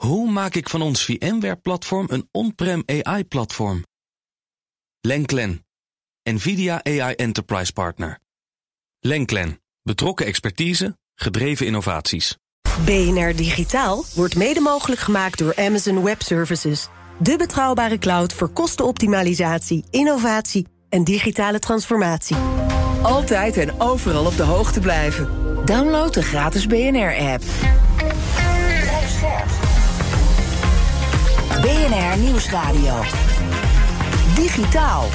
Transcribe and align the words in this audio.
Hoe 0.00 0.30
maak 0.30 0.54
ik 0.54 0.68
van 0.68 0.82
ons 0.82 1.04
VMware-platform 1.04 2.06
een 2.10 2.28
on-prem 2.32 2.82
AI-platform? 2.86 3.84
Lenklen, 5.00 5.66
NVIDIA 6.22 6.84
AI 6.84 7.14
Enterprise 7.14 7.72
Partner. 7.72 8.18
Lenklen, 9.00 9.60
betrokken 9.82 10.26
expertise, 10.26 10.98
gedreven 11.14 11.66
innovaties. 11.66 12.36
BNR 12.84 13.36
Digitaal 13.36 14.04
wordt 14.14 14.36
mede 14.36 14.60
mogelijk 14.60 15.00
gemaakt 15.00 15.38
door 15.38 15.56
Amazon 15.56 16.02
Web 16.02 16.22
Services. 16.22 16.88
De 17.18 17.36
betrouwbare 17.36 17.98
cloud 17.98 18.32
voor 18.32 18.48
kostenoptimalisatie, 18.48 19.84
innovatie 19.90 20.66
en 20.88 21.04
digitale 21.04 21.58
transformatie. 21.58 22.36
Altijd 23.02 23.56
en 23.56 23.80
overal 23.80 24.26
op 24.26 24.36
de 24.36 24.42
hoogte 24.42 24.80
blijven. 24.80 25.28
Download 25.64 26.14
de 26.14 26.22
gratis 26.22 26.66
BNR-app. 26.66 27.42
BNR 31.80 32.18
Nieuwsradio. 32.18 32.94
Digitaal. 34.34 35.08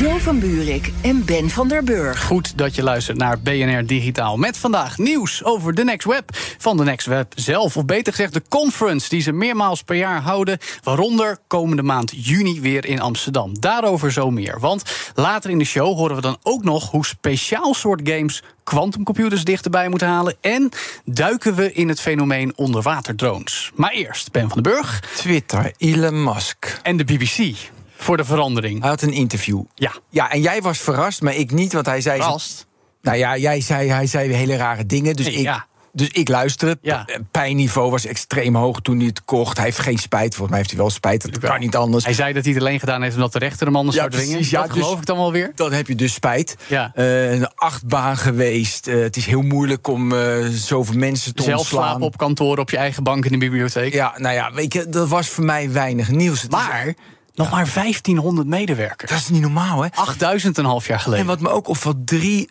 Joe 0.00 0.20
van 0.20 0.38
Buurik 0.38 0.92
en 1.02 1.24
Ben 1.24 1.50
van 1.50 1.68
der 1.68 1.84
Burg. 1.84 2.24
Goed 2.24 2.58
dat 2.58 2.74
je 2.74 2.82
luistert 2.82 3.18
naar 3.18 3.40
BNR 3.40 3.86
Digitaal. 3.86 4.36
Met 4.36 4.58
vandaag 4.58 4.98
nieuws 4.98 5.44
over 5.44 5.74
de 5.74 5.84
Next 5.84 6.06
Web. 6.06 6.30
Van 6.58 6.76
de 6.76 6.84
Next 6.84 7.06
Web 7.06 7.32
zelf, 7.34 7.76
of 7.76 7.84
beter 7.84 8.12
gezegd 8.12 8.32
de 8.32 8.42
conference 8.48 9.08
die 9.08 9.20
ze 9.20 9.32
meermaals 9.32 9.82
per 9.82 9.96
jaar 9.96 10.20
houden. 10.20 10.58
Waaronder 10.82 11.38
komende 11.46 11.82
maand 11.82 12.12
juni 12.16 12.60
weer 12.60 12.86
in 12.86 13.00
Amsterdam. 13.00 13.60
Daarover 13.60 14.12
zo 14.12 14.30
meer. 14.30 14.60
Want 14.60 14.82
later 15.14 15.50
in 15.50 15.58
de 15.58 15.64
show 15.64 15.96
horen 15.96 16.16
we 16.16 16.22
dan 16.22 16.38
ook 16.42 16.64
nog 16.64 16.90
hoe 16.90 17.06
speciaal 17.06 17.74
soort 17.74 18.00
games 18.04 18.42
quantumcomputers 18.64 19.44
dichterbij 19.44 19.88
moeten 19.88 20.08
halen. 20.08 20.36
En 20.40 20.68
duiken 21.04 21.54
we 21.54 21.72
in 21.72 21.88
het 21.88 22.00
fenomeen 22.00 22.52
onderwaterdrones. 22.56 23.70
Maar 23.74 23.90
eerst 23.90 24.32
Ben 24.32 24.48
van 24.48 24.62
den 24.62 24.72
Burg. 24.72 25.00
Twitter, 25.16 25.72
Elon 25.78 26.22
Musk. 26.24 26.80
En 26.82 26.96
de 26.96 27.04
BBC 27.04 27.56
voor 28.00 28.16
de 28.16 28.24
verandering. 28.24 28.80
Hij 28.80 28.88
had 28.88 29.02
een 29.02 29.12
interview. 29.12 29.62
Ja. 29.74 29.92
Ja, 30.08 30.30
en 30.30 30.40
jij 30.40 30.60
was 30.62 30.78
verrast, 30.78 31.22
maar 31.22 31.34
ik 31.34 31.50
niet, 31.52 31.72
want 31.72 31.86
hij 31.86 32.00
zei... 32.00 32.20
Verrast? 32.20 32.66
Nou 33.02 33.16
ja, 33.16 33.36
jij 33.36 33.60
zei, 33.60 33.88
hij 33.88 34.06
zei 34.06 34.32
hele 34.32 34.56
rare 34.56 34.86
dingen, 34.86 35.16
dus 35.16 35.26
Nee, 35.26 35.34
ik... 35.34 35.42
ja. 35.42 35.68
Dus 35.92 36.08
ik 36.08 36.28
luisterde. 36.28 36.78
Ja. 36.82 37.02
P- 37.04 37.20
Pijnniveau 37.30 37.90
was 37.90 38.04
extreem 38.06 38.56
hoog 38.56 38.80
toen 38.80 38.96
hij 38.98 39.06
het 39.06 39.24
kocht. 39.24 39.56
Hij 39.56 39.66
heeft 39.66 39.78
geen 39.78 39.98
spijt. 39.98 40.28
Volgens 40.34 40.48
mij 40.48 40.58
heeft 40.58 40.70
hij 40.70 40.78
wel 40.80 40.90
spijt. 40.90 41.22
Dat 41.22 41.38
kan 41.50 41.60
niet 41.60 41.76
anders. 41.76 42.04
Hij 42.04 42.12
zei 42.14 42.32
dat 42.32 42.44
hij 42.44 42.52
het 42.52 42.62
alleen 42.62 42.78
gedaan 42.80 43.02
heeft 43.02 43.14
omdat 43.14 43.32
de 43.32 43.38
rechter 43.38 43.66
hem 43.66 43.76
anders 43.76 43.96
Ja, 43.96 44.00
zou 44.02 44.12
dwingen. 44.14 44.32
precies, 44.34 44.50
ja, 44.52 44.62
dat 44.62 44.70
geloof 44.70 44.90
dus- 44.90 44.98
ik 44.98 45.06
dan 45.06 45.16
wel 45.16 45.32
weer. 45.32 45.52
Dan 45.54 45.72
heb 45.72 45.86
je 45.86 45.94
dus 45.94 46.12
spijt. 46.12 46.56
Ja. 46.66 46.90
Eh, 46.94 47.32
een 47.32 47.48
achtbaan 47.54 48.16
geweest. 48.16 48.86
Eh, 48.86 49.00
het 49.00 49.16
is 49.16 49.26
heel 49.26 49.42
moeilijk 49.42 49.86
om 49.86 50.12
eh, 50.12 50.46
zoveel 50.50 50.96
mensen 50.98 51.34
te 51.34 51.42
Zelf 51.42 51.58
ontslaan. 51.58 51.82
slapen 51.82 52.02
op 52.06 52.16
kantoor, 52.16 52.58
op 52.58 52.70
je 52.70 52.76
eigen 52.76 53.02
bank 53.02 53.24
in 53.24 53.32
de 53.32 53.38
bibliotheek. 53.38 53.92
Ja, 53.92 54.14
nou 54.16 54.34
ja, 54.34 54.52
weet 54.52 54.72
je, 54.72 54.88
dat 54.88 55.08
was 55.08 55.28
voor 55.28 55.44
mij 55.44 55.72
weinig 55.72 56.10
nieuws. 56.10 56.42
Het 56.42 56.52
is- 56.52 56.94
Nog 57.40 57.50
maar 57.50 57.70
1500 57.74 58.46
medewerkers. 58.48 59.10
dat 59.10 59.20
is 59.20 59.28
niet 59.28 59.40
normaal, 59.42 59.82
hè? 59.82 59.88
8000 59.94 60.58
een 60.58 60.64
half 60.64 60.86
jaar 60.86 61.00
geleden. 61.00 61.20
En 61.24 61.30
wat 61.30 61.40
me 61.40 61.48
ook 61.48 61.68
opvalt, 61.68 62.06
3 62.06 62.48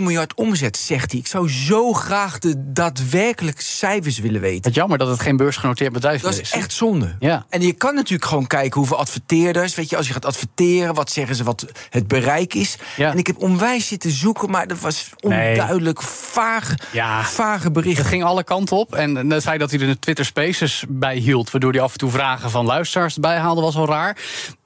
miljard 0.00 0.34
omzet, 0.34 0.76
zegt 0.76 1.10
hij. 1.10 1.20
Ik 1.20 1.26
zou 1.26 1.50
zo 1.50 1.92
graag 1.92 2.38
de 2.38 2.54
daadwerkelijk 2.72 3.60
cijfers 3.60 4.18
willen 4.18 4.40
weten. 4.40 4.64
Het 4.64 4.74
jammer 4.74 4.98
dat 4.98 5.08
het 5.08 5.20
geen 5.20 5.36
beursgenoteerd 5.36 5.92
bedrijf 5.92 6.20
Dat 6.20 6.30
meer 6.32 6.40
is 6.40 6.52
is. 6.52 6.58
echt 6.58 6.72
zonde. 6.72 7.16
Ja. 7.20 7.46
En 7.48 7.60
je 7.62 7.72
kan 7.72 7.94
natuurlijk 7.94 8.28
gewoon 8.28 8.46
kijken 8.46 8.78
hoeveel 8.78 8.98
adverteerders. 8.98 9.74
Weet 9.74 9.90
je, 9.90 9.96
als 9.96 10.06
je 10.06 10.12
gaat 10.12 10.24
adverteren, 10.24 10.94
wat 10.94 11.10
zeggen 11.10 11.36
ze 11.36 11.44
wat 11.44 11.66
het 11.90 12.08
bereik 12.08 12.54
is. 12.54 12.76
Ja. 12.96 13.10
En 13.10 13.18
ik 13.18 13.26
heb 13.26 13.42
onwijs 13.42 13.86
zitten 13.88 14.10
zoeken, 14.10 14.50
maar 14.50 14.66
dat 14.66 14.80
was 14.80 15.10
Nee. 15.20 15.50
onduidelijk, 15.50 16.02
vage, 16.02 16.78
Ja. 16.92 17.22
vage 17.24 17.64
Het 17.64 17.72
berichten. 17.72 18.04
ging 18.04 18.24
alle 18.24 18.44
kanten 18.44 18.76
op. 18.76 18.94
En 18.94 19.30
het 19.30 19.42
feit 19.42 19.60
dat 19.60 19.70
hij 19.70 19.80
er 19.80 19.86
de 19.86 19.98
Twitter 19.98 20.24
Spaces 20.24 20.84
bij 20.88 21.16
hield... 21.16 21.50
waardoor 21.50 21.72
hij 21.72 21.80
af 21.80 21.92
en 21.92 21.98
toe 21.98 22.10
vragen 22.10 22.50
van 22.50 22.64
luisteraars 22.66 23.14
erbij 23.14 23.36
haalde... 23.38 23.60
was 23.60 23.76
al 23.76 23.86
raar. 23.86 23.92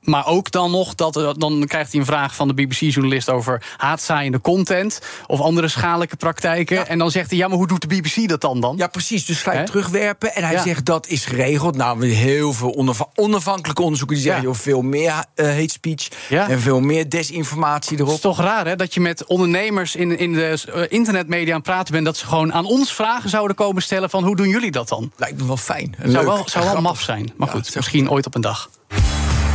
Maar 0.01 0.27
ook 0.27 0.51
dan 0.51 0.71
nog, 0.71 0.95
dat, 0.95 1.17
eh, 1.17 1.31
dan 1.37 1.65
krijgt 1.67 1.91
hij 1.93 2.01
een 2.01 2.07
vraag 2.07 2.35
van 2.35 2.49
de 2.49 2.55
BBC-journalist... 2.55 3.31
over 3.31 3.63
haatzaaiende 3.77 4.41
content 4.41 5.01
of 5.27 5.41
andere 5.41 5.69
schadelijke 5.69 6.17
praktijken. 6.17 6.89
En 6.89 6.99
dan 6.99 7.11
zegt 7.11 7.31
hij, 7.31 7.39
ja, 7.39 7.49
maar 7.49 7.57
hoe 7.57 7.67
doet 7.67 7.81
de 7.81 7.87
BBC 7.97 8.29
dat 8.29 8.41
dan 8.41 8.61
dan? 8.61 8.77
Ja, 8.77 8.87
precies. 8.87 9.25
Dus 9.27 9.43
gelijk 9.43 9.67
terugwerpen. 9.67 10.35
En 10.35 10.43
hij 10.45 10.53
Ja. 10.53 10.63
zegt 10.63 10.85
dat 10.85 11.07
is 11.07 11.25
geregeld. 11.25 11.77
Nou, 11.77 12.07
heel 12.07 12.53
veel 12.53 12.75
onaf- 12.75 13.09
onafhankelijke 13.15 13.83
onderzoeken 13.83 14.17
die 14.17 14.25
zeggen... 14.25 14.43
Ja. 14.43 14.49
joh, 14.49 14.59
veel 14.59 14.83
meer 14.83 15.25
eh, 15.35 15.47
hate 15.47 15.69
speech 15.69 16.09
en 16.31 16.61
veel 16.61 16.81
meer 16.81 17.09
desinformatie 17.09 17.91
Het 17.97 18.01
is 18.01 18.07
erop. 18.09 18.21
toch 18.21 18.41
raar 18.41 18.67
hè, 18.67 18.77
dat 18.77 18.95
je 18.95 19.01
met 19.01 19.25
ondernemers 19.27 19.97
in, 19.97 20.19
in 20.19 20.33
de 20.33 20.63
eh, 20.75 20.83
internetmedia 20.89 21.49
aan 21.51 21.61
het 21.61 21.69
praten 21.69 21.93
bent... 21.93 22.05
dat 22.05 22.17
ze 22.17 22.27
gewoon 22.27 22.53
aan 22.53 22.65
ons 22.67 22.93
vragen 22.93 23.31
zouden 23.31 23.57
komen 23.57 23.83
stellen 23.83 24.11
van... 24.11 24.25
hoe 24.25 24.37
doen 24.37 24.49
jullie 24.49 24.71
dat 24.71 24.89
dan? 24.89 25.13
Lijkt 25.17 25.39
me 25.41 25.47
wel 25.47 25.57
fijn. 25.57 25.95
Zou 26.05 26.27
wel, 26.27 26.43
zou 26.49 26.65
wel 26.65 26.81
maf 26.81 27.01
zijn. 27.01 27.33
Maar 27.37 27.49
goed, 27.49 27.75
misschien 27.75 28.11
ooit 28.11 28.27
op 28.27 28.35
een 28.35 28.41
dag. 28.41 28.71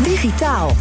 Digitaal. 0.02 0.72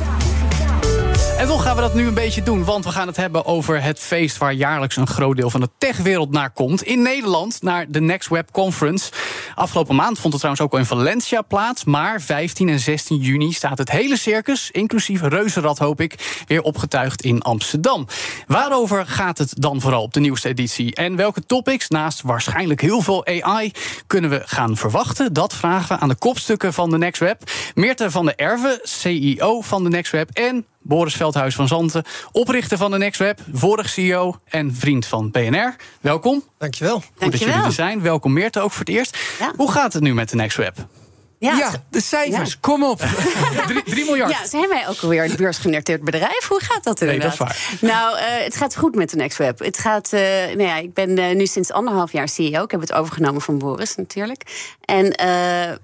En 1.38 1.46
toch 1.46 1.62
gaan 1.62 1.76
we 1.76 1.82
dat 1.82 1.94
nu 1.94 2.06
een 2.06 2.14
beetje 2.14 2.42
doen, 2.42 2.64
want 2.64 2.84
we 2.84 2.90
gaan 2.90 3.06
het 3.06 3.16
hebben 3.16 3.44
over 3.44 3.82
het 3.82 3.98
feest 3.98 4.36
waar 4.36 4.52
jaarlijks 4.52 4.96
een 4.96 5.06
groot 5.06 5.36
deel 5.36 5.50
van 5.50 5.60
de 5.60 5.68
techwereld 5.78 6.30
naar 6.30 6.50
komt. 6.50 6.82
In 6.82 7.02
Nederland, 7.02 7.62
naar 7.62 7.86
de 7.88 8.00
Next 8.00 8.28
Web 8.28 8.50
Conference. 8.50 9.12
Afgelopen 9.54 9.94
maand 9.94 10.18
vond 10.18 10.32
het 10.32 10.42
trouwens 10.42 10.60
ook 10.64 10.72
al 10.72 10.78
in 10.78 10.84
Valencia 10.84 11.42
plaats. 11.42 11.84
Maar 11.84 12.20
15 12.20 12.68
en 12.68 12.78
16 12.78 13.16
juni 13.16 13.52
staat 13.52 13.78
het 13.78 13.90
hele 13.90 14.16
circus, 14.16 14.70
inclusief 14.70 15.22
Reuzenrad 15.22 15.78
hoop 15.78 16.00
ik, 16.00 16.42
weer 16.46 16.62
opgetuigd 16.62 17.22
in 17.22 17.42
Amsterdam. 17.42 18.06
Waarover 18.46 19.06
gaat 19.06 19.38
het 19.38 19.54
dan 19.58 19.80
vooral 19.80 20.02
op 20.02 20.14
de 20.14 20.20
nieuwste 20.20 20.48
editie? 20.48 20.94
En 20.94 21.16
welke 21.16 21.46
topics, 21.46 21.88
naast 21.88 22.22
waarschijnlijk 22.22 22.80
heel 22.80 23.00
veel 23.00 23.26
AI, 23.26 23.72
kunnen 24.06 24.30
we 24.30 24.42
gaan 24.44 24.76
verwachten? 24.76 25.32
Dat 25.32 25.54
vragen 25.54 25.96
we 25.96 26.02
aan 26.02 26.08
de 26.08 26.14
kopstukken 26.14 26.72
van 26.72 26.90
de 26.90 26.98
Next 26.98 27.20
Web. 27.20 27.42
Meerte 27.74 28.10
van 28.10 28.26
de 28.26 28.34
Erve, 28.34 28.80
CEO 28.82 29.60
van 29.60 29.84
de 29.84 29.88
Next 29.88 30.12
Web. 30.12 30.30
En 30.30 30.66
Boris 30.82 31.14
Veldhuis 31.14 31.54
van 31.54 31.68
Zanten, 31.68 32.04
oprichter 32.32 32.78
van 32.78 32.90
de 32.90 32.98
NextWeb, 32.98 33.40
vorig 33.52 33.88
CEO 33.88 34.36
en 34.44 34.74
vriend 34.74 35.06
van 35.06 35.30
BNR. 35.30 35.76
Welkom. 36.00 36.42
Dankjewel. 36.58 37.02
Goed 37.14 37.30
dat 37.30 37.40
jullie 37.40 37.54
er 37.54 37.72
zijn. 37.72 38.02
Welkom 38.02 38.32
Meerte 38.32 38.60
ook 38.60 38.70
voor 38.70 38.84
het 38.84 38.88
eerst. 38.88 39.18
Ja. 39.38 39.52
Hoe 39.56 39.72
gaat 39.72 39.92
het 39.92 40.02
nu 40.02 40.14
met 40.14 40.30
de 40.30 40.36
NextWeb? 40.36 40.74
Ja, 41.42 41.56
Ja, 41.56 41.70
de 41.90 42.00
cijfers, 42.00 42.60
kom 42.60 42.84
op. 42.84 42.98
3 43.84 44.04
miljard. 44.04 44.30
Ja, 44.30 44.46
zijn 44.46 44.68
wij 44.68 44.88
ook 44.88 44.96
alweer 45.02 45.24
een 45.24 45.36
beursgenoteerd 45.36 46.04
bedrijf? 46.04 46.46
Hoe 46.48 46.60
gaat 46.60 46.84
dat 46.84 47.00
Nee, 47.00 47.12
inderdaad? 47.12 47.38
dat 47.38 47.50
is 47.50 47.80
Nou, 47.80 48.18
eh, 48.18 48.24
het 48.44 48.56
gaat 48.56 48.76
goed 48.76 48.94
met 48.94 49.10
de 49.10 49.16
NextWeb. 49.16 49.58
Het 49.58 49.78
gaat, 49.78 50.12
eh, 50.12 50.20
nou 50.46 50.62
ja, 50.62 50.76
ik 50.76 50.94
ben 50.94 51.18
eh, 51.18 51.34
nu 51.34 51.46
sinds 51.46 51.72
anderhalf 51.72 52.12
jaar 52.12 52.28
CEO. 52.28 52.62
Ik 52.62 52.70
heb 52.70 52.80
het 52.80 52.92
overgenomen 52.92 53.40
van 53.40 53.58
Boris 53.58 53.96
natuurlijk. 53.96 54.70
En 54.84 55.14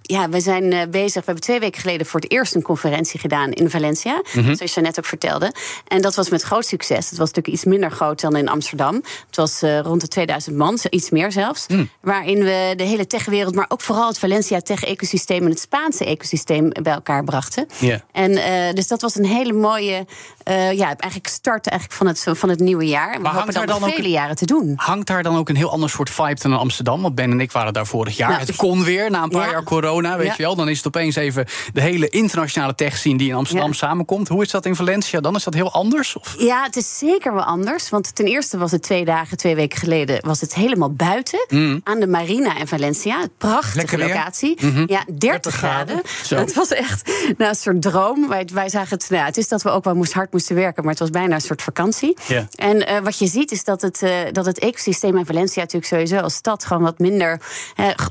ja, 0.03 0.29
we 0.29 0.41
zijn 0.41 0.91
bezig. 0.91 1.15
We 1.15 1.23
hebben 1.25 1.45
twee 1.45 1.61
weken 1.61 1.81
geleden 1.81 2.07
voor 2.07 2.21
het 2.21 2.31
eerst 2.31 2.55
een 2.55 2.63
conferentie 2.63 3.21
gedaan 3.21 3.53
in 3.53 3.71
Valencia. 3.71 4.23
Mhm. 4.33 4.55
Zoals 4.55 4.75
je 4.75 4.81
net 4.81 4.99
ook 4.99 5.05
vertelde. 5.05 5.53
En 5.87 6.03
dat 6.03 6.15
was 6.15 6.29
met 6.29 6.43
groot 6.43 6.67
succes. 6.67 7.09
Het 7.09 7.19
was 7.19 7.29
natuurlijk 7.29 7.55
iets 7.55 7.65
minder 7.65 7.91
groot 7.91 8.21
dan 8.21 8.37
in 8.37 8.49
Amsterdam. 8.49 8.95
Het 9.27 9.37
was 9.37 9.61
rond 9.61 10.01
de 10.01 10.09
2000 10.09 10.57
man, 10.57 10.79
iets 10.91 11.11
meer 11.11 11.33
zelfs. 11.33 11.67
Mm. 11.67 11.91
Waarin 12.01 12.39
we 12.39 12.73
de 12.77 12.85
hele 12.85 13.07
techwereld, 13.07 13.55
maar 13.55 13.67
ook 13.69 13.81
vooral 13.81 14.09
het 14.09 14.19
Valencia 14.19 14.61
tech-ecosysteem 14.61 15.48
het 15.51 15.61
Spaanse 15.61 16.05
ecosysteem 16.05 16.69
bij 16.69 16.93
elkaar 16.93 17.25
brachten. 17.25 17.67
Ja. 17.79 18.01
En 18.13 18.37
eh, 18.37 18.75
dus 18.75 18.89
dat 18.89 19.01
was 19.01 19.17
een 19.17 19.25
hele 19.25 19.53
mooie 19.53 20.07
eh, 20.49 20.73
ja, 20.73 20.87
eigenlijk 20.87 21.27
start 21.27 21.67
eigenlijk 21.67 21.99
van, 21.99 22.07
het, 22.07 22.39
van 22.39 22.49
het 22.49 22.59
nieuwe 22.59 22.87
jaar. 22.87 23.17
We 23.17 23.23
maar 23.23 23.35
hopen 23.35 23.55
dan, 23.55 23.67
dan 23.67 23.81
nog 23.81 23.95
vele 23.95 24.11
jaren 24.11 24.37
te 24.37 24.47
doen. 24.47 24.73
Hangt 24.77 25.07
daar 25.07 25.23
dan 25.23 25.37
ook 25.37 25.49
een 25.49 25.57
heel 25.57 25.71
ander 25.71 25.91
soort 25.91 26.11
vibe 26.11 26.41
dan 26.43 26.53
in 26.53 26.59
Amsterdam? 26.59 27.03
Want 27.03 27.15
Ben 27.15 27.31
en 27.31 27.41
ik 27.41 27.53
waren 27.53 27.73
daar 27.73 27.87
vorig 27.87 28.17
jaar. 28.17 28.29
Nou, 28.29 28.41
het 28.41 28.57
kon 28.57 28.85
weer 28.85 29.11
na 29.11 29.23
een 29.23 29.29
paar 29.29 29.51
jaar 29.51 29.63
corona, 29.63 30.17
weet 30.17 30.37
je 30.37 30.43
wel. 30.43 30.57
Dan 30.57 30.69
is 30.69 30.77
het 30.77 30.87
opeens 30.87 31.17
even 31.17 31.47
de 31.73 31.81
hele 31.81 32.09
internationale 32.09 32.75
tech 32.75 32.97
scene 32.97 33.19
die 33.19 33.29
in 33.29 33.35
Amsterdam 33.35 33.73
samenkomt. 33.73 34.29
Hoe 34.29 34.43
is 34.43 34.51
dat 34.51 34.67
in 34.67 34.77
Valencia? 34.77 35.21
Dan 35.21 35.35
is 35.35 35.45
dat 35.45 35.55
heel 35.55 35.73
anders? 35.73 36.17
Of? 36.17 36.35
Ja, 36.39 36.63
het 36.63 36.77
is 36.77 36.99
zeker 36.99 37.35
wel 37.35 37.45
anders. 37.45 37.91
Want 37.91 38.15
ten 38.15 38.27
eerste 38.27 38.59
was 38.59 38.71
het 38.71 38.83
twee 38.83 39.05
dagen, 39.05 39.37
twee 39.37 39.55
weken 39.55 39.79
geleden, 39.79 40.19
was 40.27 40.41
het 40.41 40.55
helemaal 40.55 40.93
buiten. 40.93 41.47
Mm. 41.49 41.81
Aan 41.85 42.01
de 42.01 42.07
marina 42.07 42.59
in 42.59 42.67
Valencia. 42.67 43.27
Prachtige 43.39 43.99
locatie. 43.99 44.57
Mhm. 44.61 44.85
Ja, 44.87 45.05
13 45.19 45.38
30 45.43 45.55
graden. 45.55 46.03
Zo. 46.25 46.37
Het 46.37 46.55
was 46.55 46.73
echt 46.73 47.11
nou, 47.37 47.51
een 47.51 47.57
soort 47.57 47.83
droom. 47.83 48.29
Wij, 48.29 48.49
wij 48.53 48.69
zagen 48.69 48.99
het... 48.99 49.11
Nou, 49.11 49.25
het 49.25 49.37
is 49.37 49.49
dat 49.49 49.63
we 49.63 49.71
ook 49.71 49.85
wel 49.85 49.95
moest, 49.95 50.13
hard 50.13 50.33
moesten 50.33 50.55
werken... 50.55 50.83
maar 50.83 50.91
het 50.91 51.01
was 51.01 51.11
bijna 51.11 51.35
een 51.35 51.41
soort 51.41 51.63
vakantie. 51.63 52.17
Ja. 52.27 52.47
En 52.55 52.87
eh, 52.87 53.01
wat 53.01 53.19
je 53.19 53.27
ziet 53.27 53.51
is 53.51 53.65
dat 53.65 53.83
het, 53.83 54.03
eh, 54.03 54.11
dat 54.33 54.47
het 54.47 54.59
ecosysteem 54.59 55.17
in 55.17 55.27
Valencia... 55.27 55.61
natuurlijk 55.61 55.93
sowieso 55.93 56.17
als 56.19 56.35
stad 56.35 56.65
gewoon 56.65 56.83
wat 56.83 56.99
minder 56.99 57.41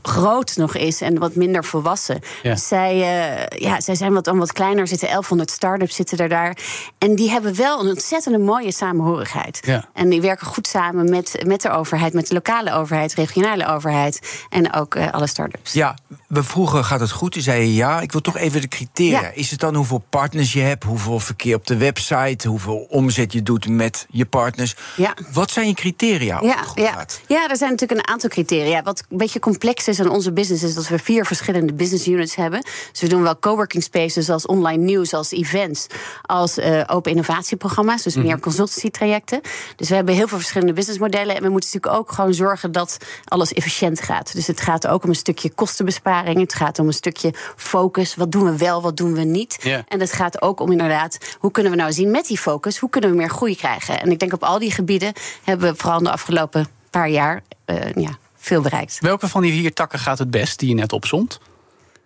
groot 0.02 0.56
nog 0.56 0.76
is... 0.76 1.02
en 1.02 1.20
wat 1.20 1.36
minder 1.36 1.64
volwassen. 1.64 2.20
Ja. 2.44 2.56
Zij, 2.56 2.94
eh, 2.94 3.60
ja, 3.60 3.82
zij 3.82 3.96
zijn 3.96 4.14
wat, 4.14 4.26
dan 4.26 4.38
wat 4.38 4.52
kleiner. 4.52 4.80
Er 4.80 4.88
zitten 4.88 5.08
1100 5.08 5.52
start-ups 5.52 5.96
zitten 5.96 6.18
er 6.18 6.30
daar. 6.30 6.58
En 6.98 7.16
die 7.16 7.30
hebben 7.30 7.56
wel 7.56 7.80
een 7.80 7.88
ontzettende 7.88 8.38
mooie 8.40 8.72
samenhorigheid. 8.72 9.60
Ja. 9.66 9.90
En 9.94 10.10
die 10.10 10.22
werken 10.22 10.48
goed 10.48 10.68
samen 10.68 11.10
met, 11.10 11.44
met 11.46 11.62
de 11.62 11.70
overheid, 11.70 12.14
met 12.14 12.28
de 12.28 12.34
lokale 12.34 12.74
overheid, 12.74 13.14
regionale 13.14 13.68
overheid 13.68 14.46
en 14.50 14.74
ook 14.74 14.98
alle 14.98 15.28
start-ups. 15.28 15.74
Ja, 15.74 15.96
we 16.28 16.44
vroegen 16.44 16.84
gaat 16.84 17.00
het 17.00 17.12
goed? 17.12 17.17
Toen 17.18 17.42
zei 17.42 17.62
je 17.62 17.74
ja, 17.74 18.02
ik 18.02 18.12
wil 18.12 18.22
toch 18.22 18.38
even 18.38 18.62
de 18.62 18.68
criteria. 18.68 19.22
Ja. 19.22 19.32
Is 19.34 19.52
het 19.52 19.60
dan 19.60 19.76
hoeveel 19.76 20.04
partners 20.10 20.54
je 20.54 20.60
hebt, 20.60 20.84
hoeveel 20.84 21.20
verkeer 21.20 21.56
op 21.56 21.68
de 21.68 21.78
website, 21.78 22.48
hoeveel 22.48 22.78
omzet 22.90 23.34
je 23.34 23.44
doet 23.44 23.68
met 23.68 24.06
je 24.10 24.26
partners? 24.26 24.76
Ja. 24.96 25.14
Wat 25.32 25.52
zijn 25.52 25.68
je 25.68 25.74
criteria? 25.74 26.40
Ja, 26.42 26.64
goed 26.64 26.82
ja. 26.82 27.06
ja, 27.28 27.50
er 27.50 27.58
zijn 27.58 27.72
natuurlijk 27.72 28.00
een 28.00 28.08
aantal 28.08 28.30
criteria. 28.30 28.82
Wat 28.84 29.04
een 29.10 29.18
beetje 29.18 29.40
complex 29.40 29.88
is 29.88 30.00
aan 30.00 30.10
onze 30.10 30.32
business 30.32 30.64
is 30.64 30.74
dat 30.74 30.88
we 30.88 31.00
vier 31.00 31.26
verschillende 31.26 31.74
business 31.74 32.08
units 32.08 32.36
hebben. 32.36 32.62
Dus 32.92 33.02
we 33.02 33.08
doen 33.08 33.22
wel 33.22 33.40
coworking 33.40 33.84
spaces 33.84 34.30
als 34.30 34.46
online 34.46 34.84
nieuws, 34.84 35.14
als 35.14 35.32
events, 35.32 35.88
als 36.22 36.58
eh, 36.58 36.84
open 36.88 37.12
innovatieprogramma's, 37.12 38.04
dus 38.04 38.16
meer 38.16 38.40
consultancy 38.40 38.90
trajecten. 38.90 39.42
Dus 39.76 39.90
we 39.90 39.96
hebben 39.96 40.16
heel 40.16 40.28
veel 40.28 40.38
verschillende 40.38 40.74
businessmodellen 40.74 41.36
en 41.36 41.44
we 41.44 41.50
moeten 41.50 41.70
natuurlijk 41.74 42.02
ook 42.02 42.12
gewoon 42.12 42.34
zorgen 42.34 42.72
dat 42.72 42.98
alles 43.24 43.54
efficiënt 43.54 44.02
gaat. 44.02 44.34
Dus 44.34 44.48
het 44.48 44.62
gaat 44.62 44.88
ook 44.88 45.04
om 45.04 45.10
een 45.10 45.16
stukje 45.16 45.50
kostenbesparing, 45.50 46.40
het 46.40 46.54
gaat 46.54 46.80
om 46.80 46.88
een 46.88 46.94
stukje 46.94 47.06
focus. 47.56 48.16
Wat 48.16 48.32
doen 48.32 48.44
we 48.44 48.58
wel, 48.58 48.82
wat 48.82 48.98
doen 48.98 49.14
we 49.14 49.24
niet? 49.24 49.84
En 49.88 50.00
het 50.00 50.14
gaat 50.14 50.42
ook 50.42 50.60
om 50.60 50.72
inderdaad, 50.72 51.36
hoe 51.40 51.52
kunnen 51.52 51.72
we 51.72 51.78
nou 51.78 51.92
zien 51.92 52.12
met 52.12 52.26
die 52.26 52.38
focus, 52.38 52.78
hoe 52.78 52.90
kunnen 52.90 53.10
we 53.10 53.16
meer 53.16 53.30
groei 53.30 53.56
krijgen? 53.56 54.02
En 54.02 54.12
ik 54.12 54.20
denk 54.20 54.34
op 54.34 54.44
al 54.44 54.60
die 54.60 54.72
gebieden 54.72 55.14
hebben 55.44 55.72
we 55.72 55.78
vooral 55.78 56.00
de 56.00 56.12
afgelopen 56.12 56.68
paar 56.90 57.10
jaar 57.10 57.44
eh, 57.66 57.94
ja, 57.94 58.18
veel 58.36 58.62
bereikt. 58.62 59.00
Welke 59.00 59.28
van 59.28 59.42
die 59.42 59.52
vier 59.52 59.74
takken 59.74 60.00
gaat 60.00 60.20
het 60.20 60.32
best 60.32 60.60
die 60.60 60.70
je 60.70 60.76
net 60.76 60.94
opzond? 60.94 61.40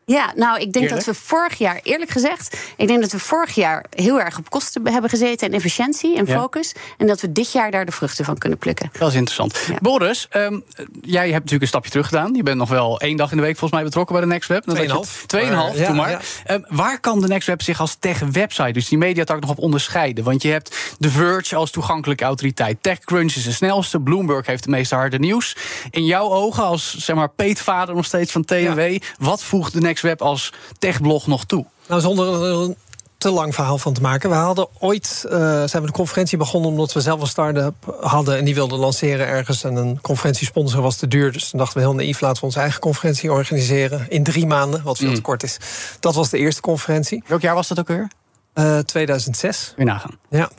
Ja, 0.06 0.34
nou, 0.36 0.60
ik 0.60 0.74
denk 0.74 0.86
Eerlijk? 0.86 1.06
dat 1.06 1.16
we 1.16 1.22
vorig 1.22 1.58
jaar, 1.58 1.80
eerlijk 1.84 2.12
gezegd, 2.12 2.58
ik 2.78 2.88
denk 2.88 3.02
dat 3.02 3.12
we 3.12 3.20
vorig 3.20 3.56
jaar 3.56 3.86
heel 3.90 4.20
erg 4.22 4.38
op 4.38 4.50
kosten 4.50 4.88
hebben 4.88 5.10
gezeten 5.10 5.48
en 5.48 5.54
efficiëntie 5.54 6.18
en 6.18 6.26
Ja. 6.26 6.40
focus. 6.40 6.74
En 6.98 7.08
dat 7.08 7.22
we 7.22 7.32
dit 7.32 7.52
jaar 7.52 7.72
daar 7.72 7.86
de 7.86 7.92
vruchten 7.92 8.26
van 8.26 8.38
kunnen 8.38 8.58
plukken. 8.60 8.90
Dat 9.00 9.10
is 9.10 9.16
interessant. 9.16 9.64
Ja. 9.68 9.78
Boris, 9.82 10.28
ehm, 10.30 10.60
jij 11.02 11.22
hebt 11.24 11.34
natuurlijk 11.34 11.62
een 11.62 11.68
stapje 11.68 11.90
terug 11.92 12.08
gedaan. 12.08 12.34
Je 12.34 12.44
bent 12.44 12.58
nog 12.58 12.70
wel 12.70 13.00
één 13.00 13.18
dag 13.18 13.32
in 13.32 13.38
de 13.38 13.44
week 13.44 13.52
volgens 13.58 13.72
mij 13.72 13.84
betrokken 13.84 14.16
bij 14.16 14.24
de 14.26 14.32
NextWeb. 14.32 14.66
Dan 14.66 14.76
Tweeënhalf. 14.76 15.24
Tweeënhalf, 15.28 15.76
doe 15.76 15.94
maar. 15.96 16.10
ja. 16.10 16.20
Ehm, 16.46 16.62
waar 16.68 17.00
kan 17.00 17.22
de 17.22 17.28
NextWeb 17.28 17.62
zich 17.62 17.80
als 17.80 17.96
tech-website, 18.00 18.72
dus 18.72 18.88
die 18.88 18.98
mediatak, 18.98 19.40
nog 19.42 19.50
op 19.50 19.60
onderscheiden? 19.60 20.24
Want 20.24 20.42
je 20.42 20.50
hebt 20.52 20.96
The 21.00 21.10
Verge 21.10 21.56
als 21.56 21.72
toegankelijke 21.72 22.24
autoriteit. 22.24 22.78
TechCrunch 22.82 23.34
is 23.36 23.44
de 23.44 23.52
snelste. 23.52 24.00
Bloomberg 24.00 24.46
heeft 24.46 24.64
de 24.64 24.70
meeste 24.70 24.96
harde 24.96 25.20
nieuws. 25.20 25.56
In 25.90 26.06
jouw 26.06 26.30
ogen, 26.32 26.64
als 26.64 26.96
zeg 26.98 27.16
maar 27.16 27.30
peetvader 27.30 27.96
nog 27.96 28.06
steeds 28.06 28.32
van 28.32 28.46
TNW... 28.46 28.98
wat 29.20 29.44
voegt 29.44 29.74
de 29.74 29.82
NextWeb 29.92 30.22
als 30.22 30.54
techblog 30.80 31.28
nog 31.28 31.46
toe? 31.46 31.66
Nou, 31.88 32.02
zonder 32.02 32.34
er 32.44 32.56
een 32.62 32.76
te 33.18 33.32
lang 33.32 33.54
verhaal 33.56 33.78
van 33.78 33.94
te 33.94 34.02
maken. 34.02 34.30
We 34.30 34.36
hadden 34.36 34.68
ooit 34.80 35.26
eh, 35.30 35.38
zijn 35.40 35.82
we 35.82 35.86
de 35.86 35.92
conferentie 35.92 36.38
begonnen 36.38 36.70
omdat 36.72 36.94
we 36.94 37.02
zelf 37.02 37.22
een 37.22 37.28
start-up 37.28 37.98
hadden 38.02 38.38
en 38.38 38.46
die 38.46 38.54
wilden 38.56 38.80
lanceren 38.80 39.28
ergens. 39.28 39.64
En 39.64 39.76
een 39.76 40.02
conferentiesponsor 40.02 40.82
was 40.82 40.96
te 40.98 41.08
duur. 41.08 41.32
Dus 41.32 41.50
toen 41.50 41.60
dachten 41.60 41.78
we 41.78 41.84
heel 41.84 41.96
naïef, 41.96 42.22
laten 42.22 42.40
we 42.40 42.46
onze 42.46 42.60
eigen 42.60 42.80
conferentie 42.80 43.32
organiseren 43.32 44.06
in 44.10 44.24
drie 44.24 44.46
maanden, 44.48 44.84
wat 44.84 44.98
veel 44.98 45.08
Mm. 45.10 45.16
te 45.16 45.22
kort 45.22 45.44
is. 45.44 45.58
Dat 46.00 46.16
was 46.16 46.30
de 46.30 46.38
eerste 46.38 46.62
conferentie, 46.62 47.24
Welk 47.28 47.42
jaar 47.42 47.56
was 47.56 47.68
dat 47.68 47.80
ook 47.80 47.88
weer? 47.88 48.08
eh 48.54 48.78
2006. 48.80 49.74
Weer 49.76 49.86
nagaan. 49.86 50.18
Ja. 50.30 50.50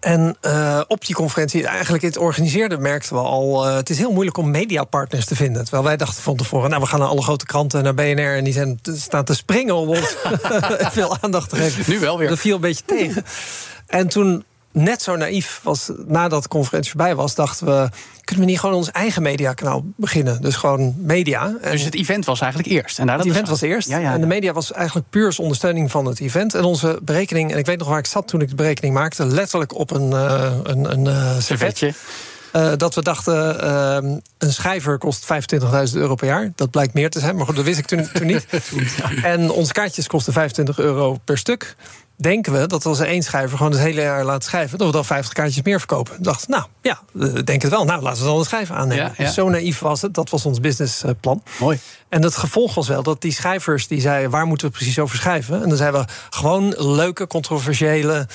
En 0.00 0.36
eh, 0.40 0.80
op 0.88 1.06
die 1.06 1.14
conferentie, 1.14 1.66
eigenlijk 1.66 2.02
in 2.02 2.08
het 2.08 2.18
organiseerde, 2.18 2.78
merkten 2.78 3.14
we 3.14 3.20
al... 3.20 3.66
eh, 3.66 3.74
het 3.74 3.90
is 3.90 3.98
heel 3.98 4.12
moeilijk 4.12 4.36
om 4.36 4.50
mediapartners 4.50 5.26
te 5.26 5.36
vinden. 5.36 5.62
Terwijl 5.62 5.84
wij 5.84 5.96
dachten 5.96 6.22
van 6.22 6.36
tevoren, 6.36 6.70
nou, 6.70 6.82
we 6.82 6.88
gaan 6.88 6.98
naar 6.98 7.08
alle 7.08 7.22
grote 7.22 7.46
kranten... 7.46 7.82
naar 7.82 7.94
BNR 7.94 8.36
en 8.36 8.44
die 8.44 8.52
zijn, 8.52 8.80
staan 8.82 9.24
te 9.24 9.34
springen 9.34 9.74
om 9.74 9.88
ons 9.88 10.16
veel 10.98 11.16
aandacht 11.20 11.48
te 11.48 11.56
geven. 11.56 11.92
Nu 11.92 11.98
wel 11.98 12.18
weer. 12.18 12.28
Dat 12.28 12.38
viel 12.38 12.54
een 12.54 12.60
beetje 12.60 12.84
tegen. 12.84 13.24
En 13.86 14.08
toen, 14.08 14.44
net 14.72 15.02
zo 15.02 15.16
naïef 15.16 15.60
was, 15.62 15.90
nadat 16.06 16.42
de 16.42 16.48
conferentie 16.48 16.90
voorbij 16.90 17.14
was... 17.14 17.34
dachten 17.34 17.66
we, 17.66 17.88
kunnen 18.24 18.44
we 18.44 18.50
niet 18.50 18.60
gewoon 18.60 18.74
ons 18.74 18.90
eigen 18.90 19.22
mediakanaal 19.22 19.84
beginnen? 19.96 20.42
Dus 20.42 20.56
gewoon 20.56 20.94
media. 20.98 21.56
En 21.60 21.70
Dus 21.70 21.82
het 21.82 21.94
event 21.94 22.24
was 22.24 22.40
eigenlijk 22.40 22.72
eerst. 22.72 22.98
En 22.98 23.06
daar 23.06 23.18
het 23.18 23.26
event 23.26 23.48
was 23.48 23.60
eerst. 23.60 23.88
Ja, 23.88 23.98
ja, 23.98 24.12
En 24.12 24.20
de 24.20 24.26
media 24.26 24.52
was 24.52 24.72
eigenlijk 24.72 25.10
puur 25.10 25.34
ondersteuning 25.38 25.90
van 25.90 26.06
het 26.06 26.20
event. 26.20 26.54
En 26.54 26.64
onze 26.64 26.98
berekening, 27.02 27.52
en 27.52 27.58
ik 27.58 27.66
weet 27.66 27.78
nog 27.78 27.88
waar 27.88 27.98
ik 27.98 28.06
zat 28.06 28.28
toen 28.28 28.40
ik 28.40 28.48
de 28.48 28.54
berekening 28.54 28.94
maakte, 28.94 29.26
letterlijk 29.26 29.74
op 29.74 29.90
een, 29.90 30.12
eh, 30.12 30.56
een, 30.62 30.90
een 30.90 31.06
eh, 31.06 31.14
servet. 31.38 31.42
Servetje. 31.44 31.94
Eh, 32.52 32.72
dat 32.76 32.94
we 32.94 33.02
dachten, 33.02 33.66
een 34.38 34.52
schrijver 34.52 34.98
kost 34.98 35.24
25.000 35.24 35.96
euro 35.96 36.14
per 36.14 36.26
jaar. 36.26 36.52
Dat 36.54 36.70
blijkt 36.70 36.94
meer 36.94 37.10
te 37.10 37.20
zijn, 37.20 37.36
maar 37.36 37.46
goed, 37.46 37.56
dat 37.56 37.64
wist 37.64 37.78
ik 37.78 37.86
toen, 37.86 38.08
toen 38.12 38.26
niet. 38.26 38.46
En 39.22 39.50
onze 39.50 39.72
kaartjes 39.72 40.06
kosten 40.06 40.32
25 40.32 40.78
euro 40.78 41.18
per 41.24 41.38
stuk. 41.38 41.76
Denken 42.20 42.52
we 42.52 42.66
dat 42.66 42.86
als 42.86 43.00
één 43.00 43.22
schrijver 43.22 43.56
gewoon 43.56 43.72
het 43.72 43.80
hele 43.80 44.00
jaar 44.00 44.24
laat 44.24 44.44
schrijven... 44.44 44.78
dat 44.78 44.86
we 44.86 44.92
dan 44.92 45.04
50 45.04 45.32
kaartjes 45.32 45.62
meer 45.62 45.78
verkopen. 45.78 46.16
We 46.16 46.22
dachten, 46.22 46.50
nou 46.50 46.64
ja, 46.82 47.00
we 47.12 47.32
denken 47.32 47.68
het 47.68 47.70
wel. 47.70 47.84
Nou, 47.84 48.02
laten 48.02 48.22
we 48.22 48.28
dan 48.28 48.38
een 48.38 48.44
schrijver 48.44 48.74
aannemen. 48.74 49.04
Ja, 49.04 49.12
ja. 49.16 49.24
Dus 49.24 49.34
zo 49.34 49.48
naïef 49.48 49.78
was 49.78 50.02
het. 50.02 50.14
Dat 50.14 50.30
was 50.30 50.44
ons 50.44 50.60
businessplan. 50.60 51.42
Mooi. 51.58 51.78
En 52.08 52.22
het 52.22 52.36
gevolg 52.36 52.74
was 52.74 52.88
wel 52.88 53.02
dat 53.02 53.20
die 53.20 53.32
schrijvers 53.32 53.86
die 53.86 54.00
zeiden... 54.00 54.30
waar 54.30 54.46
moeten 54.46 54.66
we 54.66 54.72
precies 54.72 54.98
over 54.98 55.16
schrijven? 55.16 55.62
En 55.62 55.68
dan 55.68 55.76
zeiden 55.76 56.00
we 56.00 56.06
gewoon 56.30 56.74
leuke, 56.76 57.26
controversiële 57.26 58.26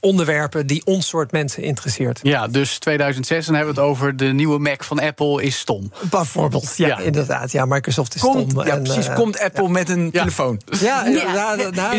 onderwerpen... 0.00 0.66
die 0.66 0.82
ons 0.84 1.08
soort 1.08 1.32
mensen 1.32 1.62
interesseert. 1.62 2.20
Ja, 2.22 2.46
dus 2.48 2.78
2006, 2.78 3.46
dan 3.46 3.54
hebben 3.54 3.74
we 3.74 3.80
het 3.80 3.90
over 3.90 4.16
de 4.16 4.24
nieuwe 4.24 4.58
Mac 4.58 4.84
van 4.84 5.00
Apple 5.00 5.42
is 5.42 5.58
stom. 5.58 5.92
Bijvoorbeeld, 6.10 6.74
ja, 6.76 6.86
Ja. 6.86 6.98
inderdaad. 6.98 7.52
Ja, 7.52 7.64
Microsoft 7.64 8.14
is 8.14 8.20
Komt, 8.20 8.50
stom. 8.50 8.66
ja, 8.66 8.74
en, 8.74 8.82
precies. 8.82 9.08
eh, 9.08 9.14
Komt 9.14 9.40
Apple 9.40 9.68
met 9.68 9.88
een 9.88 10.10
telefoon? 10.10 10.60
Ja, 10.80 11.04
Is 11.04 11.14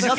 er 0.04 0.16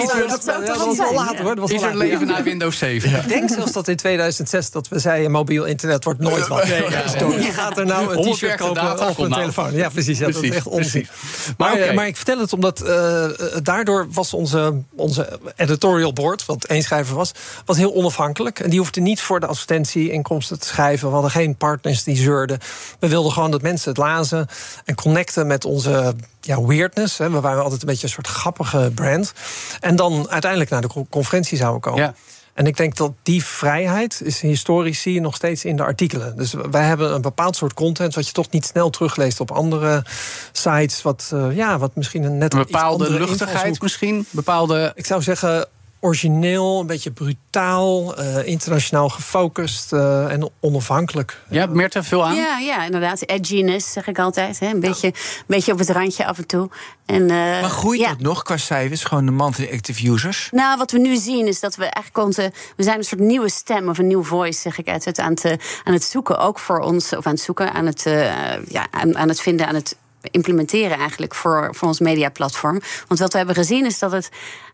dat, 0.64 0.76
was 0.84 0.96
wel 0.96 1.14
laat 1.14 1.36
hoor. 1.36 1.54
Dat 1.54 1.58
was 1.58 1.70
Is 1.70 1.82
er 1.82 1.96
leven 1.96 2.26
na 2.26 2.42
Windows 2.42 2.78
7? 2.78 3.10
Ik 3.14 3.28
denk 3.28 3.50
zelfs 3.50 3.72
dat 3.72 3.88
in 3.88 3.96
2006 3.96 4.70
dat 4.70 4.88
we 4.88 4.98
zeiden 4.98 5.30
mobiel 5.30 5.64
internet 5.64 6.04
wordt 6.04 6.20
nooit 6.20 6.46
wat. 6.48 6.64
Wie 6.64 7.52
gaat 7.52 7.78
er 7.78 7.86
nou 7.86 8.16
een 8.16 8.32
t-shirt 8.32 8.56
kopen 8.56 9.08
op 9.08 9.18
een 9.18 9.28
nou. 9.30 9.40
telefoon? 9.40 9.72
Ja, 9.74 9.88
precies. 9.88 10.18
Dat 10.18 10.28
is 10.28 10.36
Precies, 10.38 10.56
echt 10.56 10.66
onzin. 10.66 11.08
Maar, 11.56 12.06
ik 12.06 12.16
vertel 12.16 12.38
het 12.38 12.52
omdat 12.52 12.80
eh, 12.80 13.24
eh, 13.24 13.30
daardoor 13.62 14.06
was 14.12 14.34
onze, 14.34 14.82
onze 14.96 15.38
editorial 15.56 16.12
board, 16.12 16.46
wat 16.46 16.64
één 16.64 16.82
schrijver 16.82 17.14
was, 17.16 17.32
was 17.68 17.76
heel 17.76 17.94
onafhankelijk. 17.94 18.60
En 18.60 18.70
die 18.70 18.78
hoefde 18.78 19.00
niet 19.00 19.20
voor 19.20 19.40
de 19.40 19.46
advertentieinkomsten 19.46 20.60
te 20.60 20.66
schrijven. 20.66 21.08
We 21.08 21.12
hadden 21.12 21.30
geen 21.30 21.56
partners 21.56 22.04
die 22.04 22.16
zeurden. 22.16 22.58
We 22.98 23.08
wilden 23.08 23.32
gewoon 23.32 23.50
dat 23.50 23.62
mensen 23.62 23.88
het 23.88 23.98
lazen 23.98 24.46
en 24.84 24.94
connecten 24.94 25.46
met 25.46 25.64
onze 25.64 26.14
ja, 26.40 26.62
weirdness. 26.62 27.18
Hè. 27.18 27.30
We 27.30 27.40
waren 27.40 27.62
altijd 27.62 27.80
een 27.80 27.88
beetje 27.88 28.06
een 28.06 28.12
soort 28.12 28.26
grappige 28.26 28.92
brand. 28.94 29.32
En 29.80 29.96
dan 29.96 30.28
uiteindelijk 30.28 30.70
naar 30.70 30.80
de 30.80 30.88
co- 30.88 31.06
conferentie 31.10 31.58
zouden 31.58 31.80
komen. 31.80 32.02
Ja. 32.02 32.14
En 32.54 32.66
ik 32.66 32.76
denk 32.76 32.96
dat 32.96 33.12
die 33.22 33.44
vrijheid 33.44 34.20
is 34.24 34.40
historisch 34.40 35.02
zie 35.02 35.14
je 35.14 35.20
nog 35.20 35.34
steeds 35.34 35.64
in 35.64 35.76
de 35.76 35.82
artikelen. 35.82 36.36
Dus 36.36 36.54
wij 36.70 36.84
hebben 36.84 37.14
een 37.14 37.20
bepaald 37.20 37.56
soort 37.56 37.74
content 37.74 38.14
wat 38.14 38.26
je 38.26 38.32
toch 38.32 38.50
niet 38.50 38.64
snel 38.64 38.90
terugleest 38.90 39.40
op 39.40 39.50
andere 39.50 40.04
sites. 40.52 41.02
Wat, 41.02 41.30
eh, 41.32 41.56
ja, 41.56 41.78
wat 41.78 41.96
misschien 41.96 42.22
een 42.22 42.38
net 42.38 42.52
Een 42.52 42.58
bepaalde 42.58 43.10
luchtigheid 43.10 43.82
misschien? 43.82 44.26
Bepaalde... 44.30 44.92
Ik 44.94 45.06
zou 45.06 45.22
zeggen 45.22 45.68
origineel, 46.00 46.80
een 46.80 46.86
beetje 46.86 47.10
brutaal, 47.10 48.16
eh, 48.16 48.46
internationaal 48.46 49.08
gefocust 49.08 49.92
eh, 49.92 50.32
en 50.32 50.50
onafhankelijk. 50.60 51.40
Ja, 51.48 51.66
Meerte, 51.66 52.02
veel 52.02 52.26
aan? 52.26 52.34
Ja, 52.34 52.58
ja, 52.58 52.84
inderdaad. 52.84 53.28
Edginess, 53.28 53.92
zeg 53.92 54.06
ik 54.06 54.18
altijd. 54.18 54.58
Hè. 54.58 54.66
Een, 54.66 54.80
beetje, 54.80 55.06
een 55.06 55.44
beetje 55.46 55.72
op 55.72 55.78
het 55.78 55.90
randje 55.90 56.26
af 56.26 56.38
en 56.38 56.46
toe. 56.46 56.70
En, 57.06 57.22
eh, 57.22 57.36
Maar 57.36 57.62
groeit 57.62 58.00
ja. 58.00 58.08
dat 58.08 58.20
nog 58.20 58.42
qua 58.42 58.56
cijfers? 58.56 59.04
Gewoon 59.04 59.24
de 59.24 59.30
monthly 59.30 59.68
active 59.72 60.10
users? 60.10 60.48
Nou, 60.52 60.78
wat 60.78 60.90
we 60.90 60.98
nu 60.98 61.16
zien 61.16 61.46
is 61.46 61.60
dat 61.60 61.76
we 61.76 61.82
eigenlijk 61.82 62.26
onze. 62.26 62.52
We 62.76 62.82
zijn 62.82 62.98
een 62.98 63.04
soort 63.04 63.20
nieuwe 63.20 63.50
stem 63.50 63.88
of 63.88 63.98
een 63.98 64.06
nieuw 64.06 64.24
voice, 64.24 64.60
zeg 64.60 64.78
ik 64.78 64.88
uit. 64.88 65.18
Aan 65.18 65.30
het, 65.30 65.44
aan 65.84 65.92
het 65.92 66.04
zoeken, 66.04 66.38
ook 66.38 66.58
voor 66.58 66.78
ons. 66.78 67.16
Of 67.16 67.26
aan 67.26 67.32
het 67.32 67.42
zoeken, 67.42 67.72
aan 67.72 67.86
het, 67.86 68.06
eh, 68.06 68.66
ja, 68.66 68.86
aan, 68.90 69.18
aan 69.18 69.28
het 69.28 69.40
vinden, 69.40 69.66
aan 69.66 69.74
het 69.74 69.96
implementeren 70.20 70.98
eigenlijk 70.98 71.34
voor, 71.34 71.68
voor 71.74 71.88
ons 71.88 72.00
mediaplatform. 72.00 72.80
Want 73.08 73.20
wat 73.20 73.32
we 73.32 73.38
hebben 73.38 73.56
gezien 73.56 73.86
is 73.86 73.98
dat 73.98 74.12
het 74.12 74.28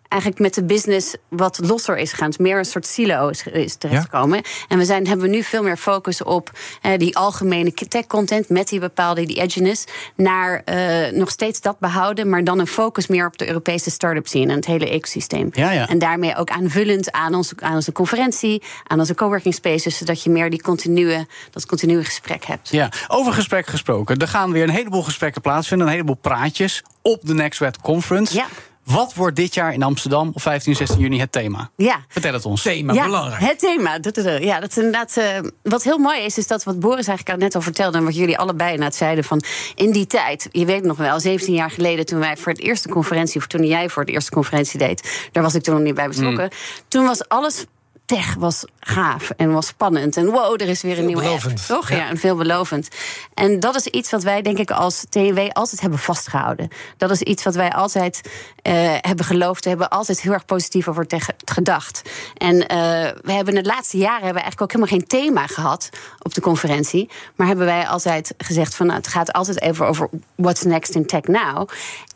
eigenlijk 0.09 0.43
met 0.43 0.55
de 0.55 0.65
business 0.65 1.17
wat 1.29 1.59
losser 1.63 1.97
is 1.97 2.11
gegaan. 2.11 2.29
Het 2.29 2.39
meer 2.39 2.59
een 2.59 2.65
soort 2.65 2.87
silo 2.87 3.29
is, 3.29 3.47
is 3.47 3.75
terechtgekomen. 3.75 4.43
En 4.69 4.79
we 4.79 4.85
zijn, 4.85 5.07
hebben 5.07 5.31
nu 5.31 5.43
veel 5.43 5.63
meer 5.63 5.77
focus 5.77 6.23
op 6.23 6.51
eh, 6.81 6.99
die 6.99 7.17
algemene 7.17 7.73
tech-content... 7.73 8.49
met 8.49 8.69
die 8.69 8.81
bepaalde 8.81 9.27
die 9.27 9.41
edginess... 9.41 9.85
naar 10.17 10.63
eh, 10.65 11.13
nog 11.13 11.31
steeds 11.31 11.61
dat 11.61 11.79
behouden... 11.79 12.29
maar 12.29 12.45
dan 12.45 12.59
een 12.59 12.67
focus 12.67 13.07
meer 13.07 13.27
op 13.27 13.39
de 13.39 13.47
Europese 13.47 13.91
start-up 13.91 14.27
scene... 14.27 14.51
en 14.51 14.57
het 14.57 14.67
hele 14.67 14.89
ecosysteem. 14.89 15.49
Ja, 15.53 15.71
ja. 15.71 15.89
En 15.89 15.99
daarmee 15.99 16.37
ook 16.37 16.51
aanvullend 16.51 17.13
aan 17.13 17.35
onze, 17.35 17.55
aan 17.59 17.75
onze 17.75 17.93
conferentie... 17.93 18.63
aan 18.87 18.99
onze 18.99 19.15
coworking 19.15 19.55
spaces... 19.55 19.97
zodat 19.97 20.23
je 20.23 20.31
meer 20.31 20.51
die 20.51 20.63
continue, 20.63 21.27
dat 21.51 21.67
continue 21.67 22.05
gesprek 22.05 22.45
hebt. 22.45 22.69
Ja, 22.69 22.89
over 23.09 23.33
gesprek 23.33 23.67
gesproken. 23.67 24.19
Er 24.19 24.29
gaan 24.29 24.53
weer 24.53 24.63
een 24.63 24.71
heleboel 24.71 25.03
gesprekken 25.03 25.41
plaatsvinden, 25.41 25.87
een 25.87 25.93
heleboel 25.93 26.19
praatjes 26.21 26.83
op 27.03 27.21
de 27.23 27.35
Next 27.35 27.59
Web 27.59 27.77
Conference. 27.83 28.35
Ja. 28.35 28.47
Wat 28.85 29.15
wordt 29.15 29.37
dit 29.37 29.55
jaar 29.55 29.73
in 29.73 29.83
Amsterdam 29.83 30.31
op 30.35 30.43
15 30.43 30.73
en 30.73 30.79
16 30.79 30.99
juni 31.01 31.21
het 31.21 31.33
thema? 31.33 31.71
Ja. 31.77 32.05
Vertel 32.09 32.33
het 32.33 32.45
ons. 32.45 32.63
Thema, 32.63 32.93
ja, 32.93 33.05
belangrijk. 33.05 33.43
Het 33.43 33.59
thema. 33.59 33.99
dat 33.99 34.17
is 34.17 34.25
er. 34.25 34.45
Ja, 34.45 34.61
dat 34.61 34.71
is 34.71 34.77
inderdaad. 34.77 35.17
eh, 35.17 35.27
wat 35.63 35.83
heel 35.83 35.99
mooi 35.99 36.21
is, 36.21 36.39
is 36.39 36.47
dat 36.47 36.65
wat 36.65 36.81
Boris 36.81 37.07
eigenlijk 37.07 37.39
al 37.39 37.45
net 37.45 37.55
al 37.55 37.61
vertelde. 37.61 37.99
en 37.99 38.05
wat 38.05 38.17
jullie 38.17 38.39
allebei 38.39 38.77
net 38.79 38.95
zeiden. 38.95 39.25
van 39.25 39.43
in 39.75 39.93
die 39.93 40.07
tijd. 40.07 40.49
Je 40.51 40.65
weet 40.65 40.85
nog 40.85 40.97
wel, 40.97 41.21
17 41.21 41.55
jaar 41.55 41.71
geleden. 41.71 42.07
toen 42.07 42.19
wij 42.19 42.37
voor 42.37 42.53
het 42.53 42.61
eerste 42.61 42.89
conferentie. 42.89 43.41
of 43.41 43.47
toen 43.47 43.67
jij 43.67 43.89
voor 43.89 44.03
het 44.03 44.13
eerste 44.13 44.31
conferentie 44.31 44.79
deed. 44.79 45.29
daar 45.33 45.43
was 45.43 45.55
ik 45.55 45.63
toen 45.63 45.75
nog 45.75 45.83
niet 45.83 45.95
bij 45.95 46.09
betrokken. 46.09 46.51
Toen 46.89 47.05
was 47.05 47.29
alles 47.29 47.65
tech 48.07 48.35
was 48.35 48.65
gaaf 48.81 49.31
en 49.31 49.53
was 49.53 49.67
spannend. 49.67 50.17
En 50.17 50.27
wow, 50.27 50.61
er 50.61 50.69
is 50.69 50.83
weer 50.83 50.99
een 50.99 51.07
nieuwe 51.07 51.23
Veelbelovend, 51.23 51.59
app. 51.59 51.81
Toch? 51.81 51.89
ja. 51.91 51.97
Ja. 51.97 52.09
en 52.09 52.17
veelbelovend. 52.19 52.89
En 53.35 53.61
dat 53.61 53.75
is 53.77 53.87
iets 53.87 54.11
wat 54.11 54.23
wij, 54.23 54.43
denk 54.43 54.59
ik, 54.59 54.71
als 54.71 55.05
TNW 55.09 55.39
altijd 55.53 55.81
hebben 55.81 55.99
vastgehouden. 55.99 56.69
Dat 56.97 57.11
is 57.11 57.21
iets 57.23 57.43
wat 57.45 57.55
wij 57.55 57.73
altijd 57.73 58.21
eh, 58.65 58.95
hebben 59.01 59.25
geloofd. 59.25 59.65
Hebben 59.65 59.89
altijd 59.89 60.21
heel 60.21 60.33
erg 60.33 60.45
positief 60.45 60.89
over 60.89 61.07
tech 61.07 61.29
gedacht. 61.45 62.03
En 62.35 62.67
eh, 62.67 62.77
we 63.23 63.33
hebben 63.33 63.55
de 63.55 63.65
laatste 63.65 63.97
jaren 63.97 64.25
hebben 64.25 64.35
we 64.35 64.41
eigenlijk 64.41 64.63
ook 64.63 64.73
helemaal 64.73 64.99
geen 64.99 65.07
thema 65.07 65.47
gehad 65.47 65.89
op 66.23 66.35
de 66.35 66.41
conferentie. 66.41 67.11
Maar 67.37 67.47
hebben 67.47 67.67
wij 67.67 67.87
altijd 67.87 68.35
gezegd 68.39 68.75
van 68.75 68.87
nou, 68.87 68.99
het 68.99 69.09
gaat 69.09 69.33
altijd 69.33 69.61
even 69.61 69.87
over 69.87 70.09
what's 70.35 70.63
next 70.63 70.95
in 70.95 71.07
tech 71.07 71.23
now. 71.23 71.69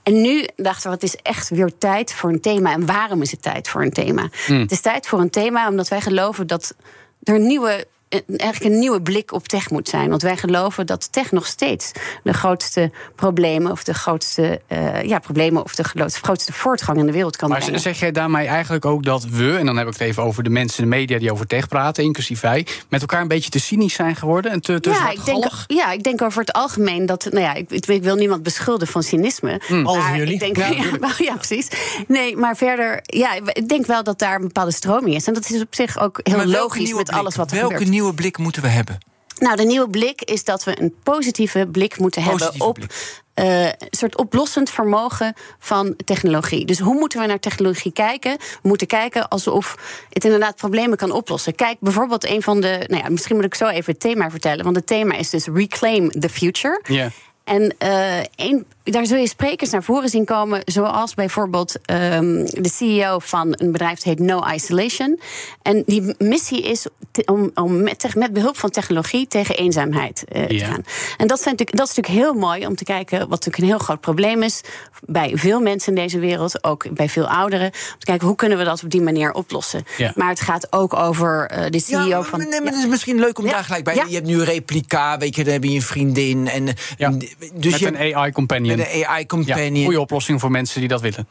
En 0.03 0.21
nu 0.21 0.49
dachten 0.57 0.89
we, 0.89 0.95
het 0.95 1.03
is 1.03 1.17
echt 1.17 1.49
weer 1.49 1.79
tijd 1.79 2.13
voor 2.13 2.31
een 2.31 2.41
thema. 2.41 2.73
En 2.73 2.87
waarom 2.87 3.23
is 3.23 3.31
het 3.31 3.43
tijd 3.43 3.69
voor 3.69 3.83
een 3.83 3.93
thema? 3.93 4.29
Het 4.47 4.71
is 4.71 4.81
tijd 4.81 5.07
voor 5.07 5.21
een 5.21 5.31
thema 5.31 5.69
omdat 5.69 5.89
wij 5.89 6.01
geloven 6.01 6.47
dat 6.47 6.75
er 7.23 7.41
nieuwe 7.41 7.87
eigenlijk 8.27 8.75
een 8.75 8.79
nieuwe 8.79 9.03
blik 9.03 9.33
op 9.33 9.49
tech 9.49 9.71
moet 9.71 9.89
zijn. 9.89 10.09
Want 10.09 10.23
wij 10.23 10.37
geloven 10.37 10.87
dat 10.87 11.13
tech 11.13 11.33
nog 11.33 11.47
steeds 11.47 11.93
de 12.23 12.33
grootste 12.33 12.91
problemen 13.15 13.73
of 13.73 13.85
de 13.85 13.95
grootste, 13.95 14.61
eh, 14.67 15.03
ja, 15.03 15.19
problemen 15.19 15.65
of 15.65 15.75
de 15.75 15.85
grootste, 15.85 16.53
voortgang 16.53 16.99
in 16.99 17.07
de 17.07 17.13
wereld 17.13 17.37
kan 17.37 17.49
Maar 17.49 17.59
brengen. 17.59 17.81
zeg 17.81 17.99
jij 17.99 18.13
daarmee 18.13 18.47
eigenlijk 18.47 18.85
ook 18.85 19.05
dat 19.05 19.25
we, 19.25 19.57
en 19.57 19.67
dan 19.67 19.77
heb 19.77 19.87
ik 19.87 19.93
het 19.93 20.03
even 20.03 20.23
over 20.23 20.43
de 20.43 20.51
mensen 20.51 20.85
in 20.85 20.91
de 20.91 20.97
media 20.97 21.19
die 21.19 21.33
over 21.33 21.47
tech 21.47 21.69
praten, 21.69 22.05
inclusief 22.05 22.41
wij, 22.41 22.67
met 22.89 23.01
elkaar 23.01 23.21
een 23.21 23.29
beetje 23.29 23.51
te 23.51 23.61
cynisch 23.61 23.95
zijn 23.95 24.17
geworden 24.17 24.51
en 24.51 24.61
te, 24.61 24.81
te 24.81 24.91
ja, 24.91 25.11
ik 25.11 25.25
denk, 25.25 25.45
ja, 25.67 25.93
ik 25.93 26.03
denk 26.03 26.23
over 26.23 26.41
het 26.41 26.53
algemeen 26.53 27.07
dat. 27.07 27.25
Nou 27.31 27.41
ja, 27.41 27.55
ik, 27.55 27.71
ik 27.71 28.03
wil 28.03 28.15
niemand 28.17 28.43
beschuldigen 28.43 28.93
van 28.93 29.03
cynisme. 29.03 29.61
Behalve 29.69 29.99
maar 29.99 30.17
jullie. 30.17 30.33
Ik 30.33 30.41
denk, 30.41 30.57
Ja, 30.57 30.67
ja, 31.01 31.15
ja, 31.19 31.35
precies. 31.35 31.69
Nee, 32.07 32.37
maar 32.37 32.57
verder. 32.57 33.01
Ja, 33.03 33.35
ik 33.53 33.69
denk 33.69 33.87
wel 33.87 34.03
dat 34.03 34.19
daar 34.19 34.35
een 34.35 34.47
bepaalde 34.47 34.73
stroming 34.73 35.15
is. 35.15 35.27
En 35.27 35.35
dat 35.35 35.51
is 35.51 35.61
op 35.61 35.75
zich 35.75 35.99
ook 35.99 36.21
heel 36.23 36.37
Maar 36.37 36.47
logisch 36.47 36.93
met 36.93 37.05
blik? 37.05 37.19
alles 37.19 37.37
wat 37.37 37.51
er 37.51 37.57
Welke 37.57 37.75
gebeurt. 37.75 37.91
Nieuwe 37.99 38.15
blik 38.15 38.39
moeten 38.39 38.63
we 38.63 38.69
hebben? 38.69 38.99
Nou, 39.39 39.57
de 39.57 39.65
nieuwe 39.65 39.89
blik 39.91 40.23
is 40.23 40.45
dat 40.45 40.65
we 40.65 40.81
een 40.81 40.95
positieve 41.03 41.67
blik 41.73 41.99
moeten 41.99 42.23
Positieve 42.23 42.53
hebben 42.53 42.67
op. 42.67 42.75
blik. 42.75 43.23
eh, 43.35 43.65
een 43.65 43.75
soort 43.91 44.17
oplossend 44.17 44.71
vermogen 44.71 45.35
van 45.59 45.95
technologie. 46.05 46.65
Dus 46.67 46.79
hoe 46.79 46.95
moeten 46.95 47.21
we 47.21 47.27
naar 47.27 47.39
technologie 47.41 47.93
kijken? 47.93 48.37
We 48.39 48.69
moeten 48.69 48.87
kijken 48.87 49.29
alsof 49.29 49.77
het 50.11 50.25
inderdaad 50.25 50.57
problemen 50.57 50.97
kan 50.97 51.11
oplossen. 51.13 51.55
Kijk, 51.55 51.77
bijvoorbeeld 51.81 52.25
een 52.29 52.43
van 52.43 52.61
de. 52.61 52.85
Nou 52.87 53.03
ja, 53.03 53.09
misschien 53.11 53.37
moet 53.37 53.45
ik 53.45 53.55
zo 53.55 53.67
even 53.69 53.93
het 53.93 54.01
thema 54.01 54.31
vertellen. 54.31 54.65
Want 54.65 54.77
het 54.77 54.87
thema 54.87 55.15
is 55.15 55.31
dus 55.31 55.47
Reclaim 55.47 56.11
the 56.11 56.29
Future. 56.29 56.81
Ja. 56.85 57.11
En 57.45 57.75
eh, 57.79 58.19
een, 58.37 58.67
daar 58.91 59.07
zul 59.07 59.17
je 59.19 59.29
sprekers 59.29 59.71
naar 59.71 59.83
voren 59.83 60.09
zien 60.09 60.25
komen, 60.25 60.61
zoals 60.65 61.15
bijvoorbeeld 61.15 61.77
ehm, 61.85 62.45
de 62.45 62.71
CEO 62.73 63.19
van 63.19 63.55
een 63.59 63.73
bedrijf 63.73 63.95
dat 63.95 64.05
heet 64.05 64.19
No 64.19 64.43
Isolation. 64.55 65.21
En 65.63 65.83
die 65.87 66.15
missie 66.19 66.63
is 66.63 66.87
te- 67.11 67.23
om, 67.27 67.51
om 67.55 67.83
met, 67.83 68.15
met 68.15 68.33
behulp 68.33 68.57
van 68.59 68.71
technologie 68.71 69.27
tegen 69.27 69.57
eenzaamheid 69.57 70.25
eh, 70.29 70.45
te 70.45 70.59
gaan. 70.59 70.85
En 71.17 71.27
dat, 71.27 71.41
zijn 71.41 71.55
natuurlijk, 71.57 71.77
dat 71.77 71.89
is 71.89 71.95
natuurlijk 71.97 72.25
heel 72.25 72.35
mooi 72.41 72.67
om 72.67 72.77
te 72.77 72.85
kijken, 72.85 73.19
wat 73.19 73.29
natuurlijk 73.29 73.59
een 73.59 73.65
heel 73.69 73.79
groot 73.79 74.01
probleem 74.01 74.43
is 74.43 74.61
bij 75.07 75.33
veel 75.35 75.61
mensen 75.61 75.95
in 75.95 76.03
deze 76.03 76.19
wereld, 76.19 76.65
ook 76.65 76.91
bij 76.95 77.09
veel 77.09 77.29
ouderen. 77.29 77.67
Om 77.67 77.99
te 77.99 78.07
kijken 78.07 78.27
hoe 78.27 78.37
kunnen 78.37 78.59
we 78.59 78.65
dat 78.65 78.83
op 78.85 78.91
die 78.91 79.01
manier 79.03 79.33
oplossen. 79.33 79.85
Ja. 79.97 80.13
Maar 80.15 80.29
het 80.29 80.41
gaat 80.41 80.73
ook 80.73 80.95
over 80.95 81.47
eh, 81.51 81.71
de 81.71 81.81
CEO 81.81 81.99
Ja, 82.07 82.17
maar, 82.19 82.25
van. 82.25 82.39
nee, 82.39 82.49
maar 82.49 82.61
Ja. 82.61 82.65
het 82.71 82.79
is 82.79 82.87
misschien 82.87 83.19
leuk 83.19 83.39
om 83.39 83.45
Ja. 83.45 83.51
daar 83.53 83.65
gelijk 83.65 83.85
bij. 83.85 83.95
Ja. 83.95 84.05
Je 84.09 84.15
hebt 84.15 84.27
nu 84.27 84.35
een 84.39 84.45
replica, 84.45 85.19
weet 85.19 85.37
je, 85.37 85.45
dan 85.45 85.53
heb 85.53 85.65
je 85.65 85.71
een 85.71 85.83
vriendin. 85.83 86.49
En, 86.49 86.67
Ja. 86.97 87.11
dus 87.55 87.71
met 87.73 87.81
je 87.81 87.87
een 87.87 88.15
AI-companion. 88.17 88.78
Een 88.81 89.07
AI 89.07 89.21
Ja, 89.21 89.27
companion. 89.27 89.85
goede 89.85 90.01
oplossing 90.01 90.41
voor 90.41 90.51
mensen 90.51 90.81
die 90.81 90.89
dat 90.89 91.01
willen. 91.01 91.29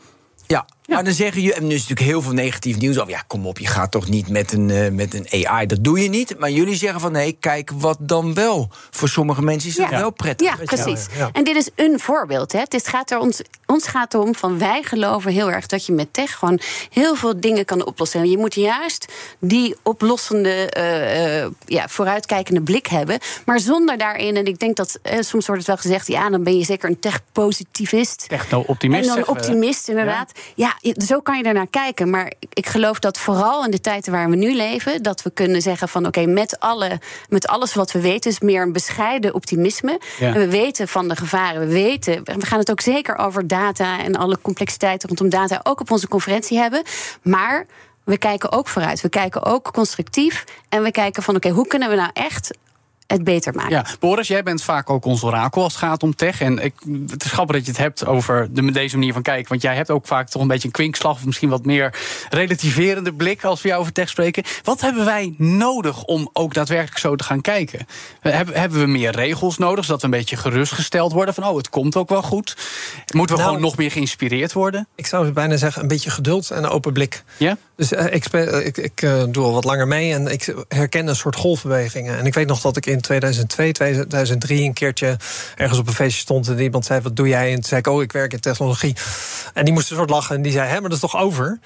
Ja, 0.48 0.66
maar 0.88 1.04
dan 1.04 1.14
zeggen 1.14 1.42
je, 1.42 1.54
en 1.54 1.64
er 1.64 1.72
is 1.72 1.80
natuurlijk 1.82 2.08
heel 2.08 2.22
veel 2.22 2.34
negatief 2.34 2.78
nieuws 2.78 2.98
over. 3.00 3.12
Ja, 3.12 3.24
kom 3.28 3.46
op, 3.48 3.60
je 3.60 3.68
gaat 3.68 3.92
toch 3.92 4.10
niet 4.10 4.30
met 4.30 4.52
een, 4.54 4.70
eh, 4.70 4.92
met 4.92 5.14
een 5.14 5.46
AI, 5.48 5.66
dat 5.66 5.84
doe 5.84 6.02
je 6.02 6.10
niet. 6.10 6.40
Maar 6.40 6.50
jullie 6.52 6.76
zeggen 6.76 7.00
van 7.00 7.12
nee, 7.12 7.38
kijk 7.40 7.72
wat 7.76 7.98
dan 8.02 8.34
wel. 8.34 8.70
Voor 8.90 9.10
sommige 9.10 9.42
mensen 9.42 9.70
is 9.70 9.78
het 9.78 9.90
Ja. 9.90 10.00
wel 10.00 10.12
prettig. 10.12 10.48
Ja, 10.48 10.66
precies. 10.66 11.06
ja, 11.12 11.18
ja. 11.18 11.30
En 11.34 11.44
dit 11.44 11.56
is 11.56 11.70
een 11.76 12.00
voorbeeld. 12.00 12.52
Hè. 12.52 12.60
Het 12.60 12.88
gaat 12.88 13.12
er 13.12 13.20
ons, 13.20 13.42
ons 13.66 13.88
gaat 13.88 14.14
erom 14.14 14.36
van 14.36 14.58
wij 14.60 14.84
geloven 14.84 15.32
heel 15.32 15.52
erg 15.52 15.66
dat 15.66 15.86
je 15.86 15.92
met 15.94 16.14
tech 16.14 16.38
gewoon 16.38 16.60
heel 16.90 17.16
veel 17.16 17.40
dingen 17.40 17.66
kan 17.66 17.86
oplossen. 17.86 18.20
En 18.20 18.30
je 18.30 18.38
moet 18.38 18.56
juist 18.56 19.06
die 19.40 19.76
oplossende, 19.84 20.70
eh, 20.70 21.42
eh, 21.44 21.52
ja, 21.66 21.88
vooruitkijkende 21.88 22.62
blik 22.62 22.88
hebben. 22.88 23.20
Maar 23.46 23.60
zonder 23.60 23.98
daarin, 23.98 24.36
en 24.36 24.46
ik 24.46 24.60
denk 24.60 24.76
dat 24.76 25.00
soms 25.20 25.46
wordt 25.46 25.62
het 25.62 25.68
wel 25.68 25.78
gezegd, 25.78 26.08
ja, 26.08 26.30
dan 26.30 26.44
ben 26.44 26.58
je 26.58 26.66
zeker 26.66 26.90
een 26.90 27.00
tech-positivist. 27.00 28.26
Techno-optimist. 28.30 29.10
En 29.10 29.16
dan 29.16 29.28
optimist, 29.28 29.88
inderdaad. 29.90 30.32
Ja. 30.56 30.77
Zo 31.06 31.20
kan 31.20 31.38
je 31.38 31.44
ernaar 31.44 31.68
kijken. 31.68 32.10
Maar 32.10 32.32
ik- 32.54 32.66
geloof 32.68 33.00
dat 33.00 33.18
vooral 33.18 33.66
in 33.66 33.72
de 33.72 33.82
tijden 33.82 34.12
waar 34.12 34.30
we 34.30 34.36
nu 34.36 34.54
leven, 34.56 35.04
dat 35.04 35.22
we 35.22 35.32
kunnen 35.32 35.62
zeggen 35.62 35.88
van 35.90 36.06
oké, 36.06 36.26
met, 36.26 36.60
alle, 36.60 37.00
met 37.30 37.48
alles 37.48 37.74
wat 37.74 37.92
we 37.92 38.00
weten, 38.02 38.32
is 38.32 38.40
meer 38.40 38.62
een 38.62 38.72
bescheiden 38.74 39.34
optimisme. 39.34 40.00
Ja. 40.20 40.28
En 40.28 40.34
we 40.34 40.50
weten 40.50 40.88
van 40.88 41.08
de 41.08 41.16
gevaren. 41.16 41.60
We 41.68 41.74
weten, 41.74 42.22
we 42.24 42.46
gaan 42.46 42.60
het 42.60 42.72
ook 42.72 42.82
zeker 42.82 43.18
over 43.18 43.48
data 43.48 44.00
en 44.04 44.16
alle 44.16 44.38
complexiteiten 44.42 45.08
rondom 45.08 45.30
data 45.30 45.60
ook 45.64 45.80
op 45.80 45.92
onze 45.92 46.08
conferentie 46.08 46.58
hebben. 46.58 46.84
Maar 47.22 47.66
we 48.04 48.18
kijken 48.18 48.52
ook 48.52 48.68
vooruit. 48.68 49.02
We 49.02 49.10
kijken 49.10 49.44
ook 49.46 49.72
constructief. 49.74 50.44
En 50.70 50.84
we 50.84 50.92
kijken 50.92 51.24
van 51.24 51.36
oké, 51.36 51.50
hoe 51.50 51.68
kunnen 51.68 51.90
we 51.90 51.96
nou 51.96 52.10
echt 52.14 52.58
het 53.08 53.24
beter 53.24 53.54
maken? 53.56 53.72
Ja, 53.72 53.86
Boris, 54.00 54.28
jij 54.28 54.44
bent 54.44 54.64
vaak 54.64 54.90
ook 54.90 55.06
ons 55.06 55.24
orakel 55.24 55.64
als 55.64 55.74
het 55.74 55.82
gaat 55.84 56.04
om 56.04 56.16
tech. 56.16 56.42
En 56.42 56.60
ik, 56.60 56.74
het 57.08 57.24
is 57.26 57.32
grappig 57.32 57.56
dat 57.56 57.66
je 57.66 57.72
het 57.72 57.80
hebt 57.80 58.06
over 58.06 58.48
de, 58.52 58.72
deze 58.72 58.98
manier 58.98 59.14
van 59.14 59.22
kijken. 59.22 59.50
Want 59.50 59.62
jij 59.62 59.76
hebt 59.76 59.90
ook 59.92 60.08
vaak 60.08 60.30
toch 60.30 60.42
een 60.42 60.48
beetje 60.48 60.68
een 60.68 60.74
kwinkslag... 60.74 61.16
of 61.16 61.26
misschien 61.26 61.50
wat 61.50 61.66
meer 61.66 61.94
relativerende 62.30 63.14
blik 63.14 63.44
als 63.44 63.62
we 63.62 63.68
jou 63.68 63.80
over 63.82 63.94
tech 63.94 64.10
spreken. 64.10 64.44
Wat 64.64 64.82
hebben 64.82 65.06
wij 65.06 65.34
nodig 65.38 66.04
om 66.04 66.30
ook 66.34 66.54
daadwerkelijk 66.54 66.98
zo 67.00 67.16
te 67.16 67.24
gaan 67.24 67.42
kijken? 67.42 67.80
Eh, 68.22 68.34
Hebben, 68.34 68.60
hebben 68.60 68.80
we 68.80 68.86
meer 68.88 69.12
regels 69.12 69.58
nodig, 69.58 69.86
zodat 69.86 70.00
we 70.02 70.06
een 70.06 70.14
beetje 70.14 70.38
gerustgesteld 70.38 71.12
worden... 71.12 71.34
van 71.34 71.44
oh, 71.44 71.58
het 71.58 71.70
komt 71.70 71.96
ook 71.96 72.10
wel 72.10 72.22
goed? 72.24 72.56
Moeten 73.14 73.36
we 73.36 73.42
Nou- 73.42 73.54
gewoon 73.54 73.70
nog 73.70 73.78
meer 73.78 73.92
geïnspireerd 73.92 74.54
worden? 74.54 74.88
Ik 74.96 75.06
zou 75.06 75.32
bijna 75.32 75.58
zeggen, 75.58 75.82
een 75.82 75.88
beetje 75.88 76.10
geduld 76.10 76.52
en 76.52 76.64
een 76.64 76.70
open 76.70 76.94
blik. 76.94 77.24
Ja? 77.38 77.58
Dus 77.78 77.92
eh, 77.92 78.06
eh, 78.06 78.66
ik, 78.66 78.78
ik 78.78 79.02
eh, 79.02 79.24
doe 79.30 79.46
al 79.46 79.54
wat 79.54 79.64
langer 79.64 79.88
mee 79.88 80.14
en 80.14 80.28
ik 80.28 80.54
herken 80.68 81.08
een 81.08 81.16
soort 81.16 81.36
golfbewegingen. 81.36 82.18
En 82.18 82.26
ik 82.26 82.34
weet 82.34 82.48
nog 82.48 82.62
dat 82.62 82.78
ik 82.78 82.86
in 82.86 83.02
2002, 83.02 83.72
2003 83.72 84.64
een 84.64 84.74
keertje 84.74 85.18
ergens 85.56 85.80
op 85.80 85.88
een 85.88 85.94
feestje 85.94 86.22
stond 86.22 86.48
en 86.48 86.60
iemand 86.60 86.86
zei: 86.86 87.02
Wat 87.02 87.16
doe 87.16 87.28
jij? 87.28 87.50
En 87.50 87.54
toen 87.54 87.64
zei 87.64 87.80
ik: 87.80 87.88
Oh, 87.88 88.02
ik 88.02 88.12
werk 88.12 88.34
in 88.34 88.40
technologie. 88.40 88.96
En 89.54 89.66
die 89.66 89.74
moest 89.74 89.90
een 89.90 89.98
soort 89.98 90.10
lachen 90.10 90.36
en 90.36 90.42
die 90.42 90.52
zei: 90.52 90.68
Hé, 90.68 90.74
maar 90.74 90.90
dat 90.90 90.92
is 90.92 91.00
toch 91.00 91.18
over? 91.18 91.60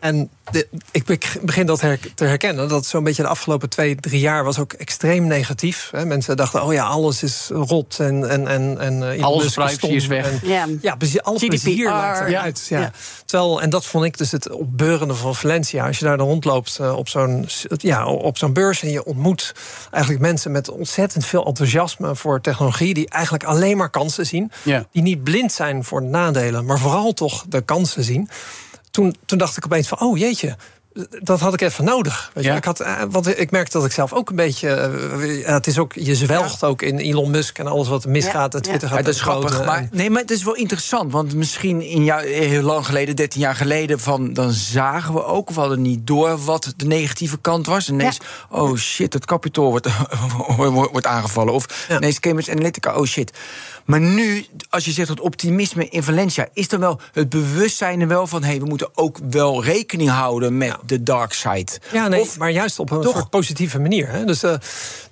En 0.00 0.30
de- 0.50 0.68
ik 0.90 1.04
be- 1.04 1.18
begin 1.42 1.66
dat 1.66 1.80
her- 1.80 1.98
te 2.14 2.24
herkennen. 2.24 2.68
Dat 2.68 2.86
zo'n 2.86 3.04
beetje 3.04 3.22
de 3.22 3.28
afgelopen 3.28 3.68
twee, 3.68 3.94
drie 3.96 4.20
jaar 4.20 4.44
was 4.44 4.58
ook 4.58 4.72
extreem 4.72 5.26
negatief. 5.26 5.88
Hè. 5.90 6.04
Mensen 6.06 6.36
dachten, 6.36 6.62
oh 6.64 6.72
ja, 6.72 6.84
alles 6.84 7.22
is 7.22 7.48
rot. 7.52 7.98
En, 8.00 8.28
en, 8.30 8.46
en, 8.48 8.78
en 8.78 9.12
eh, 9.12 9.22
Alles 9.22 9.54
privacy 9.54 9.86
is 9.86 10.06
weg. 10.06 10.30
En- 10.30 10.48
Ja. 10.48 10.66
ja, 10.80 10.94
precies, 10.96 11.22
alles 11.22 11.46
plezier 11.46 11.92
lijkt 11.92 12.20
eruit. 12.28 12.66
Ja. 12.68 12.80
Ja. 12.80 12.92
Terwijl, 13.24 13.62
en 13.62 13.70
dat 13.70 13.86
vond 13.86 14.04
ik 14.04 14.18
dus 14.18 14.30
het 14.30 14.50
opbeurende 14.50 15.14
van 15.14 15.34
Valencia. 15.34 15.86
Als 15.86 15.98
je 15.98 16.04
daar 16.04 16.16
dan 16.16 16.26
rondloopt 16.26 16.78
eh, 16.80 16.96
op 16.96 17.08
zo'n 17.08 17.46
ja, 17.76 18.06
op 18.06 18.38
zo'n 18.38 18.52
beurs... 18.52 18.82
en 18.82 18.90
je 18.90 19.04
ontmoet 19.04 19.54
eigenlijk 19.90 20.22
mensen 20.22 20.50
met 20.52 20.70
ontzettend 20.70 21.26
veel 21.26 21.46
enthousiasme... 21.46 22.16
voor 22.16 22.40
technologie, 22.40 22.94
die 22.94 23.08
eigenlijk 23.08 23.44
alleen 23.44 23.76
maar 23.76 23.90
kansen 23.90 24.26
zien. 24.26 24.52
Die 24.92 25.02
niet 25.02 25.24
blind 25.24 25.52
zijn 25.52 25.84
voor 25.84 26.00
de 26.00 26.06
nadelen, 26.06 26.64
maar 26.64 26.78
vooral 26.78 27.12
toch 27.12 27.44
de 27.48 27.60
kansen 27.60 28.04
zien. 28.04 28.28
Toen, 28.90 29.14
toen 29.26 29.38
dacht 29.38 29.56
ik 29.56 29.64
opeens 29.64 29.88
van, 29.88 30.00
oh 30.00 30.18
jeetje... 30.18 30.56
Dat 31.22 31.40
had 31.40 31.54
ik 31.54 31.60
even 31.60 31.84
nodig. 31.84 32.30
Weet 32.34 32.44
je? 32.44 32.50
Ja. 32.50 32.56
Ik, 32.56 32.64
had, 32.64 32.80
eh, 32.80 33.02
want 33.10 33.38
ik 33.38 33.50
merk 33.50 33.70
dat 33.70 33.84
ik 33.84 33.92
zelf 33.92 34.12
ook 34.12 34.30
een 34.30 34.36
beetje. 34.36 34.68
eh, 35.44 35.52
het 35.54 35.66
is 35.66 35.78
ook, 35.78 35.92
je 35.94 36.14
zwelgt 36.14 36.64
ook 36.64 36.82
in 36.82 36.98
Elon 36.98 37.30
Musk 37.30 37.58
en 37.58 37.66
alles 37.66 37.88
wat 37.88 38.04
er 38.04 38.10
misgaat. 38.10 38.52
Ja, 38.52 38.58
En 38.58 38.62
Twitter 38.64 38.88
ja. 38.88 38.88
gaat 38.88 38.98
Ja, 38.98 39.02
dat 39.04 39.14
is 39.14 39.20
grappig. 39.20 39.64
Maar, 39.64 39.88
nee, 39.92 40.10
maar 40.10 40.20
het 40.20 40.30
is 40.30 40.42
wel 40.42 40.54
interessant. 40.54 41.12
Want 41.12 41.34
misschien 41.34 41.82
in 41.82 42.04
jou, 42.04 42.26
heel 42.26 42.62
lang 42.62 42.86
geleden, 42.86 43.16
13 43.16 43.40
jaar 43.40 43.54
geleden, 43.54 44.00
van, 44.00 44.32
dan 44.32 44.50
zagen 44.52 45.14
we 45.14 45.24
ook, 45.24 45.50
we 45.50 45.60
hadden 45.60 45.82
niet 45.82 46.06
door 46.06 46.44
wat 46.44 46.72
de 46.76 46.86
negatieve 46.86 47.38
kant 47.38 47.66
was. 47.66 47.88
En 47.88 47.94
ineens, 47.94 48.18
oh 48.50 48.76
shit, 48.76 49.12
het 49.12 49.24
kapitool 49.24 49.70
wordt, 49.74 49.88
wordt 50.56 51.06
aangevallen. 51.06 51.54
Of 51.54 51.86
Ja. 51.88 51.96
ineens 51.96 52.20
Cambridge 52.20 52.50
Analytica, 52.52 52.94
oh 52.96 53.04
shit. 53.06 53.32
Maar 53.90 54.00
nu, 54.00 54.46
als 54.68 54.84
je 54.84 54.90
zegt 54.92 55.08
dat 55.08 55.20
optimisme 55.20 55.88
in 55.88 56.02
Valencia, 56.02 56.48
is 56.52 56.68
dan 56.68 56.80
wel 56.80 57.00
het 57.12 57.28
bewustzijn 57.28 58.00
er 58.00 58.08
wel 58.08 58.26
van: 58.26 58.42
hé, 58.42 58.48
hey, 58.50 58.60
we 58.60 58.66
moeten 58.66 58.88
ook 58.94 59.18
wel 59.30 59.64
rekening 59.64 60.10
houden 60.10 60.56
met 60.58 60.76
de 60.86 61.02
dark 61.02 61.32
side. 61.32 61.72
Ja, 61.92 62.08
nee, 62.08 62.20
Of- 62.20 62.38
maar 62.38 62.50
juist 62.50 62.78
op 62.78 62.90
een 62.90 63.00
toch? 63.00 63.14
soort 63.14 63.30
positieve 63.30 63.78
manier. 63.78 64.08
Hè? 64.08 64.24
Dus 64.24 64.42
eh, 64.42 64.54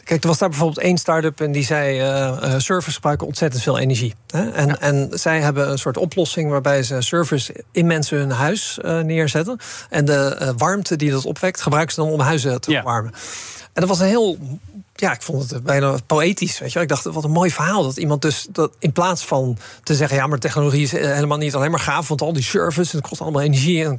kijk, 0.05 0.23
er 0.23 0.29
was 0.29 0.39
daar 0.39 0.49
bijvoorbeeld 0.49 0.79
één 0.85 0.99
start-up 0.99 1.41
en 1.41 1.53
die 1.53 1.65
zei: 1.65 1.99
eh 1.99 2.27
eh, 2.29 2.61
servers 2.61 2.95
gebruiken 2.95 3.27
ontzettend 3.27 3.63
veel 3.63 3.79
energie. 3.79 4.15
Hè? 4.27 4.51
En, 4.51 4.81
en 4.81 5.09
zij 5.13 5.41
hebben 5.41 5.71
een 5.71 5.79
soort 5.79 5.97
oplossing 5.97 6.51
waarbij 6.51 6.83
ze 6.83 7.01
servers 7.01 7.51
in 7.73 7.87
mensen 7.87 8.19
hun 8.19 8.31
huis 8.31 8.79
eh, 8.79 9.01
neerzetten. 9.01 9.59
En 9.91 10.05
de 10.05 10.53
warmte 10.57 10.97
die 10.97 11.11
dat 11.11 11.25
opwekt, 11.25 11.61
gebruiken 11.61 11.95
ze 11.95 12.01
dan 12.01 12.11
om 12.11 12.21
huizen 12.21 12.61
te 12.61 12.71
Ja. 12.71 12.77
verwarmen. 12.77 13.13
En 13.73 13.87
dat 13.87 13.99
was 13.99 14.01
een 14.01 14.13
heel 14.13 14.39
ja, 15.01 15.13
ik 15.13 15.23
vond 15.23 15.51
het 15.51 15.63
bijna 15.63 15.95
poëtisch. 16.07 16.59
Weet 16.59 16.73
je. 16.73 16.81
Ik 16.81 16.89
dacht, 16.89 17.05
wat 17.05 17.25
een 17.25 17.31
mooi 17.31 17.51
verhaal. 17.51 17.83
Dat 17.83 17.97
iemand 17.97 18.23
dus 18.23 18.47
dat 18.51 18.73
in 18.79 18.93
plaats 18.93 19.25
van 19.25 19.59
te 19.83 19.95
zeggen, 19.95 20.17
ja, 20.17 20.27
maar 20.27 20.39
technologie 20.39 20.83
is 20.83 20.95
eh, 20.95 21.13
helemaal 21.13 21.39
niet 21.39 21.55
alleen 21.55 21.71
maar 21.71 21.81
gaaf, 21.81 22.09
want 22.09 22.21
al 22.21 22.33
die 22.33 22.43
service, 22.43 22.97
het 22.97 23.09
kost 23.09 23.21
allemaal 23.21 23.43
energie. 23.43 23.85
En, 23.85 23.97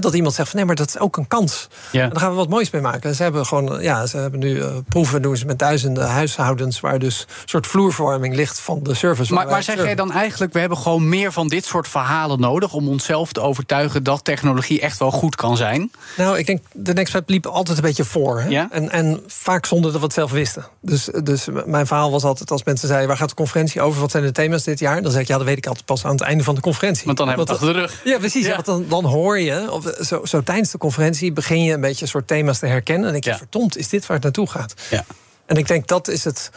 dat 0.00 0.14
iemand 0.14 0.34
zegt 0.34 0.48
van 0.48 0.58
nee, 0.58 0.66
maar 0.66 0.76
dat 0.76 0.88
is 0.88 0.98
ook 0.98 1.16
een 1.16 1.28
kans. 1.28 1.68
Ja. 1.92 2.02
En 2.02 2.08
daar 2.08 2.20
gaan 2.20 2.30
we 2.30 2.36
wat 2.36 2.48
moois 2.48 2.70
mee 2.70 2.82
maken. 2.82 3.14
Ze 3.14 3.22
hebben 3.22 3.46
gewoon, 3.46 3.82
ja, 3.82 4.06
ze 4.06 4.16
hebben 4.16 4.40
nu 4.40 4.56
uh, 4.56 4.66
proeven 4.88 5.22
doen 5.22 5.36
ze 5.36 5.46
met 5.46 5.58
duizenden 5.58 6.08
huishoudens 6.08 6.80
waar 6.80 6.98
dus 6.98 7.20
een 7.20 7.48
soort 7.48 7.66
vloervorming 7.66 8.34
ligt 8.34 8.60
van 8.60 8.80
de 8.82 8.94
service. 8.94 9.32
Maar, 9.32 9.46
maar 9.46 9.62
zeg 9.62 9.76
jij 9.76 9.94
dan 9.94 10.12
eigenlijk, 10.12 10.52
we 10.52 10.60
hebben 10.60 10.78
gewoon 10.78 11.08
meer 11.08 11.32
van 11.32 11.48
dit 11.48 11.64
soort 11.64 11.88
verhalen 11.88 12.40
nodig 12.40 12.72
om 12.72 12.88
onszelf 12.88 13.32
te 13.32 13.40
overtuigen 13.40 14.02
dat 14.02 14.24
technologie 14.24 14.80
echt 14.80 14.98
wel 14.98 15.10
goed 15.10 15.36
kan 15.36 15.56
zijn? 15.56 15.92
Nou, 16.16 16.38
ik 16.38 16.46
denk, 16.46 16.62
de 16.72 16.92
Nextweb 16.92 17.28
liep 17.28 17.46
altijd 17.46 17.76
een 17.76 17.84
beetje 17.84 18.04
voor. 18.04 18.40
Hè? 18.40 18.48
Ja? 18.48 18.68
En, 18.70 18.90
en 18.90 19.22
vaak 19.26 19.66
zonder 19.66 19.92
dat 19.92 20.03
we 20.08 20.20
het 20.20 20.28
zelf 20.28 20.30
wisten. 20.30 20.66
Dus, 20.80 21.08
dus 21.22 21.46
mijn 21.66 21.86
verhaal 21.86 22.10
was 22.10 22.24
altijd 22.24 22.50
als 22.50 22.64
mensen 22.64 22.88
zeiden: 22.88 23.08
waar 23.08 23.16
gaat 23.16 23.28
de 23.28 23.34
conferentie 23.34 23.80
over? 23.80 24.00
Wat 24.00 24.10
zijn 24.10 24.22
de 24.22 24.32
thema's 24.32 24.62
dit 24.62 24.78
jaar? 24.78 25.02
Dan 25.02 25.12
zeg 25.12 25.20
ik 25.20 25.28
ja, 25.28 25.36
dat 25.36 25.46
weet 25.46 25.56
ik 25.56 25.66
altijd 25.66 25.84
pas 25.84 26.04
aan 26.04 26.10
het 26.10 26.20
einde 26.20 26.44
van 26.44 26.54
de 26.54 26.60
conferentie. 26.60 27.04
Want 27.04 27.18
dan 27.18 27.28
hebben 27.28 27.46
we 27.46 27.52
het 27.52 27.62
achter 27.62 27.74
de 27.74 27.86
rug. 27.86 28.00
Ja, 28.04 28.18
precies. 28.18 28.48
Want 28.48 28.64
dan, 28.64 28.84
dan 28.88 29.04
hoor 29.04 29.38
je, 29.38 29.72
of 29.72 29.84
zo, 30.00 30.24
zo 30.24 30.42
tijdens 30.42 30.70
de 30.70 30.78
conferentie 30.78 31.32
begin 31.32 31.62
je 31.62 31.72
een 31.72 31.80
beetje 31.80 32.02
een 32.02 32.08
soort 32.08 32.26
thema's 32.26 32.58
te 32.58 32.66
herkennen. 32.66 33.06
En 33.06 33.12
denk 33.12 33.24
je, 33.24 33.30
ja. 33.30 33.36
verdomd, 33.36 33.76
is 33.76 33.88
dit 33.88 34.06
waar 34.06 34.16
het 34.16 34.24
naartoe 34.24 34.50
gaat? 34.50 34.74
Ja. 34.90 35.04
En 35.46 35.56
ik 35.56 35.66
denk 35.66 35.86
dat 35.86 36.08
is 36.08 36.24
het 36.24 36.50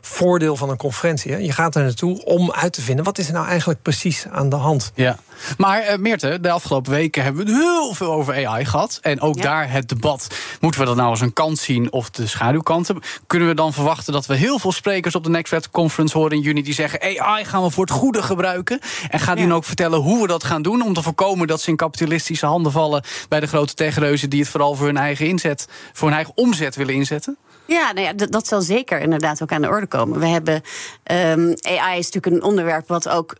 voordeel 0.00 0.56
van 0.56 0.70
een 0.70 0.76
conferentie. 0.76 1.32
Hè? 1.32 1.38
Je 1.38 1.52
gaat 1.52 1.74
er 1.74 1.82
naartoe 1.82 2.24
om 2.24 2.52
uit 2.52 2.72
te 2.72 2.80
vinden 2.82 3.04
wat 3.04 3.18
is 3.18 3.26
er 3.26 3.32
nou 3.32 3.46
eigenlijk 3.46 3.82
precies 3.82 4.26
aan 4.30 4.48
de 4.48 4.56
hand. 4.56 4.92
Ja. 4.94 5.18
Maar 5.56 5.82
uh, 5.82 5.96
Meerte, 5.96 6.38
de 6.40 6.50
afgelopen 6.50 6.92
weken 6.92 7.22
hebben 7.22 7.44
we 7.44 7.52
heel 7.52 7.94
veel 7.94 8.12
over 8.12 8.46
AI 8.46 8.64
gehad. 8.64 8.98
En 9.02 9.20
ook 9.20 9.42
daar 9.42 9.70
het 9.70 9.88
debat: 9.88 10.26
moeten 10.60 10.80
we 10.80 10.86
dat 10.86 10.96
nou 10.96 11.08
als 11.08 11.20
een 11.20 11.32
kant 11.32 11.58
zien 11.58 11.92
of 11.92 12.10
de 12.10 12.26
schaduwkanten? 12.26 13.00
Kunnen 13.26 13.48
we 13.48 13.54
dan 13.54 13.72
verwachten 13.72 14.12
dat 14.12 14.26
we 14.26 14.34
heel 14.34 14.58
veel 14.58 14.72
sprekers 14.72 15.14
op 15.14 15.24
de 15.24 15.30
Next 15.30 15.70
Conference 15.70 16.18
horen 16.18 16.36
in 16.36 16.40
juni 16.40 16.62
die 16.62 16.74
zeggen: 16.74 17.00
AI 17.20 17.44
gaan 17.44 17.62
we 17.62 17.70
voor 17.70 17.84
het 17.84 17.94
goede 17.94 18.22
gebruiken? 18.22 18.80
En 19.10 19.20
gaan 19.20 19.36
die 19.36 19.46
dan 19.46 19.56
ook 19.56 19.64
vertellen 19.64 19.98
hoe 19.98 20.20
we 20.20 20.26
dat 20.26 20.44
gaan 20.44 20.62
doen 20.62 20.82
om 20.82 20.94
te 20.94 21.02
voorkomen 21.02 21.46
dat 21.46 21.60
ze 21.60 21.70
in 21.70 21.76
kapitalistische 21.76 22.46
handen 22.46 22.72
vallen 22.72 23.04
bij 23.28 23.40
de 23.40 23.46
grote 23.46 23.74
techreuzen 23.74 24.30
die 24.30 24.40
het 24.40 24.48
vooral 24.48 24.74
voor 24.74 24.86
hun 24.86 24.96
eigen 24.96 25.26
inzet, 25.26 25.68
voor 25.92 26.08
hun 26.08 26.16
eigen 26.16 26.36
omzet 26.36 26.76
willen 26.76 26.94
inzetten? 26.94 27.36
Ja, 27.68 27.92
nou 27.92 28.06
ja, 28.06 28.12
dat, 28.12 28.46
zal 28.46 28.60
zeker 28.60 29.00
inderdaad 29.00 29.42
ook 29.42 29.52
aan 29.52 29.62
de 29.62 29.68
orde 29.68 29.86
komen. 29.86 30.20
We 30.20 30.26
hebben 30.26 30.54
um, 30.54 31.54
AI 31.62 31.98
is 31.98 32.10
natuurlijk 32.10 32.26
een 32.26 32.42
onderwerp 32.42 32.88
wat 32.88 33.08
ook, 33.08 33.36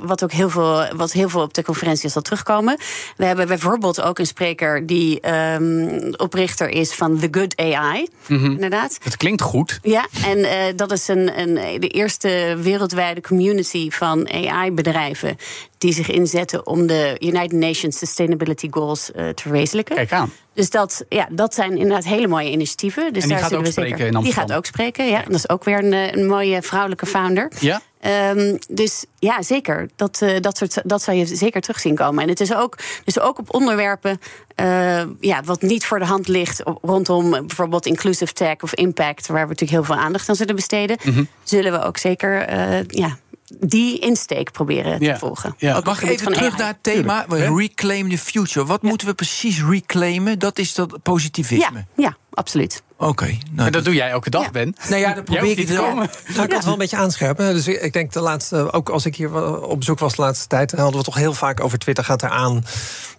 wat 0.00 0.22
ook 0.22 0.32
heel, 0.32 0.50
veel, 0.50 0.94
wat 0.96 1.12
heel 1.12 1.28
veel 1.28 1.42
op 1.42 1.54
de 1.54 1.62
conferentie 1.62 2.10
zal 2.10 2.22
terugkomen. 2.22 2.78
We 3.16 3.24
hebben 3.24 3.46
bijvoorbeeld 3.46 4.00
ook 4.00 4.18
een 4.18 4.26
spreker 4.26 4.86
die 4.86 5.32
um, 5.52 6.14
oprichter 6.16 6.68
is 6.68 6.94
van 6.94 7.18
The 7.18 7.28
Good 7.30 7.56
AI. 7.56 8.08
Mm 8.26 8.38
-hmm. 8.38 8.50
Inderdaad. 8.50 8.98
Het 9.02 9.16
klinkt 9.16 9.42
goed. 9.42 9.78
Ja, 9.82 10.06
en 10.24 10.38
uh, 10.38 10.50
dat 10.76 10.92
is 10.92 11.08
een, 11.08 11.40
een, 11.40 11.80
de 11.80 11.88
eerste 11.88 12.56
wereldwijde 12.60 13.20
community 13.20 13.90
van 13.90 14.28
AI-bedrijven 14.30 15.36
die 15.78 15.92
zich 15.92 16.10
inzetten 16.10 16.66
om 16.66 16.86
de 16.86 17.16
United 17.18 17.52
Nations 17.52 17.98
Sustainability 17.98 18.68
Goals 18.70 19.10
uh, 19.10 19.28
te 19.28 19.42
verwezenlijken. 19.42 19.96
Kijk 19.96 20.12
aan. 20.12 20.32
Dus 20.54 20.70
dat, 20.70 21.04
ja, 21.08 21.28
dat 21.30 21.54
zijn 21.54 21.76
inderdaad 21.76 22.04
hele 22.04 22.26
mooie 22.26 22.50
initiatieven. 22.50 23.12
Dus 23.12 23.22
en 23.22 23.28
die 23.28 23.38
daar 23.38 23.48
gaat 23.48 23.58
ook 23.58 23.66
spreken 23.66 23.90
zeker, 23.90 24.06
in 24.06 24.14
Amsterdam. 24.14 24.22
Die 24.22 24.52
gaat 24.52 24.58
ook 24.58 24.66
spreken, 24.66 25.06
ja. 25.06 25.22
Dat 25.22 25.34
is 25.34 25.48
ook 25.48 25.64
weer 25.64 25.84
een, 25.84 25.92
eh, 25.92 26.12
een 26.12 26.26
mooie 26.26 26.62
vrouwelijke 26.62 27.06
founder. 27.06 27.52
Ja. 27.60 27.80
Um, 28.34 28.58
dus 28.68 29.04
ja, 29.18 29.42
zeker. 29.42 29.88
Dat, 29.96 30.20
uh, 30.22 30.40
dat, 30.40 30.56
soort, 30.56 30.80
dat 30.84 31.02
zou 31.02 31.16
je 31.16 31.26
zeker 31.26 31.60
terug 31.60 31.80
zien 31.80 31.94
komen. 31.94 32.22
En 32.22 32.28
het 32.28 32.40
is 32.40 32.54
ook, 32.54 32.78
dus 33.04 33.20
ook 33.20 33.38
op 33.38 33.54
onderwerpen 33.54 34.20
uh, 34.60 35.02
ja, 35.20 35.42
wat 35.44 35.62
niet 35.62 35.86
voor 35.86 35.98
de 35.98 36.04
hand 36.04 36.28
ligt... 36.28 36.62
rondom 36.82 37.30
bijvoorbeeld 37.30 37.86
inclusive 37.86 38.32
tech 38.32 38.56
of 38.60 38.74
impact... 38.74 39.26
waar 39.26 39.42
we 39.42 39.48
natuurlijk 39.48 39.70
heel 39.70 39.84
veel 39.94 40.04
aandacht 40.04 40.28
aan 40.28 40.36
zullen 40.36 40.54
besteden... 40.54 40.98
Mm 41.04 41.14
-hmm. 41.14 41.28
zullen 41.42 41.72
we 41.72 41.82
ook 41.82 41.96
zeker 41.96 42.52
uh, 42.52 42.82
ja, 42.86 43.18
die 43.58 43.98
insteek 43.98 44.52
proberen 44.52 44.98
te 44.98 45.16
volgen. 45.18 45.54
Ja. 45.58 45.80
Mag 45.84 46.02
ik 46.02 46.08
even 46.08 46.32
terug 46.32 46.56
naar 46.56 46.68
het 46.68 46.82
thema 46.82 47.24
Reclaim 47.28 48.10
the 48.10 48.18
Future. 48.18 48.66
Wat 48.66 48.82
moeten 48.82 49.06
we 49.06 49.14
precies 49.14 49.62
reclaimen? 49.64 50.38
Dat 50.38 50.58
is 50.58 50.74
dat 50.74 51.02
positivisme. 51.02 51.84
Ja, 51.96 52.02
ja 52.02 52.16
absoluut. 52.30 52.82
Oké. 53.00 53.38
nou, 53.50 53.66
en 53.66 53.72
dat 53.72 53.84
doe 53.84 53.94
jij 53.94 54.10
elke 54.10 54.30
dag, 54.30 54.42
ja. 54.42 54.50
Ben. 54.50 54.74
Nou 54.88 55.00
ja, 55.00 55.14
dat 55.14 55.24
probeer 55.24 55.58
ik 55.58 55.66
te 55.66 55.74
komen. 55.74 56.08
Nou, 56.28 56.42
ik 56.42 56.48
kan 56.48 56.50
het 56.50 56.64
wel 56.64 56.72
een 56.72 56.78
beetje 56.78 56.96
aanscherpen. 56.96 57.54
Dus 57.54 57.68
ik 57.68 57.92
denk 57.92 58.12
de 58.12 58.20
laatste, 58.20 58.72
ook 58.72 58.88
als 58.88 59.06
ik 59.06 59.16
hier 59.16 59.62
op 59.62 59.78
bezoek 59.78 59.98
was 59.98 60.16
de 60.16 60.22
laatste 60.22 60.46
tijd, 60.46 60.70
dan 60.70 60.80
hadden 60.80 60.98
we 60.98 61.04
toch 61.04 61.14
heel 61.14 61.34
vaak 61.34 61.60
over 61.60 61.78
Twitter 61.78 62.04
gaat 62.04 62.22
eraan. 62.22 62.64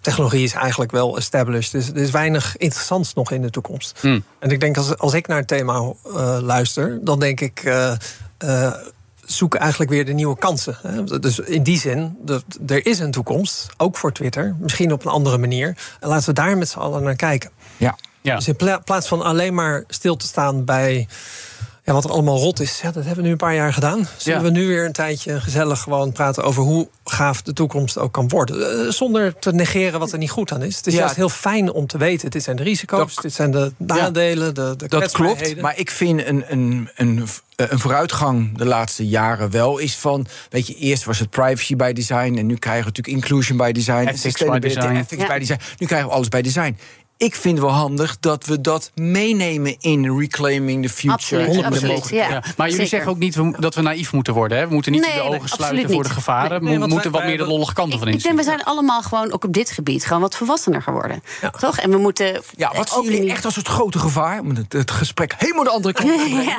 Technologie 0.00 0.42
is 0.42 0.52
eigenlijk 0.52 0.90
wel 0.90 1.16
established. 1.16 1.72
Dus 1.72 1.88
er 1.88 1.96
is 1.96 2.10
weinig 2.10 2.56
interessants 2.56 3.14
nog 3.14 3.30
in 3.30 3.42
de 3.42 3.50
toekomst. 3.50 3.98
Hmm. 4.00 4.24
En 4.38 4.50
ik 4.50 4.60
denk 4.60 4.76
als, 4.76 4.98
als 4.98 5.14
ik 5.14 5.26
naar 5.26 5.38
het 5.38 5.48
thema 5.48 5.92
uh, 6.06 6.38
luister, 6.40 6.98
dan 7.02 7.20
denk 7.20 7.40
ik. 7.40 7.64
Uh, 7.64 7.92
uh, 8.44 8.72
zoeken 9.32 9.60
eigenlijk 9.60 9.90
weer 9.90 10.04
de 10.04 10.12
nieuwe 10.12 10.38
kansen. 10.38 10.76
Dus 11.20 11.38
in 11.38 11.62
die 11.62 11.78
zin, 11.78 12.18
er 12.66 12.86
is 12.86 12.98
een 12.98 13.10
toekomst, 13.10 13.66
ook 13.76 13.96
voor 13.96 14.12
Twitter, 14.12 14.56
misschien 14.58 14.92
op 14.92 15.04
een 15.04 15.10
andere 15.10 15.38
manier. 15.38 15.76
En 16.00 16.08
laten 16.08 16.28
we 16.28 16.34
daar 16.34 16.58
met 16.58 16.68
z'n 16.68 16.78
allen 16.78 17.02
naar 17.02 17.16
kijken. 17.16 17.50
Ja. 17.76 17.96
Ja. 18.22 18.36
Dus 18.36 18.48
in 18.48 18.56
plaats 18.84 19.08
van 19.08 19.22
alleen 19.22 19.54
maar 19.54 19.84
stil 19.88 20.16
te 20.16 20.26
staan 20.26 20.64
bij 20.64 21.08
ja, 21.90 21.96
wat 21.96 22.04
er 22.04 22.10
allemaal 22.10 22.38
rot 22.38 22.60
is, 22.60 22.80
ja, 22.80 22.90
dat 22.90 23.04
hebben 23.04 23.16
we 23.16 23.22
nu 23.22 23.30
een 23.30 23.36
paar 23.36 23.54
jaar 23.54 23.72
gedaan. 23.72 24.08
Zullen 24.16 24.42
we 24.42 24.50
nu 24.50 24.66
weer 24.66 24.84
een 24.84 24.92
tijdje 24.92 25.40
gezellig 25.40 25.80
gewoon 25.80 26.12
praten 26.12 26.44
over 26.44 26.62
hoe 26.62 26.88
gaaf 27.04 27.42
de 27.42 27.52
toekomst 27.52 27.98
ook 27.98 28.12
kan 28.12 28.28
worden. 28.28 28.84
Eh, 28.86 28.90
zonder 28.90 29.38
te 29.38 29.52
negeren 29.52 30.00
wat 30.00 30.12
er 30.12 30.18
niet 30.18 30.30
goed 30.30 30.52
aan 30.52 30.62
is. 30.62 30.76
Het 30.76 30.86
is 30.86 30.94
juist 30.94 31.16
heel 31.16 31.28
fijn 31.28 31.72
om 31.72 31.86
te 31.86 31.98
weten: 31.98 32.30
dit 32.30 32.42
zijn 32.42 32.56
de 32.56 32.62
risico's, 32.62 33.14
dit 33.14 33.32
zijn 33.32 33.50
de 33.50 33.72
nadelen, 33.76 34.54
de, 34.54 34.74
de 34.76 34.88
Dat 34.88 35.10
klopt, 35.10 35.60
maar 35.60 35.78
ik 35.78 35.90
vind 35.90 36.26
een, 36.26 36.44
een, 36.48 36.90
een, 36.96 37.26
een 37.56 37.78
vooruitgang 37.78 38.58
de 38.58 38.66
laatste 38.66 39.08
jaren 39.08 39.50
wel 39.50 39.78
is 39.78 39.96
van. 39.96 40.26
Weet 40.50 40.66
je, 40.66 40.74
eerst 40.74 41.04
was 41.04 41.18
het 41.18 41.30
privacy 41.30 41.76
by 41.76 41.92
design 41.92 42.34
en 42.38 42.46
nu 42.46 42.56
krijgen 42.56 42.82
we 42.82 42.88
natuurlijk 42.88 43.24
inclusion 43.24 43.56
by 43.58 43.72
design, 43.72 44.06
ethics 44.06 44.44
by 44.44 44.58
design. 44.58 44.96
Ethics 44.96 45.26
by 45.26 45.38
design. 45.38 45.60
Nu 45.78 45.86
krijgen 45.86 46.08
we 46.08 46.14
alles 46.14 46.28
bij 46.28 46.42
design 46.42 46.76
ik 47.20 47.34
vind 47.34 47.58
wel 47.58 47.70
handig 47.70 48.16
dat 48.20 48.46
we 48.46 48.60
dat 48.60 48.90
meenemen 48.94 49.76
in 49.80 50.18
Reclaiming 50.18 50.82
the 50.82 50.88
Future. 50.88 51.12
Absoluut, 51.12 51.64
absoluut 51.64 52.08
ja. 52.08 52.42
Maar 52.56 52.70
jullie 52.70 52.86
zeggen 52.86 53.10
ook 53.10 53.18
niet 53.18 53.36
dat 53.58 53.74
we 53.74 53.82
naïef 53.82 54.12
moeten 54.12 54.34
worden. 54.34 54.58
Hè? 54.58 54.68
We 54.68 54.74
moeten 54.74 54.92
niet 54.92 55.04
de 55.04 55.20
ogen 55.20 55.48
sluiten 55.48 55.90
voor 55.90 56.02
de 56.02 56.08
gevaren. 56.08 56.64
we 56.64 56.86
moeten 56.86 57.10
wat 57.10 57.24
meer 57.24 57.36
de 57.36 57.46
lollige 57.46 57.72
kanten 57.72 57.98
van 57.98 58.08
inzien. 58.08 58.30
Ik 58.30 58.36
denk, 58.36 58.36
we 58.36 58.56
zijn 58.56 58.64
allemaal 58.64 59.02
gewoon 59.02 59.32
ook 59.32 59.44
op 59.44 59.52
dit 59.52 59.70
gebied 59.70 60.06
gewoon 60.06 60.22
wat 60.22 60.36
volwassener 60.36 60.82
geworden. 60.82 61.22
Ja. 61.40 61.50
Toch? 61.50 61.78
En 61.78 61.90
we 61.90 61.98
moeten. 61.98 62.42
Ja, 62.56 62.72
wat 62.74 62.90
zien 62.90 63.02
jullie 63.02 63.30
echt 63.30 63.44
als 63.44 63.56
het 63.56 63.68
grote 63.68 63.98
gevaar? 63.98 64.40
Om 64.40 64.48
het, 64.48 64.72
het 64.72 64.90
gesprek 64.90 65.34
helemaal 65.38 65.64
de 65.64 65.70
andere 65.70 65.94
kant 65.94 66.08
te 66.08 66.56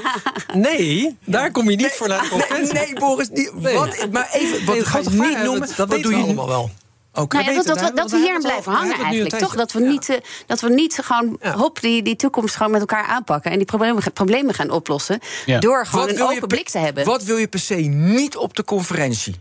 Nee, 0.53 1.17
daar 1.25 1.51
kom 1.51 1.69
je 1.69 1.75
niet 1.75 1.91
voor 1.91 2.07
naar 2.07 2.21
de 2.21 2.29
conferentie. 2.29 2.73
Nee, 2.73 2.85
nee 2.85 2.99
Boris, 2.99 3.29
niet, 3.29 3.51
wat, 3.53 4.07
maar 4.11 4.29
even, 4.33 4.65
wat 4.65 4.85
ga 4.85 4.99
je 4.99 5.09
niet 5.09 5.43
noemen? 5.43 5.69
Dat, 5.75 5.89
dat 5.89 6.01
doe 6.01 6.15
je 6.15 6.23
allemaal 6.23 6.47
wel. 6.47 6.69
Okay. 7.13 7.41
Nou 7.41 7.55
ja, 7.55 7.63
dat, 7.63 7.79
dat, 7.79 7.95
dat, 7.95 8.11
we 8.11 8.17
hier 8.17 8.39
blijven 8.39 8.71
hangen 8.71 8.99
eigenlijk, 8.99 9.37
toch? 9.37 9.55
Dat 9.55 9.71
we, 9.71 9.79
niet, 9.79 10.09
uh, 10.09 10.15
dat 10.45 10.61
we 10.61 10.69
niet 10.69 10.99
gewoon, 11.03 11.39
hop, 11.55 11.81
die, 11.81 12.01
die 12.03 12.15
toekomst 12.15 12.55
gewoon 12.55 12.71
met 12.71 12.81
elkaar 12.81 13.05
aanpakken... 13.05 13.51
en 13.51 13.57
die 13.57 13.65
problemen, 13.65 14.03
problemen 14.13 14.53
gaan 14.53 14.69
oplossen 14.69 15.19
door 15.59 15.85
gewoon 15.85 16.09
een 16.09 16.21
open 16.21 16.47
blik 16.47 16.69
te 16.69 16.77
hebben. 16.77 17.05
Wat 17.05 17.23
wil 17.23 17.37
je 17.37 17.47
per 17.47 17.59
se 17.59 17.75
niet 17.75 18.37
op 18.37 18.55
de 18.55 18.63
conferentie? 18.63 19.39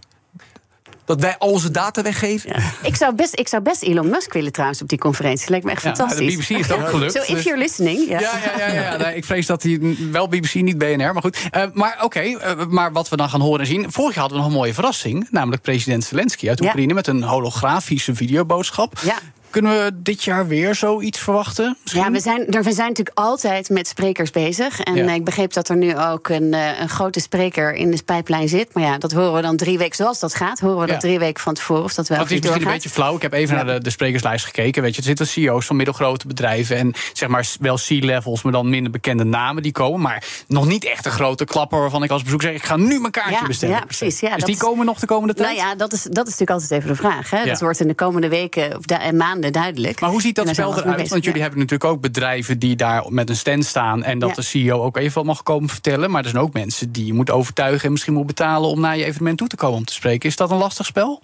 Dat 1.11 1.21
wij 1.21 1.37
al 1.39 1.49
onze 1.51 1.71
data 1.71 2.03
weggeven? 2.03 2.51
Ja. 2.51 2.73
Ik, 2.83 2.97
zou 2.97 3.15
best, 3.15 3.39
ik 3.39 3.49
zou 3.49 3.63
best 3.63 3.83
Elon 3.83 4.09
Musk 4.09 4.33
willen 4.33 4.53
trouwens 4.53 4.83
op 4.83 4.89
die 4.89 4.99
conferentie. 4.99 5.51
Lijkt 5.51 5.65
me 5.65 5.71
echt 5.71 5.83
fantastisch. 5.83 6.37
De 6.37 6.55
BBC 6.55 6.59
is 6.59 6.73
ook 6.73 6.89
gelukt. 6.89 7.13
So 7.13 7.35
if 7.35 7.43
you're 7.43 7.59
listening. 7.59 8.09
Ja, 8.09 8.21
ja, 8.21 8.33
ja. 8.59 8.67
ja, 8.67 8.73
ja. 8.73 8.97
Nee, 8.97 9.17
ik 9.17 9.25
vrees 9.25 9.47
dat 9.47 9.63
hij 9.63 9.97
wel 10.11 10.29
BBC, 10.29 10.55
niet 10.55 10.79
BNR. 10.79 11.13
Maar 11.13 11.23
goed. 11.23 11.39
Uh, 11.57 11.63
maar 11.73 11.95
oké, 11.95 12.05
okay, 12.05 12.57
uh, 12.59 12.67
maar 12.67 12.93
wat 12.93 13.09
we 13.09 13.17
dan 13.17 13.29
gaan 13.29 13.41
horen 13.41 13.61
en 13.61 13.67
zien. 13.67 13.93
Vorig 13.93 14.15
jaar 14.15 14.21
hadden 14.21 14.39
we 14.39 14.45
nog 14.45 14.53
een 14.53 14.59
mooie 14.59 14.75
verrassing. 14.75 15.29
Namelijk 15.31 15.63
president 15.63 16.05
Zelensky 16.05 16.49
uit 16.49 16.61
Oekraïne 16.61 16.95
met 16.95 17.07
een 17.07 17.23
holografische 17.23 18.15
videoboodschap. 18.15 19.01
Kunnen 19.51 19.85
we 19.85 19.91
dit 19.95 20.25
jaar 20.25 20.47
weer 20.47 20.75
zoiets 20.75 21.19
verwachten? 21.19 21.77
Misschien? 21.83 22.03
Ja, 22.03 22.11
we 22.11 22.21
zijn, 22.21 22.45
we 22.45 22.73
zijn 22.73 22.89
natuurlijk 22.89 23.19
altijd 23.19 23.69
met 23.69 23.89
sprekers 23.89 24.31
bezig. 24.31 24.81
En 24.81 25.09
ik 25.09 25.25
begreep 25.25 25.53
dat 25.53 25.69
er 25.69 25.77
nu 25.77 25.99
ook 25.99 26.29
een, 26.29 26.53
een 26.53 26.89
grote 26.89 27.21
spreker 27.21 27.75
in 27.75 27.91
de 27.91 28.03
pijplijn 28.05 28.49
zit. 28.49 28.75
Maar 28.75 28.83
ja, 28.83 28.99
dat 28.99 29.13
horen 29.13 29.35
we 29.35 29.43
dan 29.43 29.57
drie 29.57 29.79
weken 29.79 29.97
zoals 29.97 30.19
dat 30.19 30.35
gaat. 30.35 30.61
Horen 30.61 30.81
we 30.81 30.87
dat 30.87 31.01
drie 31.01 31.19
weken 31.19 31.43
van 31.43 31.55
tevoren. 31.55 31.85
Of 31.85 31.95
dat 31.95 32.09
wel 32.09 32.19
het 32.19 32.31
is 32.31 32.41
misschien 32.41 32.63
een 32.67 32.73
beetje 32.73 32.89
flauw. 32.89 33.17
Ik 33.17 33.23
heb 33.23 33.33
even 33.33 33.57
naar 33.57 33.67
de, 33.67 33.81
de, 33.81 33.91
sprekerslijst 33.91 34.45
gekeken. 34.45 34.83
Weet 34.83 34.95
je, 34.95 35.01
er 35.01 35.07
zitten 35.07 35.27
CEO's 35.27 35.67
van 35.67 35.77
middelgrote 35.77 36.27
bedrijven. 36.27 36.77
En 36.77 36.93
zeg 37.13 37.29
maar 37.29 37.49
wel 37.61 37.77
C-levels, 37.77 38.43
maar 38.43 38.53
dan 38.53 38.69
minder 38.69 38.93
bekende 38.93 39.25
namen 39.25 39.63
die 39.63 39.73
komen. 39.73 40.01
Maar 40.01 40.25
nog 40.47 40.67
niet 40.67 40.85
echt 40.85 41.07
een 41.07 41.13
grote 41.13 41.45
klapper 41.45 41.81
waarvan 41.81 42.03
ik 42.03 42.11
als 42.11 42.23
bezoek 42.23 42.43
zeg: 42.43 42.55
ik 42.55 42.65
ga 42.65 42.77
nu 42.77 43.01
mijn 43.01 43.13
kaartje 43.13 43.47
bestellen. 43.47 43.75
Ja, 43.75 43.85
precies. 43.85 44.21
Ja, 44.21 44.35
dus 44.35 44.45
die 44.45 44.57
komen 44.57 44.87
nog 44.87 44.99
de 44.99 45.07
komende 45.07 45.35
tijd? 45.35 45.57
Nou 45.57 45.69
ja, 45.69 45.75
dat 45.75 45.93
is, 45.93 46.03
dat 46.03 46.27
is 46.27 46.39
natuurlijk 46.39 46.51
altijd 46.51 46.71
even 46.71 46.89
de 46.89 46.97
vraag. 46.97 47.31
Hè? 47.31 47.45
Dat 47.45 47.61
wordt 47.61 47.81
in 47.81 47.89
de 47.89 47.95
komende 47.95 48.29
weken 48.29 48.77
of 48.77 48.85
en 48.85 49.17
maanden 49.17 49.40
duidelijk. 49.49 50.01
Maar 50.01 50.11
hoe 50.11 50.21
ziet 50.21 50.35
dat 50.35 50.49
spel 50.49 50.79
eruit? 50.79 51.09
Want 51.09 51.25
jullie 51.25 51.41
hebben 51.41 51.59
natuurlijk 51.59 51.91
ook 51.91 52.01
bedrijven 52.01 52.59
die 52.59 52.77
daar 52.77 53.05
met 53.09 53.29
een 53.29 53.37
stand 53.37 53.65
staan 53.65 54.03
en 54.03 54.19
dat 54.19 54.35
de 54.35 54.43
CEO 54.43 54.83
ook 54.83 54.97
even 54.97 55.15
wat 55.15 55.25
mag 55.25 55.43
komen 55.43 55.69
vertellen. 55.69 56.11
Maar 56.11 56.25
er 56.25 56.31
zijn 56.31 56.43
ook 56.43 56.53
mensen 56.53 56.93
die 56.93 57.07
je 57.07 57.13
moet 57.13 57.31
overtuigen 57.31 57.85
en 57.85 57.93
misschien 57.93 58.15
moet 58.15 58.27
betalen 58.27 58.69
om 58.69 58.81
naar 58.81 58.97
je 58.97 59.05
evenement 59.05 59.39
toe 59.39 59.49
te 59.49 59.57
komen 59.57 59.79
om 59.79 59.85
te 59.85 59.93
spreken. 59.93 60.29
Is 60.29 60.37
dat 60.37 60.51
een 60.51 60.57
lastig 60.57 60.87
spel? 60.87 61.23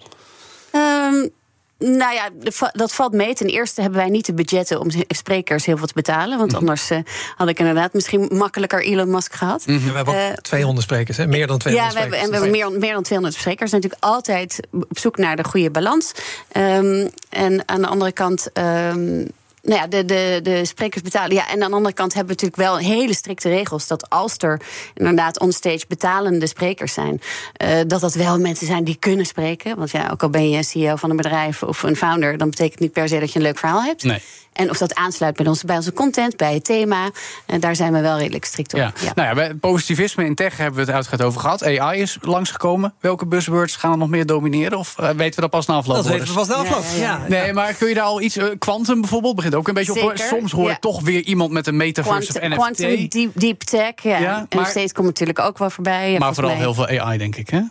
Um, 0.75 1.29
Nou 1.79 2.13
ja, 2.13 2.29
dat 2.71 2.93
valt 2.93 3.13
mee. 3.13 3.33
Ten 3.33 3.47
eerste 3.47 3.81
hebben 3.81 3.99
wij 3.99 4.09
niet 4.09 4.25
de 4.25 4.33
budgetten 4.33 4.79
om 4.79 4.87
sprekers 5.07 5.65
heel 5.65 5.77
veel 5.77 5.87
te 5.87 5.93
betalen. 5.93 6.37
Want 6.37 6.51
mhm. 6.51 6.59
anders 6.59 6.91
uh, 6.91 6.97
had 7.35 7.47
ik 7.47 7.59
inderdaad 7.59 7.93
misschien 7.93 8.29
makkelijker 8.31 8.83
Elon 8.83 9.09
Musk 9.09 9.33
gehad. 9.33 9.67
Mm 9.67 9.85
we 9.87 9.91
hebben 9.91 10.31
ook 10.31 10.41
200 10.41 10.77
eh, 10.77 10.83
sprekers, 10.83 11.17
hè? 11.17 11.27
meer 11.27 11.47
dan 11.47 11.57
200 11.57 11.93
ja, 11.93 11.97
we 11.97 12.01
hebben, 12.01 12.19
en 12.19 12.27
we 12.27 12.33
hebben 12.33 12.51
meer, 12.51 12.71
meer 12.79 12.93
dan 12.93 13.03
200 13.03 13.39
sprekers. 13.39 13.71
Natuurlijk 13.71 14.03
altijd 14.03 14.59
op 14.71 14.99
zoek 14.99 15.17
naar 15.17 15.35
de 15.35 15.43
goede 15.43 15.71
balans. 15.71 16.11
Um, 16.57 17.09
en 17.29 17.63
aan 17.65 17.81
de 17.81 17.87
andere 17.87 18.11
kant. 18.11 18.49
Um, 18.53 19.27
nou 19.67 19.79
ja, 19.79 19.87
de, 19.87 20.05
de, 20.05 20.39
de 20.43 20.65
sprekers 20.65 21.01
betalen. 21.01 21.35
Ja, 21.35 21.47
en 21.47 21.63
aan 21.63 21.69
de 21.69 21.75
andere 21.75 21.93
kant 21.93 22.13
hebben 22.13 22.35
we 22.35 22.43
natuurlijk 22.43 22.69
wel 22.69 22.91
hele 22.91 23.13
strikte 23.13 23.49
regels. 23.49 23.87
Dat 23.87 24.09
als 24.09 24.37
er 24.37 24.61
inderdaad 24.93 25.39
onstage 25.39 25.85
betalende 25.87 26.47
sprekers 26.47 26.93
zijn, 26.93 27.21
uh, 27.63 27.77
dat 27.87 28.01
dat 28.01 28.13
wel 28.13 28.39
mensen 28.39 28.67
zijn 28.67 28.83
die 28.83 28.97
kunnen 28.99 29.25
spreken. 29.25 29.77
Want 29.77 29.91
ja, 29.91 30.09
ook 30.11 30.23
al 30.23 30.29
ben 30.29 30.49
je 30.49 30.63
CEO 30.63 30.95
van 30.95 31.09
een 31.09 31.15
bedrijf 31.15 31.63
of 31.63 31.83
een 31.83 31.95
founder, 31.95 32.37
dan 32.37 32.49
betekent 32.49 32.79
niet 32.79 32.91
per 32.91 33.07
se 33.07 33.19
dat 33.19 33.31
je 33.31 33.39
een 33.39 33.45
leuk 33.45 33.57
verhaal 33.57 33.83
hebt. 33.83 34.03
Nee. 34.03 34.21
En 34.57 34.69
of 34.69 34.77
dat 34.77 34.95
aansluit 34.95 35.35
bij 35.35 35.47
onze, 35.47 35.65
bij 35.65 35.75
onze 35.75 35.93
content, 35.93 36.37
bij 36.37 36.53
het 36.53 36.63
thema. 36.63 37.09
En 37.45 37.59
daar 37.59 37.75
zijn 37.75 37.93
we 37.93 38.01
wel 38.01 38.17
redelijk 38.17 38.45
strikt 38.45 38.73
op. 38.73 38.79
Ja. 38.79 38.91
Nou 39.15 39.27
ja, 39.27 39.33
bij 39.33 39.53
positivisme 39.53 40.25
in 40.25 40.35
tech 40.35 40.57
hebben 40.57 40.75
we 40.75 40.81
het 40.81 40.95
uitgebreid 40.95 41.29
over 41.29 41.41
gehad. 41.41 41.63
AI 41.63 42.01
is 42.01 42.17
langsgekomen. 42.21 42.93
Welke 42.99 43.25
buzzwords 43.25 43.75
gaan 43.75 43.91
er 43.91 43.97
nog 43.97 44.09
meer 44.09 44.25
domineren? 44.25 44.77
Of 44.77 44.95
uh, 44.99 45.09
weten 45.09 45.35
we 45.35 45.41
dat 45.41 45.49
pas 45.49 45.65
na 45.65 45.75
afloop? 45.75 45.95
Dat 45.95 46.07
weten 46.07 46.27
we 46.27 46.33
pas 46.33 46.47
na 46.47 46.55
afloop. 46.55 46.83
Ja, 46.99 47.21
Nee, 47.27 47.53
maar 47.53 47.73
kun 47.73 47.87
je 47.87 47.93
daar 47.93 48.03
al 48.03 48.21
iets... 48.21 48.37
Quantum 48.59 48.95
uh, 48.95 49.01
bijvoorbeeld 49.01 49.35
begint 49.35 49.55
ook 49.55 49.67
een 49.67 49.73
beetje 49.73 49.93
Zeker. 49.93 50.09
op... 50.09 50.17
Soms 50.17 50.51
hoor 50.51 50.69
je 50.69 50.79
toch 50.79 51.01
weer 51.01 51.21
iemand 51.21 51.51
met 51.51 51.67
een 51.67 51.77
metaverse 51.77 52.31
Quantum, 52.31 52.57
of 52.59 52.69
NFT. 52.69 52.77
Quantum, 52.77 53.07
deep, 53.09 53.31
deep 53.33 53.61
tech, 53.61 53.93
ja. 54.01 54.17
ja 54.17 54.45
en 54.49 54.57
maar, 54.57 54.67
steeds 54.67 54.93
komt 54.93 55.07
natuurlijk 55.07 55.39
ook 55.39 55.57
wel 55.57 55.69
voorbij. 55.69 56.15
Maar 56.19 56.33
vooral 56.33 56.55
heel 56.55 56.73
veel 56.73 56.87
AI, 56.87 57.17
denk 57.17 57.35
ik, 57.35 57.49
hè? 57.49 57.61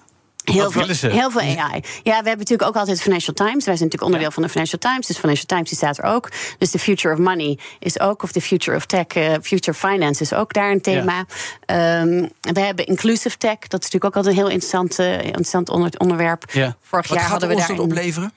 Heel 0.53 0.71
veel, 0.71 1.11
heel 1.11 1.31
veel 1.31 1.41
AI. 1.41 1.81
Ja, 1.83 1.83
we 2.03 2.11
hebben 2.13 2.39
natuurlijk 2.39 2.69
ook 2.69 2.77
altijd 2.77 3.03
Financial 3.03 3.35
Times. 3.35 3.65
Wij 3.65 3.77
zijn 3.77 3.89
natuurlijk 3.89 4.03
onderdeel 4.03 4.31
van 4.31 4.43
de 4.43 4.49
Financial 4.49 4.79
Times. 4.79 5.07
Dus 5.07 5.19
Financial 5.19 5.47
Times 5.47 5.69
die 5.69 5.79
staat 5.79 5.99
er 5.99 6.05
ook. 6.05 6.29
Dus 6.59 6.71
de 6.71 6.79
future 6.79 7.15
of 7.15 7.21
money 7.21 7.59
is 7.79 8.01
ook, 8.01 8.23
of 8.23 8.33
de 8.33 8.41
future 8.41 8.77
of 8.77 8.87
tech, 8.87 9.07
uh, 9.17 9.35
future 9.43 9.79
finance 9.79 10.23
is 10.23 10.33
ook 10.33 10.53
daar 10.53 10.71
een 10.71 10.81
thema. 10.81 11.27
Ja. 11.67 12.01
Um, 12.01 12.31
we 12.41 12.61
hebben 12.61 12.87
inclusive 12.87 13.37
tech. 13.37 13.59
Dat 13.59 13.83
is 13.83 13.91
natuurlijk 13.91 14.05
ook 14.05 14.17
altijd 14.17 14.35
een 14.37 14.43
heel 14.43 14.51
interessant, 14.51 14.99
uh, 14.99 15.23
interessant 15.23 15.69
onder, 15.69 15.91
onderwerp. 15.99 16.45
Ja. 16.53 16.77
Vorig 16.81 17.09
Wat 17.09 17.19
jaar 17.19 17.29
hadden 17.29 17.49
we 17.49 17.55
daar. 17.55 17.69
dat 17.69 17.79
opleveren? 17.79 18.33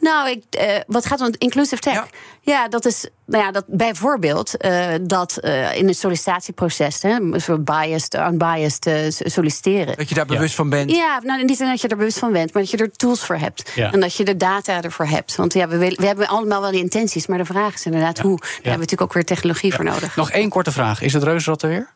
Nou, 0.00 0.30
ik, 0.30 0.44
uh, 0.60 0.76
wat 0.86 1.06
gaat 1.06 1.20
om 1.20 1.30
inclusive 1.38 1.82
tech? 1.82 2.06
Ja. 2.40 2.68
dat 2.68 2.84
is 2.84 3.08
nou 3.26 3.44
ja, 3.44 3.50
dat 3.50 3.64
bijvoorbeeld 3.66 4.64
uh, 4.64 4.86
dat 5.02 5.38
uh, 5.40 5.76
in 5.76 5.86
het 5.86 5.96
sollicitatieproces, 5.96 7.02
hè, 7.02 7.18
biased, 7.58 8.14
unbiased 8.14 8.90
solliciteren. 9.08 9.96
Dat 9.96 10.08
je 10.08 10.14
daar 10.14 10.26
bewust 10.26 10.54
van 10.54 10.68
bent. 10.68 10.90
Ja, 10.90 11.20
nou 11.22 11.44
niet 11.44 11.58
dat 11.58 11.80
je 11.80 11.88
er 11.88 11.96
bewust 11.96 12.18
van 12.18 12.32
bent, 12.32 12.52
maar 12.52 12.62
dat 12.62 12.70
je 12.70 12.76
er 12.76 12.90
tools 12.90 13.24
voor 13.24 13.36
hebt. 13.36 13.72
Ja. 13.74 13.92
En 13.92 14.00
dat 14.00 14.14
je 14.14 14.24
de 14.24 14.36
data 14.36 14.82
ervoor 14.82 15.06
hebt. 15.06 15.36
Want 15.36 15.52
ja, 15.52 15.68
we, 15.68 15.78
we 15.78 16.06
hebben 16.06 16.28
allemaal 16.28 16.60
wel 16.60 16.70
die 16.70 16.80
intenties, 16.80 17.26
maar 17.26 17.38
de 17.38 17.44
vraag 17.44 17.74
is 17.74 17.84
inderdaad 17.84 18.18
hoe. 18.18 18.38
Daar 18.38 18.48
hebben 18.48 18.72
we 18.72 18.78
natuurlijk 18.78 19.02
ook 19.02 19.12
weer 19.12 19.24
technologie 19.24 19.74
voor 19.74 19.84
nodig. 19.84 20.16
Nog 20.16 20.30
één 20.30 20.48
korte 20.48 20.72
vraag. 20.72 21.00
Is 21.02 21.12
het 21.12 21.22
reuzenrad 21.22 21.62
er 21.62 21.68
weer? 21.68 21.92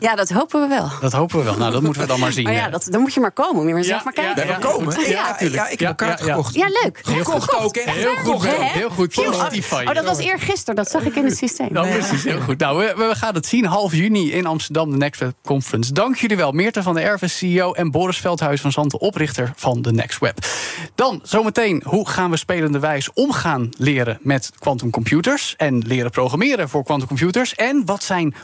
Ja, 0.00 0.14
dat 0.14 0.30
hopen 0.30 0.60
we 0.60 0.68
wel. 0.68 0.90
Dat 1.00 1.12
hopen 1.12 1.38
we 1.38 1.44
wel. 1.44 1.56
Nou, 1.56 1.72
dat 1.72 1.82
moeten 1.82 2.02
we 2.02 2.08
dan 2.08 2.20
maar 2.20 2.32
zien. 2.32 2.44
Maar 2.44 2.52
ja, 2.52 2.68
dat, 2.68 2.86
dan 2.90 3.00
moet 3.00 3.14
je 3.14 3.20
maar 3.20 3.32
komen. 3.32 3.56
Moet 3.56 3.66
je 3.66 3.74
maar 3.74 3.84
zelf 3.84 4.04
maar 4.04 4.12
kijken. 4.12 4.46
Ja, 4.46 4.56
komen? 4.56 5.00
Ja, 5.08 5.36
ja, 5.38 5.68
ik 5.68 5.78
heb 5.78 5.88
een 5.88 5.96
kaart 5.96 6.20
gekocht. 6.20 6.54
Ja, 6.54 6.66
leuk. 6.82 7.00
Heel 7.06 7.24
goed 7.24 7.54
ook, 7.54 7.74
hè? 7.74 7.90
Heel 7.90 8.16
goed. 8.16 8.44
Heel 8.44 8.88
goed. 8.88 9.18
Oh, 9.88 9.94
dat 9.94 10.04
was 10.04 10.18
eergisteren. 10.18 10.74
Dat 10.74 10.90
zag 10.90 11.04
ik 11.04 11.16
in 11.16 11.24
het 11.24 11.36
systeem. 11.36 11.72
Nou, 11.72 11.88
precies. 11.88 12.24
Heel 12.24 12.40
goed. 12.40 12.58
Nou, 12.58 12.78
we, 12.78 12.94
we 12.96 13.14
gaan 13.14 13.34
het 13.34 13.46
zien. 13.46 13.64
Half 13.64 13.94
juni 13.94 14.32
in 14.32 14.46
Amsterdam, 14.46 14.90
de 14.90 14.96
Next 14.96 15.20
Web 15.20 15.34
Conference. 15.44 15.92
Dank 15.92 16.16
jullie 16.16 16.36
wel. 16.36 16.52
Meerte 16.52 16.82
van 16.82 16.94
der 16.94 17.04
Erven, 17.04 17.30
CEO. 17.30 17.72
En 17.72 17.90
Boris 17.90 18.18
Veldhuis 18.18 18.60
van 18.60 18.72
Zanten, 18.72 19.00
oprichter 19.00 19.52
van 19.56 19.82
de 19.82 19.92
Next 19.92 20.18
Web. 20.18 20.38
Dan, 20.94 21.20
zometeen, 21.22 21.82
hoe 21.86 22.08
gaan 22.08 22.30
we 22.30 22.36
spelende 22.36 22.78
wijs 22.78 23.12
omgaan 23.12 23.68
leren 23.78 24.18
met 24.22 24.50
quantumcomputers? 24.58 25.54
En 25.56 25.78
leren 25.86 26.10
programmeren 26.10 26.68
voor 26.68 26.84
quantumcomputers? 26.84 27.54
En 27.54 27.82
wat 27.84 28.02
zijn 28.02 28.34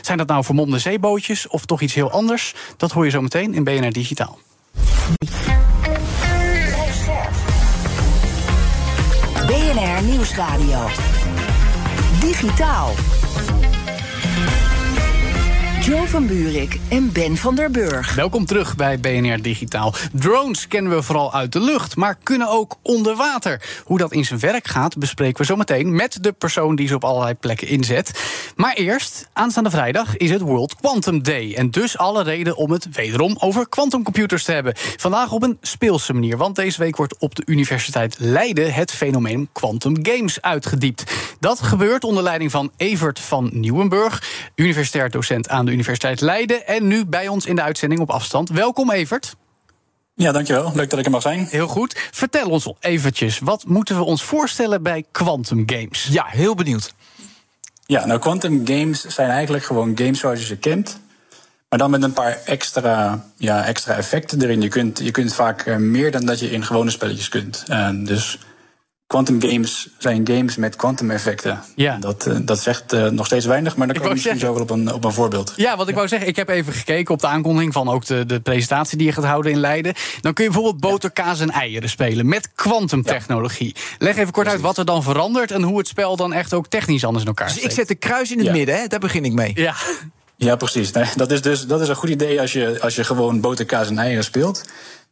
Zijn 0.00 0.18
dat 0.18 0.26
nou 0.26 0.44
vermomde 0.44 0.78
zeebootjes 0.78 1.48
of 1.48 1.64
toch 1.64 1.80
iets 1.80 1.94
heel 1.94 2.10
anders? 2.10 2.54
Dat 2.76 2.92
hoor 2.92 3.04
je 3.04 3.10
zo 3.10 3.22
meteen 3.22 3.54
in 3.54 3.64
BNR 3.64 3.92
Digitaal. 3.92 4.38
BNR 9.46 10.02
Nieuwsradio. 10.02 10.86
Digitaal. 12.20 12.94
Jo 15.88 16.04
van 16.04 16.26
Buurik 16.26 16.78
en 16.88 17.12
Ben 17.12 17.36
van 17.36 17.54
der 17.54 17.70
Burg. 17.70 18.14
Welkom 18.14 18.46
terug 18.46 18.76
bij 18.76 19.00
BNR 19.00 19.42
Digitaal. 19.42 19.94
Drones 20.12 20.68
kennen 20.68 20.94
we 20.94 21.02
vooral 21.02 21.34
uit 21.34 21.52
de 21.52 21.60
lucht, 21.60 21.96
maar 21.96 22.18
kunnen 22.22 22.48
ook 22.48 22.76
onder 22.82 23.16
water. 23.16 23.82
Hoe 23.84 23.98
dat 23.98 24.12
in 24.12 24.24
zijn 24.24 24.40
werk 24.40 24.66
gaat, 24.66 24.98
bespreken 24.98 25.40
we 25.40 25.44
zo 25.44 25.56
meteen 25.56 25.94
met 25.94 26.18
de 26.22 26.32
persoon 26.32 26.76
die 26.76 26.88
ze 26.88 26.94
op 26.94 27.04
allerlei 27.04 27.34
plekken 27.34 27.68
inzet. 27.68 28.20
Maar 28.56 28.74
eerst, 28.74 29.28
aanstaande 29.32 29.70
vrijdag 29.70 30.16
is 30.16 30.30
het 30.30 30.40
World 30.40 30.74
Quantum 30.74 31.22
Day. 31.22 31.54
En 31.54 31.70
dus 31.70 31.98
alle 31.98 32.22
reden 32.22 32.56
om 32.56 32.70
het 32.70 32.88
wederom 32.92 33.36
over 33.38 33.68
quantumcomputers 33.68 34.44
te 34.44 34.52
hebben. 34.52 34.72
Vandaag 34.76 35.32
op 35.32 35.42
een 35.42 35.58
speelse 35.60 36.12
manier, 36.12 36.36
want 36.36 36.56
deze 36.56 36.78
week 36.78 36.96
wordt 36.96 37.18
op 37.18 37.34
de 37.34 37.42
Universiteit 37.46 38.16
Leiden 38.18 38.72
het 38.72 38.92
fenomeen 38.92 39.48
quantum 39.52 39.96
games 40.02 40.42
uitgediept. 40.42 41.04
Dat 41.40 41.60
gebeurt 41.60 42.04
onder 42.04 42.22
leiding 42.22 42.50
van 42.50 42.70
Evert 42.76 43.20
van 43.20 43.50
Nieuwenburg, 43.52 44.22
universitair 44.54 45.10
docent 45.10 45.48
aan 45.48 45.66
de 45.66 45.76
Universiteit 45.78 46.20
Leiden. 46.20 46.66
En 46.66 46.86
nu 46.86 47.06
bij 47.06 47.28
ons 47.28 47.46
in 47.46 47.56
de 47.56 47.62
uitzending 47.62 48.00
op 48.00 48.10
afstand. 48.10 48.48
Welkom, 48.48 48.90
Evert. 48.90 49.36
Ja, 50.14 50.32
dankjewel. 50.32 50.72
Leuk 50.74 50.90
dat 50.90 50.98
ik 50.98 51.04
er 51.04 51.10
mag 51.10 51.22
zijn. 51.22 51.46
Heel 51.50 51.66
goed. 51.66 52.08
Vertel 52.10 52.50
ons 52.50 52.72
eventjes, 52.80 53.38
wat 53.38 53.64
moeten 53.66 53.96
we 53.96 54.02
ons 54.02 54.22
voorstellen 54.22 54.82
bij 54.82 55.04
quantum 55.12 55.62
games? 55.66 56.08
Ja, 56.10 56.24
heel 56.28 56.54
benieuwd. 56.54 56.94
Ja, 57.86 58.06
nou, 58.06 58.20
quantum 58.20 58.66
games 58.66 59.04
zijn 59.04 59.30
eigenlijk 59.30 59.64
gewoon 59.64 59.92
games 59.94 60.18
zoals 60.18 60.38
je 60.38 60.46
ze 60.46 60.56
kent. 60.56 61.00
Maar 61.68 61.78
dan 61.78 61.90
met 61.90 62.02
een 62.02 62.12
paar 62.12 62.38
extra, 62.44 63.24
ja, 63.36 63.64
extra 63.64 63.94
effecten 63.94 64.42
erin. 64.42 64.60
Je 64.60 64.68
kunt, 64.68 64.98
je 64.98 65.10
kunt 65.10 65.34
vaak 65.34 65.62
eh, 65.62 65.76
meer 65.76 66.10
dan 66.10 66.26
dat 66.26 66.38
je 66.40 66.50
in 66.50 66.64
gewone 66.64 66.90
spelletjes 66.90 67.28
kunt. 67.28 67.64
Uh, 67.68 67.88
dus 67.94 68.38
Quantum 69.08 69.40
games 69.42 69.88
zijn 69.98 70.28
games 70.28 70.56
met 70.56 70.76
quantum 70.76 71.10
effecten. 71.10 71.62
Ja. 71.74 71.96
Dat, 71.96 72.26
uh, 72.26 72.36
dat 72.42 72.60
zegt 72.60 72.92
uh, 72.92 73.08
nog 73.08 73.26
steeds 73.26 73.46
weinig, 73.46 73.76
maar 73.76 73.86
dan 73.86 73.96
kom 73.96 74.06
je 74.06 74.12
misschien 74.12 74.38
zo 74.38 74.52
wel 74.52 74.62
op 74.62 74.70
een, 74.70 74.92
op 74.92 75.04
een 75.04 75.12
voorbeeld. 75.12 75.52
Ja, 75.56 75.76
wat 75.76 75.88
ik 75.88 75.94
wou 75.94 76.08
zeggen, 76.08 76.28
ik 76.28 76.36
heb 76.36 76.48
even 76.48 76.72
gekeken 76.72 77.14
op 77.14 77.20
de 77.20 77.26
aankondiging 77.26 77.72
van 77.72 77.88
ook 77.88 78.06
de, 78.06 78.26
de 78.26 78.40
presentatie 78.40 78.98
die 78.98 79.06
je 79.06 79.12
gaat 79.12 79.24
houden 79.24 79.52
in 79.52 79.58
Leiden. 79.58 79.94
Dan 80.20 80.32
kun 80.32 80.44
je 80.44 80.50
bijvoorbeeld 80.50 80.80
boter, 80.80 81.10
kaas 81.10 81.40
en 81.40 81.50
eieren 81.50 81.88
spelen 81.88 82.28
met 82.28 82.48
kwantumtechnologie. 82.54 83.74
Ja. 83.74 83.82
Leg 83.98 84.16
even 84.16 84.32
kort 84.32 84.46
uit 84.48 84.60
wat 84.60 84.78
er 84.78 84.84
dan 84.84 85.02
verandert 85.02 85.50
en 85.50 85.62
hoe 85.62 85.78
het 85.78 85.88
spel 85.88 86.16
dan 86.16 86.32
echt 86.32 86.54
ook 86.54 86.66
technisch 86.66 87.04
anders 87.04 87.22
in 87.22 87.28
elkaar 87.28 87.48
dus 87.48 87.58
ik 87.58 87.70
zet 87.70 87.88
de 87.88 87.94
kruis 87.94 88.30
in 88.32 88.38
het 88.38 88.52
midden, 88.52 88.74
hè? 88.74 88.86
daar 88.86 89.00
begin 89.00 89.24
ik 89.24 89.32
mee. 89.32 89.52
Ja. 89.54 89.74
Ja, 90.36 90.56
precies. 90.56 90.90
Nee, 90.90 91.06
dat 91.16 91.30
is 91.30 91.42
dus 91.42 91.66
dat 91.66 91.80
is 91.80 91.88
een 91.88 91.96
goed 91.96 92.08
idee 92.08 92.40
als 92.40 92.52
je, 92.52 92.78
als 92.80 92.94
je 92.94 93.04
gewoon 93.04 93.40
boter, 93.40 93.64
kaas 93.64 93.88
en 93.88 93.98
eieren 93.98 94.24
speelt. 94.24 94.64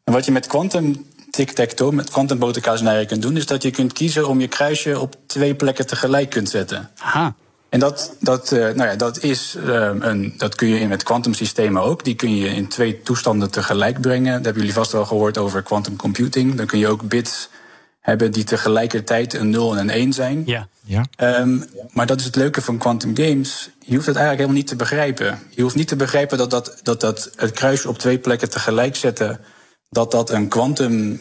En 0.04 0.12
wat 0.12 0.24
je 0.24 0.32
met 0.32 0.46
quantum 0.46 1.06
tic-tac-toe 1.36 1.92
met 1.92 2.10
kwantumboterkaasnijden 2.10 3.06
kunt 3.06 3.22
doen, 3.22 3.36
is 3.36 3.46
dat 3.46 3.62
je 3.62 3.70
kunt 3.70 3.92
kiezen 3.92 4.28
om 4.28 4.40
je 4.40 4.48
kruisje 4.48 5.00
op 5.00 5.16
twee 5.26 5.54
plekken 5.54 5.86
tegelijk 5.86 6.30
kunt 6.30 6.48
zetten. 6.48 6.90
Aha. 6.98 7.34
En 7.68 7.80
dat, 7.80 8.16
dat, 8.20 8.52
uh, 8.52 8.58
nou 8.60 8.88
ja, 8.88 8.96
dat, 8.96 9.22
is, 9.22 9.56
uh, 9.66 9.90
een, 9.98 10.34
dat 10.36 10.54
kun 10.54 10.68
je 10.68 10.78
in 10.78 10.88
met 10.88 11.02
kwantumsystemen 11.02 11.82
ook. 11.82 12.04
Die 12.04 12.14
kun 12.14 12.36
je 12.36 12.48
in 12.48 12.68
twee 12.68 13.02
toestanden 13.02 13.50
tegelijk 13.50 14.00
brengen. 14.00 14.32
Dat 14.32 14.44
hebben 14.44 14.62
jullie 14.62 14.76
vast 14.76 14.92
wel 14.92 15.04
gehoord 15.04 15.38
over 15.38 15.62
quantum 15.62 15.96
computing. 15.96 16.54
Dan 16.54 16.66
kun 16.66 16.78
je 16.78 16.88
ook 16.88 17.08
bits 17.08 17.48
hebben 18.00 18.32
die 18.32 18.44
tegelijkertijd 18.44 19.34
een 19.34 19.50
0 19.50 19.76
en 19.76 19.78
een 19.78 19.90
1 19.90 20.12
zijn. 20.12 20.42
Ja. 20.46 20.68
Ja. 20.84 21.04
Um, 21.40 21.64
maar 21.92 22.06
dat 22.06 22.18
is 22.18 22.24
het 22.24 22.36
leuke 22.36 22.62
van 22.62 22.78
quantum 22.78 23.16
games. 23.16 23.70
Je 23.78 23.94
hoeft 23.94 24.06
het 24.06 24.16
eigenlijk 24.16 24.36
helemaal 24.36 24.56
niet 24.56 24.66
te 24.66 24.76
begrijpen. 24.76 25.38
Je 25.50 25.62
hoeft 25.62 25.74
niet 25.74 25.88
te 25.88 25.96
begrijpen 25.96 26.38
dat, 26.38 26.50
dat, 26.50 26.80
dat, 26.82 27.00
dat 27.00 27.30
het 27.36 27.50
kruisje 27.50 27.88
op 27.88 27.98
twee 27.98 28.18
plekken 28.18 28.50
tegelijk 28.50 28.96
zetten 28.96 29.40
dat 29.88 30.10
dat 30.10 30.30
een 30.30 30.48
quantum 30.48 31.20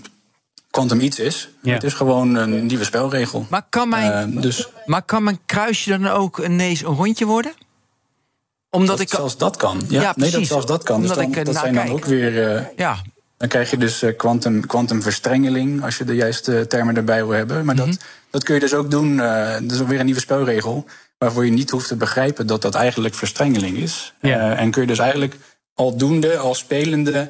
quantum 0.76 1.00
iets 1.00 1.20
is. 1.20 1.50
Het 1.62 1.84
is 1.84 1.94
gewoon 1.94 2.36
een 2.36 2.66
nieuwe 2.66 2.84
spelregel. 2.84 3.46
Maar 3.50 3.66
kan 3.70 3.90
mijn, 3.90 4.34
uh, 4.34 4.42
dus, 4.42 4.70
maar 4.86 5.02
kan 5.04 5.24
mijn 5.24 5.40
kruisje 5.46 5.90
dan 5.90 6.08
ook 6.08 6.40
ineens 6.40 6.82
een 6.82 6.96
rondje 6.96 7.26
worden? 7.26 7.54
Omdat 8.70 8.98
dat 8.98 9.00
ik 9.00 9.10
zelfs 9.10 9.38
dat 9.38 9.58
kan. 9.58 9.82
Ja, 9.88 10.02
ja 10.02 10.14
nee, 10.16 10.32
dat 10.32 10.46
zelfs 10.46 10.66
dat 10.66 10.84
kan. 10.84 11.02
Dus 11.02 11.10
Omdat 11.10 11.26
dus 11.26 11.34
dan, 11.34 11.42
ik, 11.42 11.46
dat 11.46 11.56
zijn 11.64 11.74
dan 11.74 11.90
ook 11.90 12.06
weer. 12.06 12.56
Uh, 12.56 12.62
ja. 12.76 12.98
Dan 13.38 13.48
krijg 13.48 13.72
je 13.72 13.78
dus 13.78 14.04
quantum, 14.18 14.66
quantum 14.66 15.02
verstrengeling, 15.02 15.84
als 15.84 15.98
je 15.98 16.04
de 16.04 16.16
juiste 16.16 16.68
termen 16.68 16.96
erbij 16.96 17.26
wil 17.26 17.36
hebben. 17.36 17.66
Maar 17.66 17.76
dat, 17.76 17.88
mhm. 17.88 17.96
dat 18.30 18.44
kun 18.44 18.54
je 18.54 18.60
dus 18.60 18.74
ook 18.74 18.92
doen. 18.92 19.18
Dat 19.18 19.72
is 19.72 19.80
ook 19.80 19.88
weer 19.88 20.00
een 20.00 20.06
nieuwe 20.06 20.22
spelregel. 20.22 20.86
Waarvoor 21.18 21.46
je 21.46 21.52
niet 21.52 21.70
hoeft 21.70 21.88
te 21.88 21.96
begrijpen 21.96 22.48
dat 22.48 22.62
dat 22.62 22.76
eigenlijk 22.76 23.16
verstrengeling 23.16 23.78
is. 23.78 24.14
Ja. 24.22 24.56
en 24.56 24.72
kun 24.72 24.82
je 24.82 24.88
dus 24.88 25.00
eigenlijk 25.00 25.36
aldoende, 25.74 26.38
als 26.38 26.58
spelende 26.58 27.30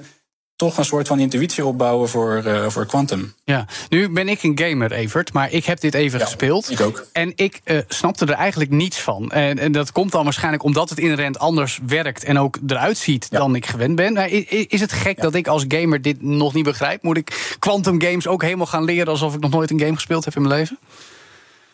toch 0.55 0.77
een 0.77 0.85
soort 0.85 1.07
van 1.07 1.19
intuïtie 1.19 1.65
opbouwen 1.65 2.09
voor, 2.09 2.43
uh, 2.45 2.69
voor 2.69 2.85
Quantum. 2.85 3.33
Ja, 3.43 3.65
nu 3.89 4.09
ben 4.09 4.27
ik 4.29 4.43
een 4.43 4.59
gamer, 4.59 4.91
Evert, 4.91 5.33
maar 5.33 5.51
ik 5.51 5.65
heb 5.65 5.79
dit 5.79 5.93
even 5.93 6.19
Ja, 6.19 6.25
gespeeld. 6.25 6.71
ik 6.71 6.81
ook. 6.81 7.05
En 7.11 7.31
ik 7.35 7.61
eh, 7.63 7.77
snapte 7.87 8.25
er 8.25 8.33
eigenlijk 8.33 8.71
niets 8.71 8.99
van. 8.99 9.31
En, 9.31 9.59
en 9.59 9.71
dat 9.71 9.91
komt 9.91 10.11
dan 10.11 10.23
waarschijnlijk 10.23 10.63
omdat 10.63 10.89
het 10.89 10.99
inherent 10.99 11.39
anders 11.39 11.79
werkt 11.87 12.23
en 12.23 12.39
ook 12.39 12.57
eruit 12.67 12.97
ziet 12.97 13.27
Ja. 13.29 13.37
dan 13.39 13.55
ik 13.55 13.65
gewend 13.65 13.95
ben. 13.95 14.13
Maar 14.13 14.29
is 14.49 14.79
het 14.81 14.91
gek 14.91 15.21
dat 15.21 15.35
ik 15.35 15.47
als 15.47 15.65
gamer 15.67 16.01
dit 16.01 16.21
nog 16.21 16.53
niet 16.53 16.63
begrijp? 16.63 17.03
Moet 17.03 17.17
ik 17.17 17.55
Quantum 17.59 18.01
Games 18.01 18.27
ook 18.27 18.41
helemaal 18.41 18.65
gaan 18.65 18.83
leren 18.83 19.07
alsof 19.07 19.33
ik 19.35 19.39
nog 19.39 19.51
nooit 19.51 19.71
een 19.71 19.79
game 19.79 19.93
gespeeld 19.95 20.25
heb 20.25 20.35
in 20.35 20.41
mijn 20.41 20.53
leven? 20.55 20.79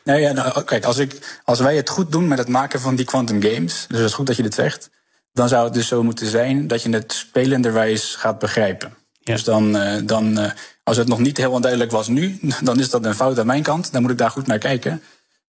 Nou 0.03 0.19
ja, 0.19 0.31
nou, 0.31 0.63
kijk, 0.63 0.85
als, 0.85 0.97
ik, 0.97 1.39
als 1.43 1.59
wij 1.59 1.75
het 1.75 1.89
goed 1.89 2.11
doen 2.11 2.27
met 2.27 2.37
het 2.37 2.47
maken 2.47 2.79
van 2.81 2.95
die 2.95 3.05
quantum 3.05 3.41
games, 3.41 3.85
dus 3.87 3.97
het 3.97 4.07
is 4.07 4.13
goed 4.13 4.27
dat 4.27 4.35
je 4.35 4.43
dit 4.43 4.53
zegt, 4.53 4.89
dan 5.33 5.47
zou 5.47 5.63
het 5.63 5.73
dus 5.73 5.87
zo 5.87 6.03
moeten 6.03 6.27
zijn 6.27 6.67
dat 6.67 6.81
je 6.81 6.89
het 6.89 7.13
spelenderwijs 7.13 8.15
gaat 8.15 8.39
begrijpen. 8.39 8.93
Ja. 9.19 9.33
Dus 9.33 9.43
dan, 9.43 9.77
eh, 9.77 10.01
dan 10.03 10.37
eh, 10.37 10.51
als 10.83 10.97
het 10.97 11.07
nog 11.07 11.19
niet 11.19 11.37
heel 11.37 11.59
duidelijk 11.59 11.91
was 11.91 12.07
nu, 12.07 12.39
dan 12.63 12.79
is 12.79 12.89
dat 12.89 13.05
een 13.05 13.15
fout 13.15 13.39
aan 13.39 13.45
mijn 13.45 13.63
kant. 13.63 13.91
Dan 13.91 14.01
moet 14.01 14.11
ik 14.11 14.17
daar 14.17 14.31
goed 14.31 14.47
naar 14.47 14.57
kijken. 14.57 15.01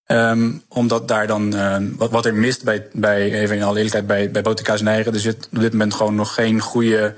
Ehm, 0.05 0.53
omdat 0.69 1.09
daar 1.09 1.27
dan, 1.27 1.55
eh, 1.55 1.77
wat, 1.97 2.11
wat 2.11 2.27
er 2.27 2.35
mist 2.35 2.65
bij, 2.65 2.87
bij, 2.93 3.33
even 3.33 3.57
in 3.57 3.63
alle 3.63 3.77
eerlijkheid, 3.77 4.07
bij, 4.07 4.31
bij 4.31 4.43
Botica 4.43 4.77
en 4.77 4.87
Eieren, 4.87 5.15
er 5.15 5.21
zit 5.21 5.49
op 5.53 5.61
dit 5.61 5.73
moment 5.73 5.95
gewoon 5.95 6.15
nog 6.15 6.35
geen 6.35 6.61
goede 6.61 7.15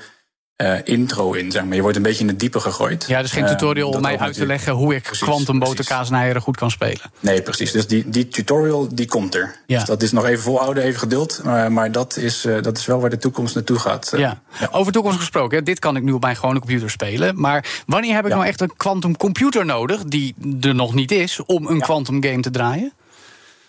eh, 0.57 0.75
intro 0.85 1.33
in. 1.33 1.51
Zeg 1.51 1.65
maar. 1.65 1.75
Je 1.75 1.81
wordt 1.83 1.97
een 1.97 2.03
beetje 2.03 2.21
in 2.21 2.29
het 2.29 2.41
diepe 2.41 2.61
gegooid. 2.61 3.05
Ja, 3.09 3.23
dus 3.23 3.31
geen 3.33 3.43
Ehm, 3.45 3.53
tutorial 3.53 3.91
om 3.91 4.01
mij 4.01 4.19
uit 4.19 4.35
te 4.35 4.47
leggen 4.47 4.73
hoe 4.73 4.95
ik 4.95 5.03
Precies, 5.03 5.23
Quantum 5.23 5.59
precies. 5.59 5.77
boterkaas 5.77 6.09
en 6.09 6.15
eieren 6.15 6.43
goed 6.43 6.57
kan 6.57 6.71
spelen. 6.71 7.01
Nee, 7.21 7.43
precies. 7.43 7.73
Dus 7.73 7.87
die, 7.87 8.09
die 8.09 8.29
tutorial 8.29 8.89
die 8.95 9.07
komt 9.07 9.35
er. 9.35 9.55
Ja. 9.67 9.79
Dus 9.79 9.87
dat 9.89 10.03
is 10.03 10.13
nog 10.13 10.25
even 10.27 10.43
volhouden, 10.43 10.83
even 10.83 10.99
geduld. 10.99 11.41
Maar, 11.45 11.73
maar 11.73 11.93
dat, 11.93 12.17
is, 12.17 12.45
eh, 12.45 12.63
dat 12.63 12.79
is 12.79 12.87
wel 12.87 13.01
waar 13.01 13.11
de 13.11 13.19
toekomst 13.19 13.55
naartoe 13.55 13.79
gaat. 13.79 14.13
Eh, 14.13 14.21
Ja. 14.21 14.41
Over 14.71 14.93
toekomst 14.93 15.19
gesproken, 15.19 15.59
hè, 15.59 15.63
dit 15.65 15.79
kan 15.79 15.97
ik 15.97 16.03
nu 16.03 16.13
op 16.13 16.23
mijn 16.23 16.37
gewone 16.37 16.59
computer 16.59 16.91
spelen. 16.91 17.41
Maar 17.41 17.83
wanneer 17.87 18.15
heb 18.15 18.25
ik 18.25 18.31
Ja. 18.31 18.37
nou 18.37 18.49
echt 18.49 18.61
een 18.61 18.77
quantum 18.77 19.17
computer 19.17 19.65
nodig, 19.67 20.03
die 20.05 20.35
er 20.61 20.75
nog 20.75 20.95
niet 20.95 21.11
is, 21.13 21.41
om 21.47 21.67
een 21.67 21.81
quantum 21.81 22.23
game 22.25 22.41
te 22.41 22.51
draaien? 22.51 22.93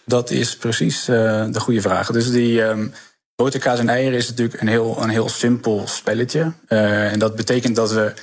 Dat 0.05 0.29
is 0.31 0.57
precies 0.57 1.07
eh, 1.07 1.15
de 1.51 1.59
goede 1.59 1.81
vraag. 1.81 2.11
Dus 2.11 2.31
die 2.31 2.63
ehm 2.63 2.87
boterkaas 3.35 3.79
en 3.79 3.89
eieren 3.89 4.17
is 4.17 4.29
natuurlijk 4.29 4.61
een 4.61 4.67
heel, 4.67 5.01
een 5.01 5.09
heel 5.09 5.29
simpel 5.29 5.83
spelletje. 5.87 6.51
Eh, 6.67 7.11
en 7.11 7.19
dat 7.19 7.35
betekent 7.35 7.75
dat 7.75 7.91
we 7.91 8.13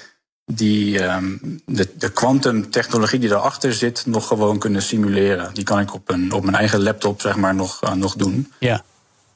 die, 0.44 1.00
ehm, 1.00 1.36
de, 1.66 1.88
de 1.98 2.10
quantumtechnologie 2.12 3.18
die 3.18 3.28
daarachter 3.28 3.72
zit... 3.74 4.06
nog 4.06 4.26
gewoon 4.26 4.58
kunnen 4.58 4.82
simuleren. 4.82 5.54
Die 5.54 5.64
kan 5.64 5.80
ik 5.80 5.94
op, 5.94 6.10
een, 6.10 6.32
op 6.32 6.42
mijn 6.42 6.56
eigen 6.56 6.82
laptop 6.82 7.20
zeg 7.20 7.36
maar, 7.36 7.54
nog, 7.54 7.82
eh, 7.82 7.92
nog 7.92 8.14
doen. 8.14 8.52
Ja. 8.58 8.84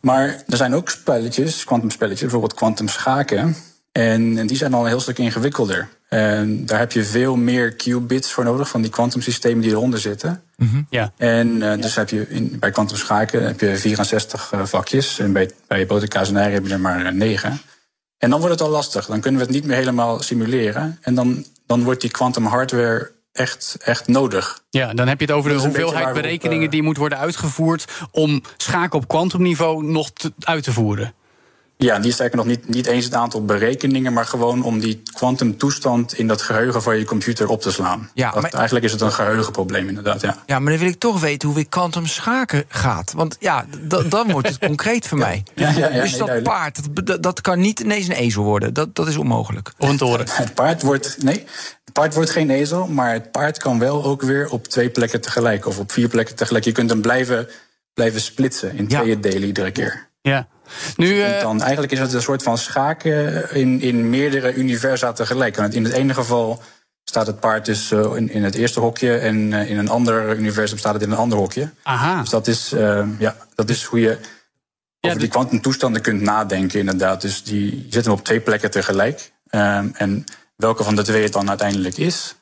Maar 0.01 0.45
er 0.47 0.57
zijn 0.57 0.75
ook 0.75 0.89
spelletjes, 0.89 1.65
quantumspelletjes, 1.65 2.21
bijvoorbeeld 2.21 2.55
quantum 2.55 2.89
schaken. 2.89 3.57
En, 3.97 4.39
en 4.39 4.47
die 4.47 4.57
zijn 4.57 4.75
al 4.75 4.81
een 4.81 4.87
heel 4.89 5.01
stuk 5.01 5.19
ingewikkelder. 5.19 5.89
En 6.09 6.67
daar 6.67 6.79
heb 6.79 6.93
je 6.93 7.05
veel 7.05 7.37
meer 7.37 7.75
qubits 7.75 8.33
voor 8.33 8.45
nodig, 8.45 8.69
van 8.69 8.83
die 8.83 8.91
kwantumsystemen 8.91 9.63
die 9.63 9.71
eronder 9.71 9.99
zitten. 9.99 10.43
Ja. 10.91 11.13
En 11.17 11.63
eh, 11.63 11.83
dus 11.83 11.95
heb 11.95 12.09
je 12.09 12.29
in, 12.29 12.57
bij 12.61 12.71
kwantum 12.71 12.97
schaken 12.97 13.47
heb 13.47 13.61
je 13.61 13.77
64 13.77 14.53
eh, 14.53 14.65
vakjes. 14.65 15.19
En 15.19 15.33
bij, 15.33 15.51
bij 15.67 15.87
boterkaas 15.87 16.29
en 16.29 16.37
eieren 16.37 16.55
heb 16.55 16.67
je 16.67 16.73
er 16.73 16.81
maar 16.81 17.05
eh, 17.05 17.13
9. 17.13 17.61
En 18.19 18.31
dan 18.31 18.39
wordt 18.39 18.55
het 18.55 18.69
al 18.69 18.73
lastig. 18.75 19.07
Dan 19.07 19.21
kunnen 19.21 19.41
we 19.41 19.47
het 19.47 19.55
niet 19.55 19.65
meer 19.65 19.77
helemaal 19.77 20.23
simuleren. 20.23 20.99
En 21.01 21.15
dan, 21.15 21.45
dan 21.67 21.83
wordt 21.83 22.01
die 22.01 22.11
quantum 22.11 22.45
hardware 22.47 23.13
echt, 23.33 23.77
echt 23.81 24.07
nodig. 24.07 24.65
Ja, 24.71 24.95
dan 24.95 25.09
heb 25.09 25.21
je 25.21 25.27
het 25.27 25.35
over 25.35 25.51
de 25.51 25.59
hoeveelheid 25.59 26.07
op, 26.07 26.15
berekeningen 26.15 26.71
die 26.71 26.83
moet 26.83 26.97
worden 26.97 27.19
uitgevoerd 27.19 27.85
om 28.11 28.43
schaken 28.57 28.99
op 28.99 29.09
kwantumniveau 29.09 29.85
nog 29.85 30.11
te- 30.11 30.33
uit 30.41 30.65
te 30.65 30.73
voeren. 30.73 31.15
Ja, 31.79 31.99
die 31.99 32.13
sterker 32.13 32.37
nog 32.37 32.47
niet, 32.47 32.69
niet 32.69 32.87
eens 32.87 33.05
het 33.05 33.15
aantal 33.15 33.45
berekeningen, 33.45 34.13
maar 34.13 34.25
gewoon 34.27 34.63
om 34.63 34.81
die 34.81 35.03
kwantumtoestand 35.15 36.19
in 36.19 36.27
dat 36.27 36.43
geheugen 36.43 36.83
van 36.83 36.99
je 36.99 37.05
computer 37.05 37.49
op 37.49 37.61
te 37.63 37.73
slaan. 37.73 38.11
Ja, 38.15 38.31
Dat- 38.31 38.43
maar- 38.43 38.53
Eigenlijk 38.53 38.85
is 38.85 38.93
het 38.93 39.01
een 39.01 39.13
geheugenprobleem, 39.13 39.89
inderdaad. 39.89 40.21
Ja. 40.21 40.37
Ja, 40.47 40.59
maar 40.59 40.71
dan 40.73 40.81
wil 40.81 40.91
ik 40.91 40.99
toch 40.99 41.21
weten 41.21 41.47
hoe 41.49 41.57
weer 41.57 41.69
quantum 41.69 42.07
schaken 42.07 42.65
gaat. 42.69 43.13
Want 43.13 43.37
ja, 43.41 43.65
dan 44.09 44.31
wordt 44.31 44.49
het 44.49 44.59
concreet 44.69 45.07
voor 45.07 45.19
mij. 45.19 45.43
Ja, 45.55 45.69
ja, 45.71 45.79
ja, 45.79 46.01
dus 46.01 46.11
nee, 46.11 46.19
dat 46.19 46.27
duidelijk. 46.27 46.45
paard, 46.57 47.07
dat, 47.07 47.23
dat, 47.23 47.41
kan 47.41 47.61
niet 47.61 47.81
ineens 47.81 48.09
een 48.09 48.15
ezel 48.15 48.43
worden. 48.45 48.75
Dat, 48.75 48.95
dat 48.95 49.09
is 49.09 49.17
onmogelijk. 49.17 49.73
Of 49.79 49.89
een 49.89 49.97
toren. 49.97 50.27
Het 50.31 50.55
paard 50.55 50.83
wordt. 50.83 51.17
Nee, 51.23 51.45
het 51.85 51.93
paard 51.93 52.15
wordt 52.15 52.31
geen 52.31 52.51
ezel, 52.51 52.87
maar 52.87 53.13
het 53.13 53.31
paard 53.31 53.59
kan 53.59 53.79
wel 53.79 54.05
ook 54.05 54.23
weer 54.23 54.49
op 54.51 54.67
twee 54.69 54.91
plekken 54.91 55.21
tegelijk 55.21 55.67
of 55.67 55.79
op 55.79 55.93
vier 55.93 56.09
plekken 56.09 56.35
tegelijk. 56.37 56.65
Je 56.65 56.73
kunt 56.73 56.91
hem 56.91 57.01
blijven, 57.01 57.49
blijven 57.95 58.21
splitsen, 58.21 58.77
in 58.77 58.85
Ja. 58.89 59.01
tweeën 59.01 59.21
delen 59.21 59.45
iedere 59.47 59.71
keer. 59.71 60.09
Ja. 60.23 60.49
Nu, 60.97 61.21
eh, 61.21 61.41
dan, 61.41 61.63
eigenlijk 61.63 61.93
is 61.93 61.99
het 61.99 62.13
een 62.13 62.23
soort 62.23 62.43
van 62.43 62.59
schaken 62.59 63.51
in, 63.55 63.81
in 63.81 64.11
meerdere 64.11 64.55
universa 64.55 65.13
tegelijk. 65.13 65.57
Want 65.57 65.75
in 65.75 65.85
het 65.85 65.93
ene 65.93 66.15
geval 66.15 66.63
staat 67.05 67.27
het 67.27 67.41
paard 67.41 67.65
dus 67.65 67.91
eh, 67.91 68.17
in, 68.17 68.31
in 68.31 68.45
het 68.45 68.55
eerste 68.55 68.81
hokje 68.81 69.17
en 69.19 69.53
eh, 69.53 69.71
in 69.71 69.79
een 69.79 69.89
ander 69.89 70.37
universum 70.37 70.79
staat 70.79 70.95
het 70.95 71.03
in 71.03 71.11
een 71.11 71.17
ander 71.17 71.39
hokje. 71.39 71.71
aha. 71.83 72.21
Dus 72.21 72.31
dat 72.31 72.47
is, 72.47 72.73
eh, 72.73 73.07
ja, 73.19 73.37
dat 73.55 73.69
is 73.69 73.85
hoe 73.85 74.01
je 74.01 74.11
over 74.11 74.29
die 75.01 75.19
die- 75.19 75.29
kwantumtoestanden 75.29 76.03
kunt 76.03 76.21
nadenken, 76.21 76.79
inderdaad. 76.79 77.21
Dus 77.21 77.43
die 77.43 77.87
hem 77.91 78.13
op 78.13 78.25
twee 78.25 78.41
plekken 78.41 78.71
tegelijk. 78.71 79.33
Ehm, 79.49 79.89
en 79.93 80.25
welke 80.57 80.85
van 80.85 80.97
de 80.97 81.03
twee 81.03 81.23
het 81.23 81.33
dan 81.33 81.49
uiteindelijk 81.49 81.97
is, 81.97 82.35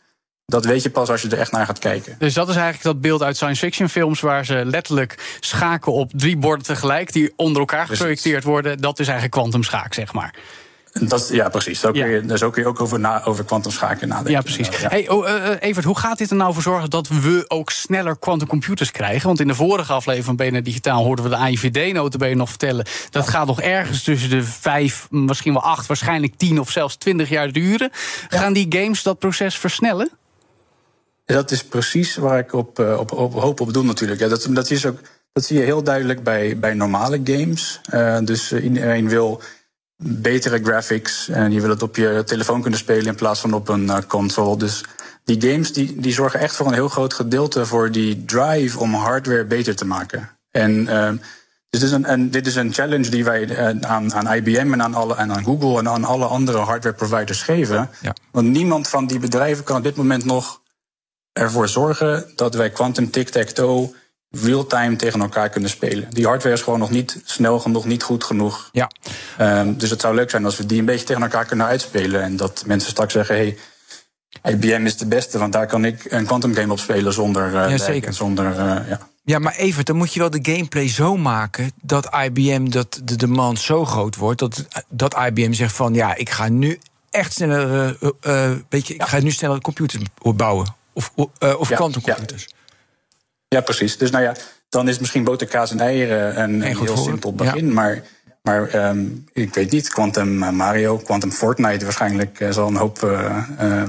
dat 0.47 0.65
weet 0.65 0.83
je 0.83 0.91
pas 0.91 1.11
als 1.11 1.23
je 1.23 1.29
er 1.29 1.39
echt 1.39 1.53
naar 1.53 1.67
gaat 1.67 1.79
kijken. 1.79 2.17
Dus 2.19 2.35
dat 2.35 2.49
is 2.49 2.55
eigenlijk 2.55 2.85
dat 2.85 3.01
beeld 3.01 3.23
uit 3.23 3.37
science 3.37 3.61
fiction 3.61 3.89
films 3.89 4.21
waar 4.21 4.45
ze 4.45 4.65
letterlijk 4.65 5.39
schaken 5.41 5.93
op 5.93 6.11
drie 6.15 6.37
borden 6.37 6.67
tegelijk 6.67 7.13
die 7.13 7.33
onder 7.37 7.61
elkaar 7.61 7.87
geprojecteerd 7.87 8.45
worden. 8.45 8.81
Dat 8.81 8.99
is 8.99 9.07
eigenlijk 9.07 9.37
kwantumschaak, 9.37 9.95
zeg 9.95 10.13
maar. 10.13 10.35
Dat, 11.01 11.29
ja, 11.33 11.49
precies. 11.49 11.81
Zo 11.81 11.93
kun 11.93 12.09
je, 12.09 12.39
zo 12.39 12.51
kun 12.51 12.63
je 12.63 12.69
ook 12.69 12.81
over, 12.81 13.01
na, 13.01 13.25
over 13.25 13.45
kwantumschaken 13.45 14.09
nadenken. 14.09 14.33
Ja, 14.33 14.41
precies. 14.41 14.69
ja. 14.81 14.89
Hey, 14.89 15.09
oh, 15.09 15.29
eh, 15.29 15.53
eh, 15.53 15.57
Evert, 15.61 15.85
hoe 15.85 15.99
gaat 15.99 16.19
dit 16.19 16.31
er 16.31 16.37
nou 16.37 16.53
voor 16.53 16.63
zorgen 16.63 16.91
dat 16.91 17.09
we 17.09 17.45
ook 17.49 17.71
sneller 17.71 18.19
quantumcomputers 18.19 18.91
krijgen? 18.91 19.27
Want 19.27 19.41
in 19.41 19.47
de 19.47 19.55
vorige 19.55 19.93
aflevering 19.93 20.39
van 20.39 20.49
BNR 20.49 20.63
Digitaal 20.63 21.05
hoorden 21.05 21.25
we 21.25 21.31
de 21.31 21.37
AIVD 21.37 21.93
notabene 21.93 22.35
nog 22.35 22.49
vertellen. 22.49 22.87
Dat 23.11 23.29
gaat 23.29 23.47
nog 23.47 23.61
ergens 23.61 24.03
tussen 24.03 24.31
de 24.31 24.43
vijf, 24.43 25.07
misschien 25.11 25.53
wel 25.53 25.63
acht, 25.63 25.87
waarschijnlijk 25.87 26.37
tien 26.37 26.61
of 26.61 26.71
zelfs 26.71 26.97
twintig 26.97 27.29
jaar 27.29 27.53
duren. 27.53 27.91
Gaan 28.29 28.53
die 28.53 28.67
games 28.69 29.03
dat 29.03 29.19
proces 29.19 29.59
versnellen? 29.59 30.11
Dat 31.25 31.51
is 31.51 31.65
precies 31.65 32.17
waar 32.17 32.39
ik 32.39 32.53
op, 32.53 32.79
eh, 32.79 32.99
op, 32.99 33.13
op 33.13 33.33
hoop 33.33 33.61
op 33.61 33.73
doe 33.73 33.85
natuurlijk. 33.85 34.21
Ja, 34.21 34.29
dat, 34.29 34.47
dat, 34.51 34.71
is 34.71 34.87
ook, 34.87 34.99
dat 35.33 35.45
zie 35.45 35.59
je 35.59 35.65
heel 35.65 35.83
duidelijk 35.83 36.23
bij, 36.23 36.59
bij 36.59 36.75
normale 36.75 37.21
games. 37.25 37.81
Eh, 37.85 38.19
dus 38.25 38.53
eh, 38.53 38.65
iedereen 38.65 39.09
wil 39.09 39.43
betere 39.97 40.65
graphics 40.65 41.29
en 41.29 41.53
je 41.53 41.61
wil 41.61 41.71
het 41.71 41.83
op 41.83 41.97
je 41.97 42.23
telefoon 42.27 42.61
kunnen 42.61 42.81
spelen 42.81 43.07
in 43.07 43.15
plaats 43.15 43.41
van 43.41 43.53
op 43.53 43.69
een 43.69 44.07
console. 44.07 44.57
Dus 44.57 44.85
die 45.25 45.51
games 45.51 45.73
die, 45.73 46.01
die 46.01 46.13
zorgen 46.13 46.41
echt 46.41 46.57
voor 46.57 46.67
een 46.67 46.73
heel 46.73 46.89
groot 46.89 47.15
gedeelte 47.15 47.67
voor 47.67 47.91
die 47.91 48.25
drive 48.25 48.79
om 48.79 48.95
hardware 48.95 49.45
beter 49.45 49.77
te 49.77 49.87
maken. 49.87 50.31
En 50.51 50.85
dus 51.71 51.81
dit 51.81 51.83
is 51.83 51.91
een, 51.91 52.05
en 52.05 52.31
dit 52.31 52.47
is 52.47 52.55
een 52.55 52.73
challenge 52.73 53.09
die 53.09 53.25
wij 53.25 53.77
aan, 53.81 54.15
aan 54.15 54.35
IBM 54.35 54.73
en 54.73 54.83
aan, 54.83 54.95
alle, 54.95 55.15
en 55.15 55.33
aan 55.33 55.45
Google 55.45 55.79
en 55.79 55.89
aan 55.89 56.05
alle 56.05 56.25
andere 56.25 56.59
hardware 56.59 56.97
providers 56.97 57.43
geven. 57.43 57.91
Ja. 58.01 58.15
Want 58.31 58.49
niemand 58.49 58.89
van 58.89 59.07
die 59.07 59.19
bedrijven 59.19 59.65
kan 59.65 59.77
op 59.77 59.83
dit 59.83 59.97
moment 59.97 60.25
nog 60.25 60.63
ervoor 61.35 61.69
zorgen 61.69 62.33
dat 62.37 62.55
wij 62.55 62.71
quantum 62.71 63.11
tic-tac-toe 63.11 63.95
real-time 64.31 64.97
tegen 64.97 65.21
elkaar 65.21 65.49
kunnen 65.49 65.71
spelen. 65.71 66.07
Die 66.11 66.27
hardware 66.27 66.55
is 66.55 66.63
gewoon 66.63 66.79
nog 66.79 66.91
niet 66.91 67.21
snel 67.25 67.61
genoeg, 67.61 67.85
niet 67.85 68.03
goed 68.03 68.25
genoeg. 68.25 68.69
Ja. 68.73 68.91
Ehm, 69.39 69.75
dus 69.77 69.91
het 69.91 70.01
zou 70.01 70.15
leuk 70.15 70.31
zijn 70.31 70.45
als 70.45 70.57
we 70.57 70.67
die 70.67 70.79
een 70.79 70.85
beetje 70.85 71.07
tegen 71.07 71.23
elkaar 71.23 71.45
kunnen 71.45 71.67
uitspelen. 71.67 72.23
En 72.23 72.37
dat 72.37 72.63
mensen 72.67 72.91
straks 72.91 73.13
zeggen: 73.13 73.35
hey, 73.35 73.57
IBM 74.43 74.87
is 74.87 74.97
de 74.97 75.07
beste, 75.07 75.39
want 75.39 75.53
daar 75.53 75.67
kan 75.67 75.85
ik 75.85 76.05
een 76.09 76.27
quantum 76.27 76.55
game 76.55 76.73
op 76.73 76.79
spelen 76.79 77.13
zonder. 77.13 77.79
zeker. 77.79 78.09
en 78.09 78.15
Zonder, 78.15 78.47
eh, 78.47 78.89
ja. 78.89 78.99
Ja, 79.25 79.39
maar 79.39 79.55
Evert, 79.55 79.87
dan 79.87 79.97
moet 79.97 80.13
je 80.13 80.21
wel 80.21 80.31
de 80.31 80.53
gameplay 80.53 80.89
zo 80.89 81.17
maken 81.17 81.73
dat 81.83 82.09
IBM, 82.25 82.69
dat 82.71 83.01
de 83.05 83.17
demand 83.17 83.59
zo 83.59 83.85
groot 83.85 84.17
wordt, 84.17 84.39
dat, 84.39 84.65
dat 84.89 85.17
IBM 85.27 85.53
zegt 85.53 85.75
van 85.75 85.95
ja, 85.95 86.15
ik 86.15 86.31
ga 86.31 86.49
nu 86.49 86.79
echt 87.11 87.33
sneller, 87.33 87.97
weet 88.69 88.87
je, 88.87 88.95
ik 88.95 89.03
ga 89.03 89.21
nu 89.21 89.31
sneller 89.31 89.61
computers 89.61 90.03
bouwen. 90.35 90.75
Of, 90.95 91.13
eh, 91.39 91.61
of 91.61 91.69
Ja, 91.69 91.77
quantumcomputers. 91.77 92.49
ja, 93.49 93.61
precies. 93.61 93.97
Dus 93.99 94.11
nou 94.11 94.25
ja, 94.25 94.35
dan 94.69 94.89
is 94.89 94.99
misschien 94.99 95.25
boterkaas 95.25 95.71
en 95.71 95.81
eieren 95.81 96.41
een, 96.43 96.55
een 96.67 96.77
heel 96.77 96.97
simpel 96.97 97.35
begin. 97.35 97.73
Maar, 97.73 98.03
maar 98.43 98.69
ehm, 98.69 99.05
ik 99.33 99.55
weet 99.55 99.71
niet, 99.71 99.89
Quantum 99.89 100.43
eh, 100.43 100.51
Mario, 100.51 100.97
Quantum 100.97 101.31
Fortnite 101.33 101.85
waarschijnlijk 101.85 102.41
eh, 102.41 102.51
zal 102.51 102.69
een 102.69 102.77
hoop. 102.77 102.99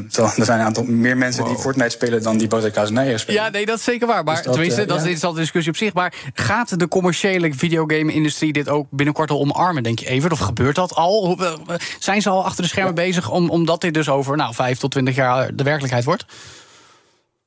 zal, 0.09 0.25
er 0.25 0.45
zijn 0.45 0.59
een 0.59 0.65
aantal 0.65 0.83
meer 0.83 1.17
mensen 1.17 1.45
die 1.45 1.57
Fortnite 1.57 1.89
spelen 1.89 2.23
dan 2.23 2.37
die 2.37 2.47
boterkaas 2.47 2.89
en 2.89 2.97
eieren 2.97 3.19
spelen. 3.19 3.41
Ja, 3.43 3.49
nee, 3.49 3.65
dat 3.65 3.77
is 3.77 3.83
zeker 3.83 4.07
waar. 4.07 4.23
Maar 4.23 4.35
Dus 4.35 4.43
dat, 4.43 4.53
tenminste, 4.53 4.85
dat 4.85 5.03
ja. 5.03 5.09
is 5.09 5.23
al 5.23 5.29
een 5.29 5.35
discussie 5.35 5.71
op 5.71 5.77
zich. 5.77 5.93
Maar 5.93 6.13
gaat 6.33 6.79
de 6.79 6.87
commerciële 6.87 7.53
videogame-industrie 7.53 8.53
dit 8.53 8.69
ook 8.69 8.87
binnenkort 8.91 9.29
al 9.31 9.39
omarmen, 9.39 9.83
denk 9.83 9.99
je, 9.99 10.07
Evert? 10.07 10.31
Of 10.33 10.39
gebeurt 10.39 10.75
dat 10.75 10.93
al? 10.95 11.25
Hoe- 11.25 11.59
Zijn 11.99 12.21
ze 12.21 12.29
al 12.29 12.45
achter 12.45 12.63
de 12.63 12.69
schermen 12.69 12.95
bezig 12.95 13.29
om, 13.31 13.49
omdat 13.49 13.81
dit 13.81 13.93
dus 13.93 14.09
over 14.09 14.37
nou, 14.37 14.53
vijf 14.53 14.77
tot 14.79 14.91
twintig 14.91 15.15
jaar 15.15 15.55
de 15.55 15.63
werkelijkheid 15.63 16.03
wordt? 16.03 16.25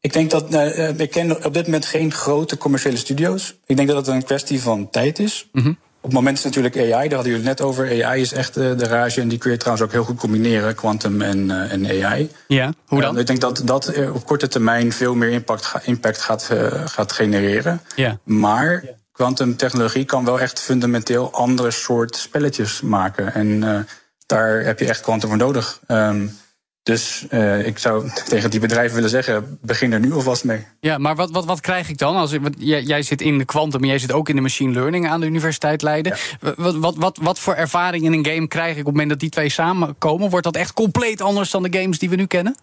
Ik 0.00 0.12
denk 0.12 0.30
dat 0.30 0.54
eh, 0.54 0.88
eh, 0.88 0.98
ik 0.98 1.11
ken 1.11 1.44
op 1.44 1.54
dit 1.54 1.64
moment 1.64 1.87
geen 1.87 2.12
grote 2.12 2.58
commerciële 2.58 2.96
studio's. 2.96 3.54
Ik 3.66 3.76
denk 3.76 3.88
dat 3.88 3.96
het 3.96 4.06
een 4.14 4.24
kwestie 4.24 4.61
van 4.61 4.90
tijd 4.90 5.18
is. 5.18 5.48
Op 6.00 6.04
het 6.04 6.12
moment 6.12 6.38
is 6.38 6.44
natuurlijk 6.44 6.76
AI, 6.76 6.88
daar 6.88 6.98
hadden 6.98 7.32
jullie 7.32 7.48
het 7.48 7.58
net 7.58 7.61
over. 7.61 8.04
AI 8.04 8.20
is 8.20 8.32
echt 8.32 8.54
de, 8.54 8.74
de 8.74 8.87
rage 8.87 9.20
en 9.20 9.28
die 9.28 9.38
kun 9.38 9.50
je 9.50 9.56
trouwens 9.56 9.87
ook 9.87 9.92
heel 9.92 10.04
goed 10.04 10.18
combineren, 10.18 10.74
quantum 10.74 11.22
en, 11.22 11.38
uh, 11.38 11.72
en 11.72 12.04
AI. 12.04 12.30
Ja, 12.46 12.72
hoe 12.87 13.00
dan? 13.00 13.14
Uh, 13.14 13.20
ik 13.20 13.26
denk 13.26 13.40
dat 13.40 13.62
dat 13.64 13.92
op 14.14 14.26
korte 14.26 14.48
termijn 14.48 14.92
veel 14.92 15.14
meer 15.14 15.30
impact, 15.30 15.72
impact 15.82 16.20
gaat, 16.20 16.48
uh, 16.52 16.72
gaat 16.84 17.12
genereren. 17.12 17.80
Ja. 17.96 18.18
Maar 18.24 18.84
quantumtechnologie 19.12 20.04
kan 20.04 20.24
wel 20.24 20.40
echt 20.40 20.61
fundamenteel 20.61 21.32
andere 21.32 21.70
soort 21.70 22.16
spelletjes 22.16 22.80
maken. 22.80 23.34
En 23.34 23.87
daar 24.26 24.61
heb 24.61 24.78
je 24.78 24.88
echt 24.88 25.00
quantum 25.00 25.28
voor 25.28 25.38
nodig. 25.38 25.80
Um, 25.88 26.37
dus 26.88 27.27
uh, 27.31 27.66
ik 27.66 27.79
zou 27.79 28.11
tegen 28.29 28.51
die 28.51 28.61
bedrijven 28.61 28.94
willen 28.94 29.11
zeggen: 29.11 29.59
begin 29.62 29.92
er 29.92 30.01
nu 30.01 30.12
alvast 30.12 30.44
mee. 30.44 30.66
Ja, 30.81 30.98
maar 30.98 31.16
wat, 31.16 31.31
wat, 31.31 31.44
wat 31.44 31.61
krijg 31.61 31.88
ik 31.88 31.98
dan? 31.98 32.16
Als 32.16 32.33
ik, 32.33 32.40
jij, 32.59 32.83
jij 32.83 33.03
zit 33.03 33.20
in 33.20 33.38
de 33.38 33.44
quantum, 33.44 33.81
maar 33.81 33.88
jij 33.88 33.98
zit 33.98 34.12
ook 34.12 34.29
in 34.29 34.37
de 34.37 34.42
machine 34.42 34.72
learning 34.72 35.09
aan 35.09 35.20
de 35.20 35.27
Universiteit 35.27 35.83
Leiden. 35.83 36.16
Ja. 36.40 36.55
Wat, 36.57 36.77
wat, 36.77 36.96
wat, 36.96 37.18
wat 37.22 37.38
voor 37.38 37.55
ervaring 37.55 38.05
in 38.05 38.12
een 38.12 38.27
game 38.27 38.48
krijg 38.48 38.72
ik 38.72 38.79
op 38.79 38.85
het 38.85 38.92
moment 38.92 39.09
dat 39.09 39.20
die 39.20 39.29
twee 39.29 39.48
samenkomen? 39.48 40.31
Wordt 40.31 40.44
dat 40.44 40.57
echt 40.57 40.72
compleet 40.72 41.20
anders 41.20 41.51
dan 41.51 41.62
de 41.62 41.79
games 41.79 41.98
die 41.98 42.11
we 42.11 42.16
nu 42.16 42.27
kennen? 42.27 42.57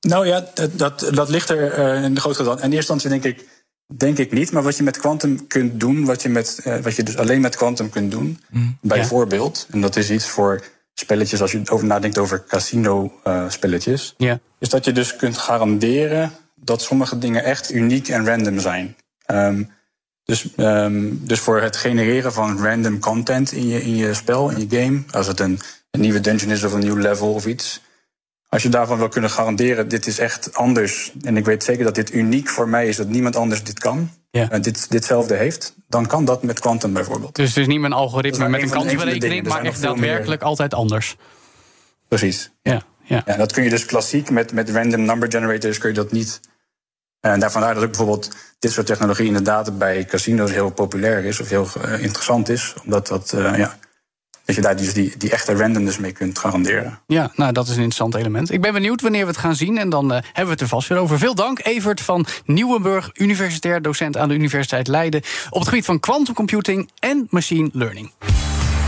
Nou 0.00 0.26
ja, 0.26 0.44
dat, 0.54 0.78
dat, 0.78 1.10
dat 1.14 1.28
ligt 1.28 1.48
er 1.48 1.78
uh, 1.78 2.04
in 2.04 2.14
de 2.14 2.20
grote 2.20 2.36
getal. 2.36 2.52
In 2.52 2.72
eerste 2.72 2.92
instantie 2.92 3.08
denk 3.08 3.24
ik, 3.24 3.48
denk 3.96 4.18
ik 4.18 4.32
niet. 4.32 4.52
Maar 4.52 4.62
wat 4.62 4.76
je 4.76 4.82
met 4.82 4.98
quantum 4.98 5.46
kunt 5.46 5.80
doen, 5.80 6.04
wat 6.04 6.22
je, 6.22 6.28
met, 6.28 6.60
uh, 6.64 6.76
wat 6.76 6.96
je 6.96 7.02
dus 7.02 7.16
alleen 7.16 7.40
met 7.40 7.56
quantum 7.56 7.90
kunt 7.90 8.10
doen, 8.10 8.40
mm. 8.50 8.78
bijvoorbeeld, 8.80 9.64
ja. 9.68 9.74
en 9.74 9.80
dat 9.80 9.96
is 9.96 10.10
iets 10.10 10.26
voor 10.26 10.62
spelletjes, 10.94 11.40
als 11.40 11.52
je 11.52 11.62
over 11.70 11.86
nadenkt 11.86 12.18
over 12.18 12.44
casino-spelletjes, 12.44 14.14
uh, 14.18 14.26
yeah. 14.26 14.38
is 14.58 14.68
dat 14.68 14.84
je 14.84 14.92
dus 14.92 15.16
kunt 15.16 15.38
garanderen 15.38 16.32
dat 16.54 16.82
sommige 16.82 17.18
dingen 17.18 17.44
echt 17.44 17.72
uniek 17.72 18.08
en 18.08 18.26
random 18.26 18.58
zijn. 18.58 18.96
Um, 19.26 19.70
dus, 20.24 20.48
um, 20.56 21.26
dus 21.26 21.40
voor 21.40 21.60
het 21.60 21.76
genereren 21.76 22.32
van 22.32 22.62
random 22.62 22.98
content 22.98 23.52
in 23.52 23.68
je, 23.68 23.82
in 23.82 23.96
je 23.96 24.14
spel, 24.14 24.50
in 24.50 24.68
je 24.68 24.80
game, 24.80 25.02
als 25.10 25.26
het 25.26 25.40
een, 25.40 25.58
een 25.90 26.00
nieuwe 26.00 26.20
dungeon 26.20 26.50
is 26.50 26.64
of 26.64 26.72
een 26.72 26.80
nieuw 26.80 26.96
level 26.96 27.32
of 27.32 27.46
iets, 27.46 27.80
als 28.48 28.62
je 28.62 28.68
daarvan 28.68 28.98
wil 28.98 29.08
kunnen 29.08 29.30
garanderen, 29.30 29.88
dit 29.88 30.06
is 30.06 30.18
echt 30.18 30.54
anders. 30.54 31.12
En 31.22 31.36
ik 31.36 31.44
weet 31.44 31.64
zeker 31.64 31.84
dat 31.84 31.94
dit 31.94 32.14
uniek 32.14 32.48
voor 32.48 32.68
mij 32.68 32.88
is, 32.88 32.96
dat 32.96 33.08
niemand 33.08 33.36
anders 33.36 33.64
dit 33.64 33.78
kan. 33.78 34.10
Ja. 34.34 34.50
En 34.50 34.62
dit, 34.62 34.90
ditzelfde 34.90 35.34
heeft, 35.34 35.74
dan 35.88 36.06
kan 36.06 36.24
dat 36.24 36.42
met 36.42 36.60
quantum 36.60 36.92
bijvoorbeeld. 36.92 37.34
Dus 37.34 37.48
het 37.48 37.56
is 37.56 37.66
niet 37.66 37.80
mijn 37.80 37.92
algoritme 37.92 38.48
met 38.48 38.62
een 38.62 38.70
kansberekening, 38.70 39.46
maar 39.48 39.62
echt 39.62 39.82
daadwerkelijk 39.82 40.40
meer... 40.40 40.48
altijd 40.48 40.74
anders. 40.74 41.16
Precies. 42.08 42.50
Ja, 42.62 42.82
ja. 43.02 43.22
ja, 43.26 43.36
dat 43.36 43.52
kun 43.52 43.64
je 43.64 43.70
dus 43.70 43.84
klassiek 43.84 44.30
met, 44.30 44.52
met 44.52 44.70
random 44.70 45.04
number 45.04 45.30
generators 45.30 45.78
kun 45.78 45.88
je 45.88 45.94
dat 45.94 46.12
niet. 46.12 46.40
En 47.20 47.40
daarvan 47.40 47.64
uit 47.64 47.74
dat 47.74 47.84
ook 47.84 47.90
bijvoorbeeld 47.90 48.36
dit 48.58 48.72
soort 48.72 48.86
technologie 48.86 49.26
inderdaad 49.26 49.78
bij 49.78 50.04
casino's 50.04 50.50
heel 50.50 50.70
populair 50.70 51.24
is 51.24 51.40
of 51.40 51.48
heel 51.48 51.68
uh, 51.84 52.02
interessant 52.02 52.48
is. 52.48 52.74
Omdat 52.84 53.06
dat, 53.06 53.32
uh, 53.34 53.58
ja, 53.58 53.78
dat 54.44 54.54
je 54.54 54.60
daar 54.60 54.76
dus 54.76 54.92
die, 54.92 55.14
die 55.18 55.30
echte 55.30 55.54
randomness 55.54 55.98
mee 55.98 56.12
kunt 56.12 56.38
garanderen. 56.38 56.98
Ja, 57.06 57.30
nou, 57.34 57.52
dat 57.52 57.64
is 57.64 57.70
een 57.70 57.82
interessant 57.82 58.14
element. 58.14 58.52
Ik 58.52 58.60
ben 58.60 58.72
benieuwd 58.72 59.00
wanneer 59.00 59.22
we 59.22 59.28
het 59.28 59.36
gaan 59.36 59.56
zien. 59.56 59.78
En 59.78 59.88
dan 59.88 60.04
uh, 60.04 60.18
hebben 60.22 60.44
we 60.44 60.50
het 60.50 60.60
er 60.60 60.68
vast 60.68 60.88
weer 60.88 60.98
over. 60.98 61.18
Veel 61.18 61.34
dank, 61.34 61.60
Evert 61.62 62.00
van 62.00 62.26
Nieuwenburg, 62.44 63.10
universitair 63.14 63.82
docent 63.82 64.16
aan 64.16 64.28
de 64.28 64.34
Universiteit 64.34 64.88
Leiden. 64.88 65.22
op 65.50 65.58
het 65.58 65.68
gebied 65.68 65.84
van 65.84 66.00
quantum 66.00 66.34
computing 66.34 66.90
en 66.98 67.26
machine 67.30 67.70
learning. 67.72 68.12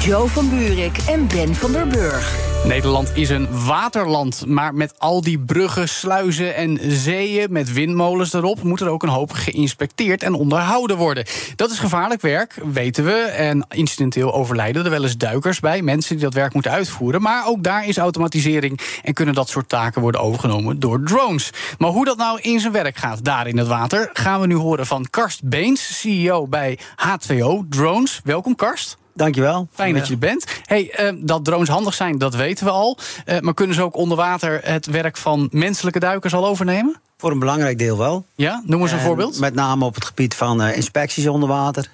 Joe 0.01 0.29
van 0.29 0.49
Buurik 0.49 0.99
en 1.09 1.27
Ben 1.27 1.55
van 1.55 1.73
der 1.73 1.87
Burg. 1.87 2.56
Nederland 2.67 3.17
is 3.17 3.29
een 3.29 3.65
waterland, 3.67 4.47
maar 4.47 4.75
met 4.75 4.95
al 4.99 5.21
die 5.21 5.39
bruggen, 5.39 5.89
sluizen 5.89 6.55
en 6.55 6.79
zeeën 6.83 7.53
met 7.53 7.73
windmolens 7.73 8.33
erop 8.33 8.63
moet 8.63 8.81
er 8.81 8.89
ook 8.89 9.03
een 9.03 9.09
hoop 9.09 9.33
geïnspecteerd 9.33 10.23
en 10.23 10.35
onderhouden 10.35 10.97
worden. 10.97 11.25
Dat 11.57 11.71
is 11.71 11.79
gevaarlijk 11.79 12.21
werk, 12.21 12.61
weten 12.73 13.05
we. 13.05 13.13
En 13.21 13.67
incidenteel 13.69 14.35
overlijden 14.35 14.85
er 14.85 14.91
wel 14.91 15.03
eens 15.03 15.17
duikers 15.17 15.61
bij, 15.61 15.83
mensen 15.83 16.15
die 16.17 16.25
dat 16.25 16.35
werk 16.35 16.53
moeten 16.53 16.71
uitvoeren. 16.71 17.23
Maar 17.23 17.47
ook 17.47 17.63
daar 17.63 17.87
is 17.87 17.99
automatisering 17.99 18.81
en 19.03 19.15
kunnen 19.15 19.35
dat 19.35 19.49
soort 19.49 19.69
taken 19.69 20.03
worden 20.03 20.21
overgenomen 20.21 20.81
door 20.81 21.03
drones. 21.03 21.51
Maar 21.79 21.91
hoe 21.91 22.05
dat 22.05 22.17
nou 22.17 22.41
in 22.41 22.61
zijn 22.61 22.73
werk 22.73 22.97
gaat 22.97 23.25
daar 23.25 23.47
in 23.47 23.59
het 23.59 23.67
water, 23.67 24.11
gaan 24.13 24.41
we 24.41 24.47
nu 24.47 24.55
horen 24.55 24.87
van 24.87 25.07
Karst 25.11 25.49
Beens, 25.49 26.01
CEO 26.01 26.47
bij 26.47 26.79
H2O 26.79 27.69
Drones. 27.69 28.21
Welkom 28.25 28.55
Karst. 28.55 28.97
Dankjewel. 29.17 29.69
Fijn 29.73 29.95
dat 29.95 30.07
je 30.07 30.13
er 30.13 30.19
bent. 30.19 30.45
Hey, 30.65 31.13
uh, 31.13 31.21
dat 31.23 31.45
drones 31.45 31.69
handig 31.69 31.95
zijn, 31.95 32.19
dat 32.19 32.35
weten 32.35 32.65
we 32.65 32.71
al. 32.71 32.99
Uh, 33.27 33.39
maar 33.39 33.55
kunnen 33.55 33.77
ze 33.77 33.83
ook 33.83 33.97
onder 33.97 34.17
water 34.17 34.61
het 34.63 34.87
werk 34.87 35.17
van 35.17 35.49
menselijke 35.53 35.99
duikers 35.99 36.35
al 36.35 36.47
overnemen? 36.47 36.97
Voor 37.19 37.31
een 37.31 37.39
belangrijk 37.39 37.79
deel 37.79 37.99
wel. 37.99 38.25
Ja, 38.35 38.63
noem 38.65 38.83
eens 38.83 38.91
een 38.91 38.99
en 38.99 39.05
voorbeeld. 39.05 39.39
Met 39.39 39.55
name 39.55 39.85
op 39.85 39.95
het 39.95 40.05
gebied 40.05 40.35
van 40.35 40.63
uh, 40.63 40.77
inspecties 40.77 41.27
onder 41.27 41.49
water. 41.49 41.91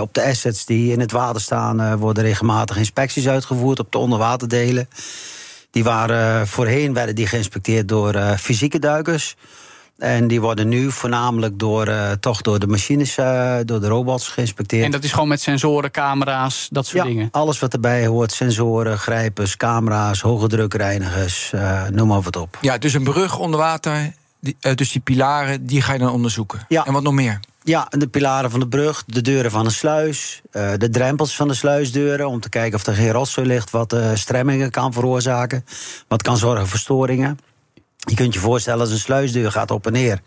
op 0.00 0.14
de 0.14 0.22
assets 0.22 0.64
die 0.64 0.92
in 0.92 1.00
het 1.00 1.12
water 1.12 1.40
staan 1.40 1.98
worden 1.98 2.24
regelmatig 2.24 2.76
inspecties 2.76 3.28
uitgevoerd 3.28 3.78
op 3.78 3.92
de 3.92 3.98
onderwaterdelen. 3.98 4.88
Die 5.70 5.84
waren 5.84 6.48
voorheen 6.48 6.94
werden 6.94 7.14
die 7.14 7.26
geïnspecteerd 7.26 7.88
door 7.88 8.14
fysieke 8.38 8.78
duikers. 8.78 9.36
En 9.98 10.28
die 10.28 10.40
worden 10.40 10.68
nu 10.68 10.90
voornamelijk 10.90 11.58
door, 11.58 11.88
uh, 11.88 12.10
toch 12.10 12.40
door 12.40 12.58
de 12.58 12.66
machines, 12.66 13.18
uh, 13.18 13.56
door 13.64 13.80
de 13.80 13.88
robots 13.88 14.28
geïnspecteerd. 14.28 14.84
En 14.84 14.90
dat 14.90 15.04
is 15.04 15.12
gewoon 15.12 15.28
met 15.28 15.40
sensoren, 15.40 15.90
camera's, 15.90 16.68
dat 16.70 16.86
soort 16.86 17.02
ja, 17.02 17.08
dingen? 17.08 17.28
alles 17.30 17.58
wat 17.58 17.72
erbij 17.72 18.06
hoort. 18.06 18.32
Sensoren, 18.32 18.98
grijpers, 18.98 19.56
camera's, 19.56 20.20
hoge 20.20 20.48
drukreinigers, 20.48 21.52
uh, 21.54 21.88
noem 21.88 22.08
maar 22.08 22.20
wat 22.20 22.36
op. 22.36 22.58
Ja, 22.60 22.78
dus 22.78 22.94
een 22.94 23.04
brug 23.04 23.38
onder 23.38 23.60
water, 23.60 24.12
die, 24.40 24.56
dus 24.74 24.92
die 24.92 25.00
pilaren, 25.00 25.66
die 25.66 25.82
ga 25.82 25.92
je 25.92 25.98
dan 25.98 26.12
onderzoeken. 26.12 26.64
Ja. 26.68 26.86
En 26.86 26.92
wat 26.92 27.02
nog 27.02 27.14
meer? 27.14 27.40
Ja, 27.64 27.86
de 27.90 28.08
pilaren 28.08 28.50
van 28.50 28.60
de 28.60 28.68
brug, 28.68 29.04
de 29.06 29.20
deuren 29.20 29.50
van 29.50 29.64
een 29.64 29.72
sluis, 29.72 30.40
de 30.50 30.88
drempels 30.90 31.36
van 31.36 31.48
de 31.48 31.54
sluisdeuren... 31.54 32.28
om 32.28 32.40
te 32.40 32.48
kijken 32.48 32.78
of 32.78 32.86
er 32.86 32.94
geen 32.94 33.10
rotzooi 33.10 33.46
ligt 33.46 33.70
wat 33.70 33.96
stremmingen 34.14 34.70
kan 34.70 34.92
veroorzaken. 34.92 35.64
Wat 36.08 36.22
kan 36.22 36.36
zorgen 36.36 36.68
voor 36.68 36.78
storingen. 36.78 37.38
Je 38.08 38.14
kunt 38.14 38.34
je 38.34 38.40
voorstellen 38.40 38.80
als 38.80 38.90
een 38.90 38.98
sluisdeur 38.98 39.52
gaat 39.52 39.70
op 39.70 39.86
en 39.86 39.92
neer. 39.92 40.20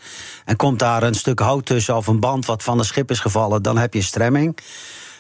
En 0.45 0.55
komt 0.55 0.79
daar 0.79 1.03
een 1.03 1.13
stuk 1.13 1.39
hout 1.39 1.65
tussen 1.65 1.95
of 1.95 2.07
een 2.07 2.19
band 2.19 2.45
wat 2.45 2.63
van 2.63 2.79
een 2.79 2.85
schip 2.85 3.11
is 3.11 3.19
gevallen, 3.19 3.61
dan 3.61 3.77
heb 3.77 3.93
je 3.93 4.01
stremming. 4.01 4.57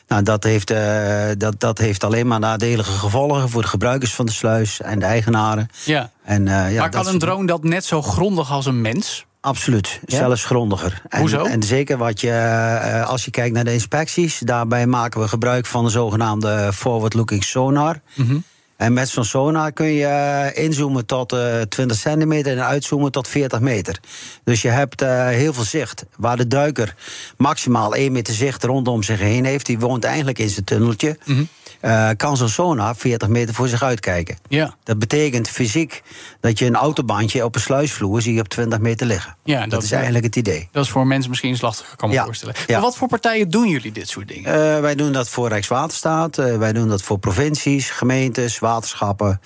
Nou, 0.07 0.23
dat 0.23 0.43
heeft, 0.43 0.71
uh, 0.71 1.27
dat, 1.37 1.59
dat 1.59 1.77
heeft 1.77 2.03
alleen 2.03 2.27
maar 2.27 2.39
nadelige 2.39 2.91
gevolgen 2.91 3.49
voor 3.49 3.61
de 3.61 3.67
gebruikers 3.67 4.13
van 4.13 4.25
de 4.25 4.31
sluis 4.31 4.81
en 4.81 4.99
de 4.99 5.05
eigenaren. 5.05 5.69
Ja. 5.83 6.11
En, 6.23 6.45
uh, 6.45 6.73
ja, 6.73 6.79
maar 6.79 6.89
kan 6.89 7.07
een 7.07 7.19
drone 7.19 7.47
dat 7.47 7.63
net 7.63 7.85
zo 7.85 8.01
grondig 8.01 8.51
als 8.51 8.65
een 8.65 8.81
mens? 8.81 9.25
Absoluut, 9.41 9.99
ja? 10.05 10.17
zelfs 10.17 10.45
grondiger. 10.45 11.01
En, 11.09 11.19
Hoezo? 11.19 11.43
En 11.43 11.63
zeker 11.63 11.97
wat 11.97 12.21
je, 12.21 12.27
uh, 12.27 13.09
als 13.09 13.25
je 13.25 13.31
kijkt 13.31 13.53
naar 13.53 13.63
de 13.63 13.73
inspecties, 13.73 14.39
daarbij 14.39 14.87
maken 14.87 15.21
we 15.21 15.27
gebruik 15.27 15.65
van 15.65 15.83
de 15.83 15.89
zogenaamde 15.89 16.73
forward-looking 16.73 17.43
sonar. 17.43 17.99
Mm 18.13 18.27
-hmm. 18.27 18.43
En 18.77 18.93
met 18.93 19.09
zo'n 19.09 19.25
sonar 19.25 19.71
kun 19.71 19.85
je 19.85 20.51
inzoomen 20.53 21.05
tot 21.05 21.33
uh, 21.33 21.61
20 21.61 21.97
centimeter 21.97 22.51
en 22.51 22.65
uitzoomen 22.65 23.11
tot 23.11 23.27
40 23.27 23.59
meter. 23.59 23.99
Dus 24.43 24.61
je 24.61 24.69
hebt 24.69 25.01
uh, 25.01 25.27
heel 25.27 25.53
veel 25.53 25.63
zicht. 25.63 26.05
Waar 26.17 26.37
de 26.37 26.47
duiker 26.47 26.95
maximaal 27.37 27.95
1 27.95 28.11
meter 28.11 28.33
zicht 28.33 28.63
rondom 28.63 29.03
zich 29.03 29.19
heen 29.19 29.45
heeft, 29.45 29.65
die 29.65 29.79
woont 29.79 30.03
eigenlijk 30.03 30.39
in 30.39 30.49
zijn 30.49 30.65
tunneltje. 30.65 31.17
-hmm. 31.23 31.47
Uh, 31.85 32.09
kan 32.17 32.37
zo'n 32.37 32.49
sonar 32.49 32.95
40 32.95 33.27
meter 33.27 33.53
voor 33.53 33.67
zich 33.67 33.83
uitkijken. 33.83 34.37
Ja. 34.47 34.75
Dat 34.83 34.99
betekent 34.99 35.49
fysiek 35.49 36.03
dat 36.39 36.59
je 36.59 36.65
een 36.65 36.75
autobandje 36.75 37.45
op 37.45 37.55
een 37.55 37.61
sluisvloer 37.61 38.21
zie 38.21 38.33
je 38.33 38.39
op 38.39 38.47
20 38.47 38.79
meter 38.79 39.07
liggen. 39.07 39.35
Ja, 39.43 39.59
dat, 39.59 39.69
dat 39.69 39.83
is 39.83 39.91
eigenlijk 39.91 40.23
het 40.23 40.35
idee. 40.35 40.69
Dat 40.71 40.83
is 40.83 40.89
voor 40.89 41.07
mensen 41.07 41.29
misschien 41.29 41.57
lastig, 41.61 41.95
kan 41.95 42.09
me 42.09 42.15
ja. 42.15 42.23
voorstellen. 42.25 42.55
Ja. 42.57 42.73
Maar 42.73 42.81
wat 42.81 42.97
voor 42.97 43.07
partijen 43.07 43.49
doen 43.49 43.67
jullie 43.67 43.91
dit 43.91 44.09
soort 44.09 44.27
dingen? 44.27 44.75
Uh, 44.75 44.79
wij 44.79 44.95
doen 44.95 45.11
dat 45.11 45.29
voor 45.29 45.49
Rijkswaterstaat, 45.49 46.37
uh, 46.37 46.57
wij 46.57 46.73
doen 46.73 46.87
dat 46.87 47.01
voor 47.01 47.19
provincies, 47.19 47.89
gemeentes, 47.89 48.59
waterschappen. 48.59 49.41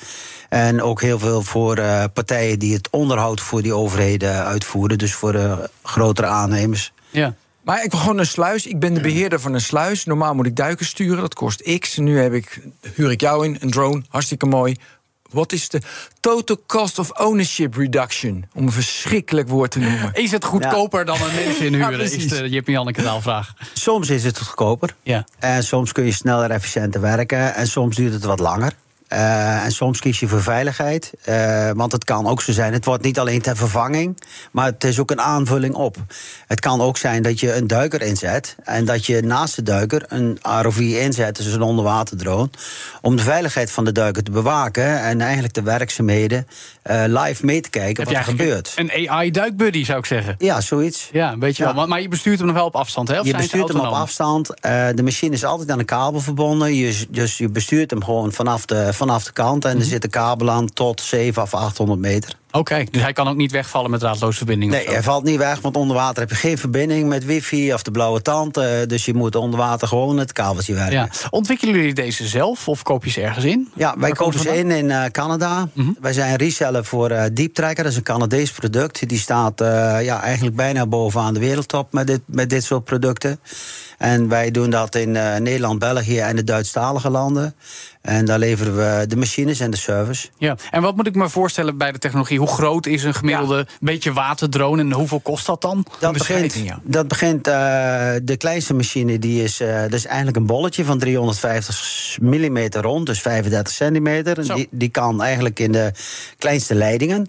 En 0.49 0.81
ook 0.81 1.01
heel 1.01 1.19
veel 1.19 1.41
voor 1.41 1.75
partijen 2.13 2.59
die 2.59 2.73
het 2.73 2.89
onderhoud 2.89 3.41
voor 3.41 3.61
die 3.61 3.73
overheden 3.73 4.43
uitvoeren. 4.45 4.97
Dus 4.97 5.13
voor 5.13 5.31
de 5.31 5.69
grotere 5.83 6.27
aannemers. 6.27 6.91
Ja. 7.09 7.33
Maar 7.69 7.83
ik 7.83 7.91
wil 7.91 7.99
gewoon 7.99 8.17
een 8.17 8.25
sluis. 8.25 8.67
Ik 8.67 8.79
ben 8.79 8.93
de 8.93 9.01
beheerder 9.01 9.39
van 9.39 9.53
een 9.53 9.61
sluis. 9.61 10.05
Normaal 10.05 10.35
moet 10.35 10.45
ik 10.45 10.55
duiken 10.55 10.85
sturen, 10.85 11.21
dat 11.21 11.33
kost 11.33 11.79
X. 11.79 11.97
Nu 11.97 12.19
heb 12.19 12.33
ik, 12.33 12.61
huur 12.95 13.11
ik 13.11 13.21
jou 13.21 13.45
in, 13.45 13.57
een 13.59 13.71
drone, 13.71 14.03
hartstikke 14.07 14.45
mooi. 14.45 14.75
Wat 15.29 15.51
is 15.51 15.69
de 15.69 15.81
total 16.19 16.63
cost 16.67 16.99
of 16.99 17.11
ownership 17.11 17.75
reduction? 17.75 18.45
Om 18.53 18.65
een 18.65 18.71
verschrikkelijk 18.71 19.47
woord 19.47 19.71
te 19.71 19.79
noemen. 19.79 20.13
Is 20.13 20.31
het 20.31 20.43
goedkoper 20.43 20.99
ja. 20.99 21.05
dan 21.05 21.21
een 21.21 21.35
mens 21.35 21.57
inhuren? 21.67 21.97
Ja, 21.97 22.03
is 22.03 22.27
de 22.27 22.49
Jip 22.49 22.67
Janneke 22.67 23.03
taalvraag. 23.03 23.53
Soms 23.73 24.09
is 24.09 24.23
het 24.23 24.39
goedkoper. 24.39 24.95
Ja. 25.03 25.25
En 25.39 25.63
soms 25.63 25.91
kun 25.91 26.05
je 26.05 26.11
sneller, 26.11 26.51
efficiënter 26.51 27.01
werken. 27.01 27.55
En 27.55 27.67
soms 27.67 27.95
duurt 27.95 28.13
het 28.13 28.23
wat 28.23 28.39
langer. 28.39 28.73
Eh, 29.09 29.63
en 29.63 29.71
soms 29.71 29.99
kies 29.99 30.19
je 30.19 30.27
voor 30.27 30.41
veiligheid. 30.41 31.11
Eh, 31.23 31.69
want 31.75 31.91
het 31.91 32.03
kan 32.03 32.27
ook 32.27 32.41
zo 32.41 32.51
zijn, 32.51 32.73
het 32.73 32.85
wordt 32.85 33.03
niet 33.03 33.19
alleen 33.19 33.41
ter 33.41 33.55
vervanging, 33.55 34.21
maar 34.51 34.65
het 34.65 34.83
is 34.83 34.99
ook 34.99 35.11
een 35.11 35.21
aanvulling 35.21 35.73
op. 35.73 35.97
Het 36.47 36.59
kan 36.59 36.81
ook 36.81 36.97
zijn 36.97 37.21
dat 37.21 37.39
je 37.39 37.55
een 37.55 37.67
duiker 37.67 38.01
inzet 38.01 38.55
en 38.63 38.85
dat 38.85 39.05
je 39.05 39.21
naast 39.21 39.55
de 39.55 39.63
duiker 39.63 40.05
een 40.07 40.39
ROV 40.61 40.77
inzet, 40.79 41.35
dus 41.35 41.53
een 41.53 41.61
onderwaterdrone, 41.61 42.49
om 43.01 43.15
de 43.15 43.23
veiligheid 43.23 43.71
van 43.71 43.85
de 43.85 43.91
duiker 43.91 44.23
te 44.23 44.31
bewaken 44.31 45.01
en 45.01 45.21
eigenlijk 45.21 45.53
de 45.53 45.61
werkzaamheden 45.61 46.47
eh, 46.81 47.03
live 47.05 47.45
mee 47.45 47.61
te 47.61 47.69
kijken 47.69 48.03
Heb 48.03 48.13
wat 48.13 48.25
je 48.25 48.31
er 48.31 48.37
gebeurt. 48.37 48.73
Een 48.75 49.09
AI-duikbuddy, 49.09 49.85
zou 49.85 49.99
ik 49.99 50.05
zeggen. 50.05 50.35
Ja, 50.37 50.61
zoiets. 50.61 51.09
Ja, 51.11 51.31
een 51.31 51.39
beetje 51.39 51.63
Ja. 51.63 51.69
wel. 51.69 51.79
Maar, 51.79 51.87
maar 51.87 52.01
je 52.01 52.07
bestuurt 52.07 52.37
hem 52.37 52.47
nog 52.47 52.55
wel 52.55 52.65
op 52.65 52.75
afstand, 52.75 53.07
hè? 53.07 53.19
Of 53.19 53.25
je 53.25 53.37
bestuurt 53.37 53.67
hem 53.67 53.79
op 53.79 53.93
afstand. 53.93 54.47
De 54.95 55.03
machine 55.03 55.33
is 55.33 55.43
altijd 55.43 55.71
aan 55.71 55.79
een 55.79 55.85
kabel 55.85 56.19
verbonden. 56.19 56.75
Je, 56.75 57.05
dus 57.09 57.37
je 57.37 57.49
bestuurt 57.49 57.89
hem 57.89 58.03
gewoon 58.03 58.31
vanaf 58.31 58.65
de, 58.65 58.93
vanaf 58.99 59.23
de 59.23 59.31
kant. 59.31 59.65
En 59.65 59.71
er 59.71 59.77
Mhm. 59.77 59.85
zit 59.87 60.03
een 60.03 60.09
kabel 60.09 60.49
aan 60.51 60.65
tot 60.73 61.01
7 61.01 61.41
of 61.41 61.53
800 61.53 61.99
meter. 61.99 62.37
Oké, 62.51 62.83
dus 62.91 63.01
hij 63.01 63.13
kan 63.13 63.27
ook 63.27 63.35
niet 63.35 63.51
wegvallen 63.51 63.91
met 63.91 63.99
draadloze 63.99 64.37
verbinding? 64.37 64.71
Nee, 64.71 64.87
hij 64.89 65.03
valt 65.03 65.23
niet 65.23 65.37
weg, 65.37 65.59
want 65.61 65.75
onder 65.75 65.95
water 65.95 66.19
heb 66.19 66.29
je 66.29 66.35
geen 66.35 66.57
verbinding 66.57 67.07
met 67.09 67.25
wifi 67.25 67.73
of 67.73 67.83
de 67.83 67.91
blauwe 67.91 68.21
tand. 68.21 68.57
eh, 68.57 68.65
dus 68.87 69.05
je 69.05 69.13
moet 69.13 69.35
onder 69.35 69.59
water 69.59 69.87
gewoon 69.87 70.17
het 70.17 70.33
kabeltje 70.33 70.73
werken. 70.73 70.93
Ja. 70.93 71.09
Ontwikkelen 71.29 71.75
jullie 71.75 71.93
deze 71.93 72.27
zelf 72.27 72.67
of 72.67 72.83
koop 72.83 73.03
je 73.05 73.09
ze 73.11 73.21
ergens 73.21 73.45
in? 73.45 73.69
Ja, 73.75 73.95
wij 73.97 74.11
kopen 74.11 74.39
ze 74.39 74.57
in 74.57 74.71
in 74.71 74.91
eh, 74.91 75.05
Canada. 75.05 75.67
Mhm. 75.73 75.89
Wij 76.01 76.13
zijn 76.13 76.35
reseller 76.35 76.85
voor 76.85 77.09
eh 77.09 77.23
Deep 77.33 77.53
Tracker. 77.53 77.83
Dat 77.83 77.91
is 77.91 77.97
een 77.97 78.03
Canadees 78.03 78.51
product. 78.51 79.09
Die 79.09 79.19
staat 79.19 79.61
eh, 79.61 79.67
ja, 80.03 80.21
eigenlijk 80.21 80.55
bijna 80.55 80.85
bovenaan 80.85 81.33
de 81.33 81.39
wereldtop 81.39 81.93
met 81.93 82.07
dit, 82.07 82.21
met 82.25 82.49
dit 82.49 82.63
soort 82.63 82.83
producten. 82.83 83.39
En 83.97 84.27
wij 84.27 84.51
doen 84.51 84.69
dat 84.69 84.95
in 84.95 85.15
eh, 85.15 85.35
Nederland, 85.39 85.79
België 85.79 86.19
en 86.19 86.35
de 86.35 86.43
Duitsstalige 86.43 87.09
landen. 87.09 87.55
En 88.01 88.25
daar 88.25 88.39
leveren 88.39 88.75
we 88.75 89.07
de 89.07 89.15
machines 89.15 89.59
en 89.59 89.71
de 89.71 89.77
service. 89.77 90.27
Ja, 90.37 90.57
en 90.71 90.81
wat 90.81 90.95
moet 90.95 91.07
ik 91.07 91.15
me 91.15 91.29
voorstellen 91.29 91.77
bij 91.77 91.91
de 91.91 91.97
technologie? 91.97 92.39
Hoe 92.39 92.47
groot 92.47 92.85
is 92.85 93.03
een 93.03 93.13
gemiddelde 93.13 93.67
beetje 93.79 94.13
waterdrone 94.13 94.81
en 94.81 94.91
hoeveel 94.91 95.19
kost 95.19 95.45
dat 95.45 95.61
dan? 95.61 95.85
Dat 95.99 96.13
begint, 96.13 96.53
ja. 96.53 96.79
dat 96.83 97.07
begint 97.07 97.47
eh, 97.47 97.53
de 98.23 98.35
kleinste 98.37 98.73
machine, 98.73 99.19
die 99.19 99.43
is, 99.43 99.59
eh, 99.59 99.81
dat 99.81 99.93
is 99.93 100.05
eigenlijk 100.05 100.37
een 100.37 100.45
bolletje 100.45 100.85
van 100.85 100.99
350 100.99 102.17
mm 102.21 102.67
rond, 102.71 103.05
dus 103.05 103.21
35 103.21 103.73
centimeter. 103.73 104.45
Zo. 104.45 104.55
Die, 104.55 104.67
die 104.71 104.89
kan 104.89 105.21
eigenlijk 105.21 105.59
in 105.59 105.71
de 105.71 105.91
kleinste 106.37 106.75
leidingen. 106.75 107.27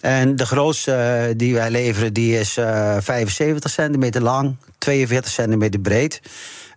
En 0.00 0.36
de 0.36 0.46
grootste 0.46 0.92
eh, 0.92 1.34
die 1.36 1.54
wij 1.54 1.70
leveren, 1.70 2.12
die 2.12 2.38
is 2.38 2.56
eh 2.56 2.96
75 3.00 3.70
centimeter 3.70 4.22
lang, 4.22 4.56
42 4.78 5.32
centimeter 5.32 5.80
breed. 5.80 6.20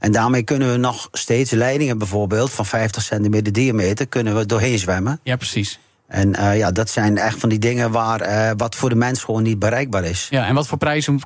En 0.04 0.12
daarmee 0.12 0.44
kunnen 0.44 0.72
we 0.72 0.78
nog 0.78 1.08
steeds 1.12 1.52
leidingen 1.52 1.98
bijvoorbeeld 1.98 2.52
van 2.52 2.66
50 2.66 3.04
centimeter 3.04 3.54
diameter 3.54 4.08
kunnen 4.08 4.36
we 4.36 4.46
doorheen 4.46 4.80
zwemmen. 4.80 5.20
Ja, 5.24 5.36
precies. 5.36 5.80
En 6.08 6.36
eh, 6.36 6.58
ja, 6.58 6.72
dat 6.72 6.90
zijn 6.90 7.18
echt 7.18 7.40
van 7.40 7.50
die 7.50 7.60
dingen 7.60 7.92
waar, 7.92 8.22
eh, 8.22 8.52
wat 8.58 8.76
voor 8.76 8.90
de 8.90 8.96
mens 8.96 9.24
gewoon 9.24 9.44
niet 9.44 9.60
bereikbaar 9.60 10.04
is. 10.04 10.28
Ja, 10.30 10.46
en 10.46 10.56
wat 10.56 10.68
voor 10.68 10.78
prijzen, 10.78 11.20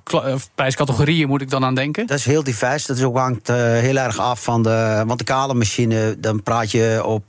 prijscategorieën 0.56 1.28
moet 1.28 1.42
ik 1.42 1.50
dan 1.50 1.66
aan 1.66 1.76
denken? 1.76 2.08
Dat 2.08 2.18
is 2.18 2.26
heel 2.26 2.44
divers. 2.44 2.86
Dat 2.86 2.98
is 2.98 3.04
ook 3.04 3.18
hangt 3.18 3.50
eh, 3.50 3.56
heel 3.56 3.98
erg 3.98 4.20
af 4.20 4.44
van 4.44 4.64
de. 4.64 5.04
Want 5.06 5.20
de 5.20 5.26
kale 5.26 5.54
machine, 5.54 6.16
dan 6.20 6.44
praat 6.44 6.72
je 6.72 7.02
op 7.06 7.28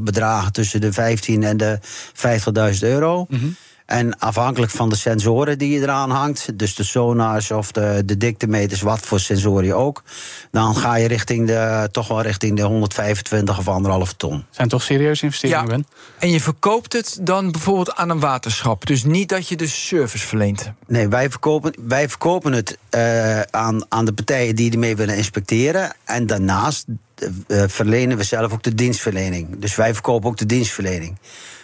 bedragen 0.00 0.52
tussen 0.52 0.80
de 0.80 0.92
15 0.92 1.42
en 1.42 1.56
de 1.56 1.78
50.000 2.12 2.78
euro. 2.80 3.26
Mhm. 3.28 3.46
En 3.88 4.18
afhankelijk 4.18 4.72
van 4.72 4.88
de 4.88 4.96
sensoren 4.96 5.58
die 5.58 5.70
je 5.70 5.80
eraan 5.80 6.10
hangt, 6.10 6.58
dus 6.58 6.74
de 6.74 6.84
sonars 6.84 7.50
of 7.50 7.72
de, 7.72 8.02
de 8.04 8.16
diktemeters, 8.16 8.80
wat 8.80 8.98
voor 9.00 9.20
sensoren 9.20 9.64
je 9.64 9.74
ook, 9.74 10.02
dan 10.50 10.76
ga 10.76 10.96
je 10.96 11.08
richting 11.08 11.46
de, 11.46 11.88
toch 11.92 12.08
wel 12.08 12.22
richting 12.22 12.56
de 12.56 12.62
125 12.62 13.58
of 13.58 13.68
anderhalf 13.68 14.12
ton. 14.12 14.44
Zijn 14.50 14.68
toch 14.68 14.82
serieuze 14.82 15.24
investeringen, 15.24 15.64
Ja. 15.64 15.70
Ben? 15.70 15.86
En 16.18 16.30
je 16.30 16.40
verkoopt 16.40 16.92
het 16.92 17.18
dan 17.20 17.50
bijvoorbeeld 17.50 17.94
aan 17.94 18.10
een 18.10 18.20
waterschap. 18.20 18.86
Dus 18.86 19.04
niet 19.04 19.28
dat 19.28 19.48
je 19.48 19.56
de 19.56 19.66
service 19.66 20.26
verleent. 20.26 20.72
Nee, 20.86 21.08
wij 21.08 21.30
verkopen, 21.30 21.74
wij 21.80 22.08
verkopen 22.08 22.52
het 22.52 22.78
eh, 22.90 23.40
aan, 23.40 23.84
aan 23.88 24.04
de 24.04 24.12
partijen 24.12 24.56
die 24.56 24.72
ermee 24.72 24.96
willen 24.96 25.16
inspecteren. 25.16 25.92
En 26.04 26.26
daarnaast 26.26 26.84
eh, 27.14 27.28
eh, 27.62 27.68
verlenen 27.68 28.16
we 28.16 28.22
zelf 28.22 28.52
ook 28.52 28.62
de 28.62 28.74
dienstverlening. 28.74 29.58
Dus 29.58 29.76
wij 29.76 29.92
verkopen 29.92 30.28
ook 30.28 30.36
de 30.36 30.46
dienstverlening. 30.46 31.18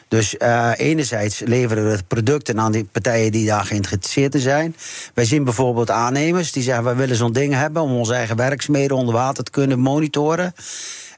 Dus 0.08 0.36
eh, 0.36 0.70
enerzijds 0.76 1.38
leveren 1.38 1.90
we 1.90 2.02
producten 2.08 2.60
aan 2.60 2.72
die 2.72 2.84
partijen 2.84 3.32
die 3.32 3.46
daar 3.46 3.64
geïnteresseerd 3.64 4.34
in 4.34 4.40
zijn. 4.40 4.76
Wij 5.14 5.24
zien 5.24 5.44
bijvoorbeeld 5.44 5.90
aannemers 5.90 6.52
die 6.52 6.62
zeggen: 6.62 6.84
wij 6.84 6.96
willen 6.96 7.16
zo'n 7.16 7.32
ding 7.32 7.54
hebben 7.54 7.82
om 7.82 7.92
onze 7.92 8.14
eigen 8.14 8.36
werkzaamheden 8.36 8.96
onder 8.96 9.14
water 9.14 9.44
te 9.44 9.50
kunnen 9.50 9.78
monitoren. 9.78 10.54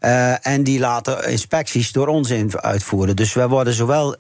Eh, 0.01 0.47
en 0.47 0.63
die 0.63 0.79
laten 0.79 1.29
inspecties 1.29 1.93
door 1.93 2.07
ons 2.07 2.33
uitvoeren. 2.57 3.17
Dus 3.17 3.33
wij 3.33 3.49
worden 3.49 3.73
zowel 3.73 4.17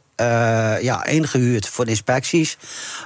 ja, 0.80 1.04
ingehuurd 1.06 1.68
voor 1.68 1.84
de 1.84 1.90
inspecties 1.90 2.56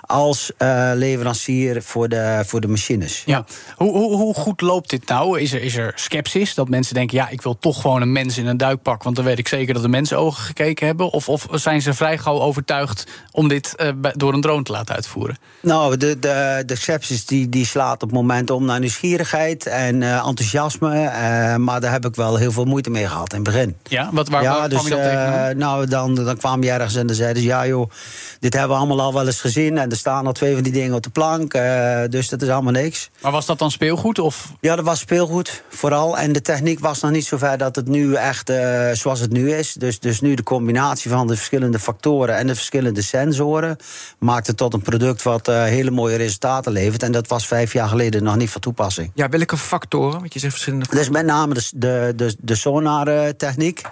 als 0.00 0.50
eh, 0.56 0.90
leverancier 0.94 1.82
voor 1.82 2.08
de, 2.08 2.42
voor 2.46 2.60
de 2.60 2.68
machines. 2.68 3.22
Ja. 3.26 3.44
Hoe, 3.76 3.92
hoe, 3.92 4.16
hoe 4.16 4.34
goed 4.34 4.60
loopt 4.60 4.90
dit 4.90 5.08
nou? 5.08 5.40
Is 5.40 5.52
er, 5.52 5.62
is 5.62 5.76
er 5.76 5.92
sceptisch 5.94 6.54
dat 6.54 6.68
mensen 6.68 6.94
denken: 6.94 7.16
ja, 7.16 7.28
ik 7.28 7.42
wil 7.42 7.58
toch 7.58 7.80
gewoon 7.80 8.02
een 8.02 8.12
mens 8.12 8.38
in 8.38 8.46
een 8.46 8.56
duikpak, 8.56 9.02
want 9.02 9.16
dan 9.16 9.24
weet 9.24 9.38
ik 9.38 9.48
zeker 9.48 9.74
dat 9.74 9.82
de 9.82 9.88
mensen 9.88 10.18
ogen 10.18 10.44
gekeken 10.44 10.86
hebben? 10.86 11.10
Of, 11.10 11.28
of 11.28 11.46
zijn 11.52 11.82
ze 11.82 11.94
vrij 11.94 12.18
gauw 12.18 12.40
overtuigd 12.40 13.06
om 13.30 13.48
dit 13.48 13.74
eh, 13.76 13.88
door 14.12 14.34
een 14.34 14.40
drone 14.40 14.62
te 14.62 14.72
laten 14.72 14.94
uitvoeren? 14.94 15.38
Nou, 15.62 15.96
de, 15.96 16.18
de, 16.18 16.62
de 16.66 16.76
sepsis 16.76 17.26
die, 17.26 17.48
die 17.48 17.66
slaat 17.66 18.02
op 18.02 18.08
het 18.08 18.12
moment 18.12 18.50
om 18.50 18.64
naar 18.64 18.80
nieuwsgierigheid 18.80 19.66
en 19.66 20.02
eh, 20.02 20.26
enthousiasme. 20.26 21.04
eh, 21.04 21.56
maar 21.56 21.80
daar 21.80 21.92
heb 21.92 22.04
ik 22.06 22.14
wel 22.14 22.36
heel 22.36 22.52
veel 22.52 22.64
moeite 22.64 22.90
mee 22.90 23.06
gehad 23.06 23.32
in 23.32 23.40
het 23.40 23.52
begin. 23.52 23.76
Ja, 23.82 24.08
wat, 24.12 24.28
waar, 24.28 24.42
ja, 24.42 24.58
waar 24.58 24.68
dus 24.68 24.78
kwam 24.78 24.90
je 24.90 24.94
dan 24.94 25.00
eh, 25.00 25.08
tegenaan? 25.10 25.56
nou, 25.56 25.86
dan, 25.86 26.14
dan 26.14 26.36
kwam 26.36 26.62
je 26.62 26.70
ergens 26.70 26.94
en 27.00 27.06
dan 27.06 27.16
zeiden 27.16 27.42
ze: 27.42 27.48
ja, 27.48 27.66
joh, 27.66 27.90
dit 28.40 28.52
hebben 28.52 28.70
we 28.70 28.76
allemaal 28.76 29.00
al 29.00 29.14
wel 29.14 29.26
eens 29.26 29.40
gezien. 29.40 29.78
En 29.78 29.90
er 29.90 29.96
staan 29.96 30.26
al 30.26 30.32
twee 30.32 30.54
van 30.54 30.62
die 30.62 30.72
dingen 30.72 30.94
op 30.94 31.02
de 31.02 31.10
plank. 31.10 31.54
eh, 31.54 32.00
dus 32.08 32.28
dat 32.28 32.42
is 32.42 32.48
allemaal 32.48 32.72
niks. 32.72 33.10
Maar 33.22 33.32
was 33.32 33.46
dat 33.46 33.58
dan 33.58 33.70
speelgoed? 33.70 34.18
Of? 34.18 34.52
Ja, 34.60 34.76
dat 34.76 34.84
was 34.84 34.98
speelgoed, 35.00 35.62
vooral. 35.68 36.18
En 36.18 36.32
de 36.32 36.42
techniek 36.42 36.78
was 36.80 37.00
nog 37.00 37.10
niet 37.10 37.24
zo 37.26 37.36
ver 37.36 37.58
dat 37.58 37.76
het 37.76 37.88
nu 37.88 38.14
echt 38.14 38.50
eh, 38.50 38.90
zoals 38.92 39.20
het 39.20 39.32
nu 39.32 39.52
is. 39.52 39.72
Dus, 39.72 39.98
dus 39.98 40.20
nu 40.20 40.34
de 40.34 40.42
combinatie 40.42 41.10
van 41.10 41.26
de 41.26 41.36
verschillende 41.36 41.78
factoren 41.78 42.36
en 42.36 42.46
de 42.46 42.54
verschillende 42.54 43.02
sensoren 43.02 43.76
maakt 44.18 44.46
het 44.46 44.56
tot 44.56 44.74
een 44.74 44.82
product 44.82 45.22
wat 45.22 45.48
eh, 45.48 45.62
hele 45.62 45.90
mooie 45.90 46.16
resultaten 46.16 46.72
levert. 46.72 47.02
En 47.02 47.12
dat 47.12 47.28
was 47.28 47.46
vijf 47.46 47.72
jaar 47.72 47.88
geleden 47.88 48.22
nog 48.22 48.36
niet 48.36 48.50
van 48.50 48.60
toepassing. 48.60 49.10
Ja, 49.14 49.28
welke 49.28 49.56
factoren? 49.56 50.18
Want 50.20 50.32
je 50.32 50.38
zegt 50.38 50.52
verschillende 50.52 50.98
is 51.00 51.08
met 51.08 51.26
name 51.26 51.54
de, 51.54 51.68
de, 51.74 52.12
de, 52.16 52.36
de 52.40 52.54
sonartechniek. 52.54 53.82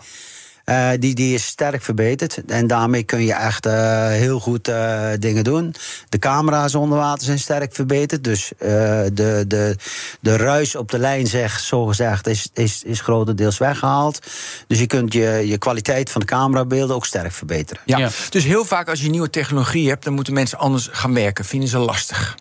Eh, 0.69 0.91
die, 0.99 1.15
die 1.15 1.35
is 1.35 1.47
sterk 1.47 1.83
verbeterd. 1.83 2.45
En 2.47 2.67
daarmee 2.67 3.03
kun 3.03 3.25
je 3.25 3.33
echt 3.33 3.67
eh, 3.67 4.09
heel 4.09 4.41
goed 4.41 4.69
eh, 4.69 5.09
dingen 5.19 5.45
doen. 5.45 5.75
De 6.09 6.19
camera's 6.19 6.75
onder 6.75 6.99
water 6.99 7.25
zijn 7.25 7.39
sterk 7.39 7.75
verbeterd. 7.75 8.25
Dus 8.25 8.53
eh, 8.59 8.69
de, 9.13 9.45
de, 9.47 9.77
de 10.21 10.37
ruis 10.37 10.75
op 10.77 10.91
de 10.91 10.99
lijn, 10.99 11.27
zeg, 11.27 11.61
zo 11.61 11.87
gezegd, 11.87 12.27
is, 12.27 12.49
is, 12.53 12.83
is 12.83 13.01
grotendeels 13.01 13.59
weggehaald. 13.59 14.27
Dus 14.67 14.79
je 14.79 14.87
kunt 14.87 15.13
je, 15.13 15.43
je 15.47 15.59
kwaliteit 15.59 16.11
van 16.11 16.21
de 16.21 16.27
camerabeelden 16.27 16.97
ook 16.97 17.07
sterk 17.07 17.33
verbeteren. 17.33 17.83
Ja. 17.85 17.99
Ja. 17.99 18.11
Dus 18.31 18.45
heel 18.45 18.65
vaak 18.65 18.89
als 18.89 19.01
je 19.01 19.11
nieuwe 19.11 19.31
technologie 19.31 19.89
hebt, 19.89 20.05
dan 20.05 20.13
moeten 20.13 20.33
mensen 20.33 20.59
anders 20.59 20.89
gaan 20.93 21.15
werken. 21.15 21.45
Vinden 21.45 21.69
ze 21.69 21.79
lastig. 21.79 22.37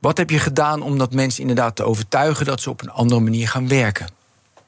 Wat 0.00 0.18
heb 0.18 0.30
je 0.30 0.38
gedaan 0.38 0.82
om 0.82 0.98
dat 0.98 1.12
mensen 1.12 1.40
inderdaad 1.40 1.76
te 1.76 1.84
overtuigen 1.84 2.46
dat 2.46 2.60
ze 2.60 2.70
op 2.70 2.82
een 2.82 2.90
andere 2.90 3.20
manier 3.20 3.48
gaan 3.48 3.68
werken? 3.68 4.06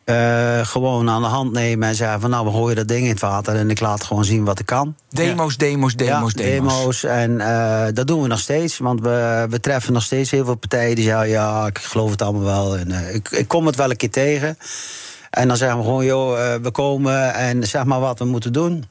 Eh, 0.07 0.67
gewoon 0.67 1.11
aan 1.11 1.23
de 1.23 1.29
hand 1.29 1.53
nemen 1.53 1.89
en 1.89 1.95
zeggen 1.95 2.21
van 2.21 2.31
nou, 2.31 2.47
we 2.47 2.53
gooien 2.53 2.77
dat 2.77 2.89
ding 2.89 3.03
in 3.03 3.11
het 3.11 3.21
water 3.21 3.55
en 3.57 3.71
ik 3.71 3.81
laat 3.81 4.05
gewoon 4.05 4.25
zien 4.25 4.45
wat 4.45 4.59
ik 4.59 4.67
kan. 4.67 4.97
Demo's, 5.11 5.57
demo's, 5.57 5.97
demo's, 5.97 6.33
ja, 6.33 6.43
demo's. 6.43 7.01
demo's. 7.01 7.05
En 7.05 7.41
eh, 7.41 7.87
dat 7.95 8.07
doen 8.07 8.23
we 8.23 8.29
nog 8.29 8.39
steeds. 8.39 8.79
Want 8.79 9.01
we, 9.01 9.47
we 9.51 9.61
treffen 9.61 9.93
nog 9.93 10.03
steeds 10.03 10.31
heel 10.31 10.45
veel 10.45 10.55
partijen 10.55 10.95
die 10.95 11.05
zeggen: 11.05 11.29
ja, 11.29 11.67
ik 11.67 11.79
geloof 11.79 12.11
het 12.11 12.23
allemaal 12.23 12.43
wel. 12.43 12.77
En, 12.77 12.91
eh, 12.91 13.15
ik, 13.15 13.31
ik 13.31 13.49
kom 13.49 13.67
het 13.67 13.77
wel 13.77 13.91
een 13.91 13.97
keer 13.97 14.11
tegen. 14.11 14.59
En 15.31 15.49
dan 15.49 15.57
zeggen 15.57 15.79
we 15.79 15.85
gewoon: 15.85 16.05
joh, 16.05 16.55
we 16.63 16.71
komen 16.71 17.35
en 17.35 17.67
zeg 17.67 17.85
maar 17.85 18.01
wat 18.01 18.19
we 18.19 18.25
moeten 18.25 18.53
doen. 18.53 18.85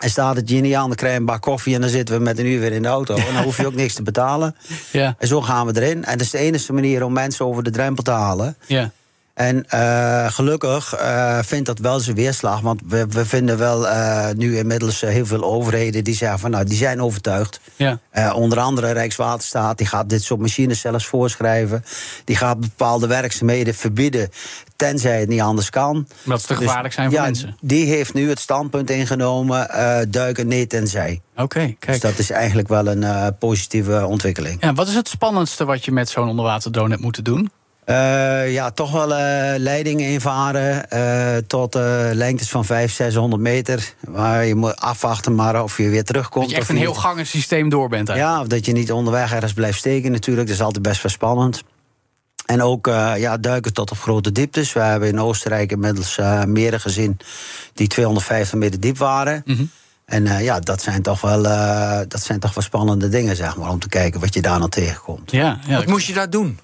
En 0.00 0.10
staat 0.10 0.36
het 0.36 0.50
genie 0.50 0.78
aan, 0.78 0.86
dan 0.86 0.96
krijg 0.96 1.12
je 1.12 1.18
een 1.18 1.26
bak 1.26 1.42
koffie 1.42 1.74
en 1.74 1.80
dan 1.80 1.90
zitten 1.90 2.16
we 2.16 2.22
met 2.22 2.38
een 2.38 2.46
uur 2.46 2.60
weer 2.60 2.72
in 2.72 2.82
de 2.82 2.88
auto. 2.88 3.14
En 3.14 3.34
dan 3.34 3.42
hoef 3.42 3.56
je 3.56 3.66
ook 3.66 3.74
niks 3.74 3.94
te 3.94 4.02
betalen. 4.02 4.56
Ja, 4.92 5.14
En 5.18 5.28
zo 5.28 5.40
gaan 5.40 5.66
we 5.66 5.80
erin. 5.82 6.04
En 6.04 6.12
dat 6.18 6.26
is 6.26 6.30
de 6.30 6.38
enige 6.38 6.72
manier 6.72 7.04
om 7.04 7.12
mensen 7.12 7.46
over 7.46 7.62
de 7.62 7.70
drempel 7.70 8.02
te 8.02 8.10
halen. 8.10 8.56
ja. 8.66 8.90
En 9.34 9.68
eh, 9.68 10.32
gelukkig 10.32 10.94
eh, 10.94 11.38
vindt 11.42 11.66
dat 11.66 11.78
wel 11.78 12.00
zijn 12.00 12.16
weerslag. 12.16 12.60
Want 12.60 12.80
we, 12.86 13.06
we 13.08 13.26
vinden 13.26 13.58
wel 13.58 13.88
eh, 13.88 14.34
nu 14.34 14.56
inmiddels 14.56 15.00
heel 15.00 15.26
veel 15.26 15.44
overheden 15.44 16.04
die 16.04 16.14
zeggen 16.14 16.38
van 16.38 16.50
nou, 16.50 16.64
die 16.64 16.76
zijn 16.76 17.02
overtuigd. 17.02 17.60
ja. 17.76 17.98
Onder 18.34 18.58
andere 18.58 18.92
Rijkswaterstaat, 18.92 19.78
die 19.78 19.86
gaat 19.86 20.08
dit 20.08 20.22
soort 20.22 20.40
machines 20.40 20.80
zelfs 20.80 21.06
voorschrijven. 21.06 21.84
Die 22.24 22.36
gaat 22.36 22.60
bepaalde 22.60 23.06
werkzaamheden 23.06 23.74
verbieden, 23.74 24.28
tenzij 24.76 25.20
het 25.20 25.28
niet 25.28 25.40
anders 25.40 25.70
kan. 25.70 26.08
Omdat 26.24 26.40
ze 26.40 26.46
te 26.46 26.54
Dus, 26.54 26.62
gevaarlijk 26.62 26.94
zijn 26.94 27.08
voor 27.10 27.18
ja, 27.18 27.24
mensen. 27.24 27.56
Die 27.60 27.86
heeft 27.86 28.14
nu 28.14 28.28
het 28.28 28.38
standpunt 28.38 28.90
ingenomen, 28.90 29.68
duiken 30.10 30.48
nee 30.48 30.66
tenzij. 30.66 31.20
Oké, 31.36 31.66
Dus 31.66 31.74
kijk. 31.78 32.00
dat 32.00 32.18
is 32.18 32.30
eigenlijk 32.30 32.68
wel 32.68 32.86
een 32.86 33.36
positieve 33.38 34.06
ontwikkeling. 34.06 34.56
Ja, 34.60 34.72
wat 34.72 34.88
is 34.88 34.94
het 34.94 35.08
spannendste 35.08 35.64
wat 35.64 35.84
je 35.84 35.92
met 35.92 36.08
zo'n 36.08 36.28
onderwaterdrone 36.28 36.90
hebt 36.90 37.02
moeten 37.02 37.24
doen? 37.24 37.50
Uh, 37.86 38.52
ja, 38.52 38.70
toch 38.70 38.92
wel 38.92 39.10
uh, 39.10 39.58
leidingen 39.58 40.08
invaren 40.08 40.86
uh, 40.92 41.36
tot 41.46 41.74
lengtes 42.12 42.48
van 42.48 42.64
500, 42.64 43.12
600 43.12 43.42
meter. 43.42 43.94
Waar 44.00 44.44
je 44.44 44.54
moet 44.54 44.76
afwachten 44.76 45.34
maar 45.34 45.62
of 45.62 45.76
je 45.76 45.88
weer 45.88 46.04
terugkomt. 46.04 46.44
Dat 46.44 46.54
je 46.54 46.60
echt 46.60 46.68
een 46.68 46.76
heel 46.76 46.94
gangensysteem 46.94 47.68
door 47.68 47.88
bent 47.88 48.08
eigenlijk. 48.08 48.38
Ja, 48.38 48.42
of 48.42 48.48
dat 48.48 48.66
je 48.66 48.72
niet 48.72 48.92
onderweg 48.92 49.32
ergens 49.32 49.52
blijft 49.52 49.78
steken 49.78 50.12
natuurlijk. 50.12 50.46
Dat 50.46 50.56
is 50.56 50.62
altijd 50.62 50.82
best 50.82 51.02
wel 51.02 51.12
spannend. 51.12 51.62
En 52.46 52.62
ook 52.62 52.86
ja, 53.16 53.36
duiken 53.36 53.72
tot 53.72 53.90
op 53.90 53.98
grote 53.98 54.32
dieptes. 54.32 54.72
We 54.72 54.80
hebben 54.80 55.08
in 55.08 55.20
Oostenrijk 55.20 55.72
inmiddels 55.72 56.18
meren 56.46 56.80
gezien 56.80 57.18
die 57.74 57.86
250 57.86 58.58
meter 58.58 58.80
diep 58.80 58.98
waren. 58.98 59.42
Mm 59.44 59.56
-hmm. 59.56 59.70
En 60.04 60.42
ja, 60.42 60.60
dat 60.60 60.82
zijn, 60.82 61.02
toch 61.02 61.20
wel, 61.20 61.42
dat 62.08 62.22
zijn 62.22 62.40
toch 62.40 62.54
wel 62.54 62.64
spannende 62.64 63.08
dingen, 63.08 63.36
zeg 63.36 63.56
maar, 63.56 63.70
om 63.70 63.78
te 63.78 63.88
kijken 63.88 64.20
wat 64.20 64.34
je 64.34 64.42
daar 64.42 64.58
nog 64.58 64.68
tegenkomt. 64.68 65.30
Ja, 65.30 65.58
ja 65.66 65.76
wat 65.76 65.86
moest 65.86 66.06
je 66.06 66.12
daar 66.12 66.30
doen? 66.30 66.58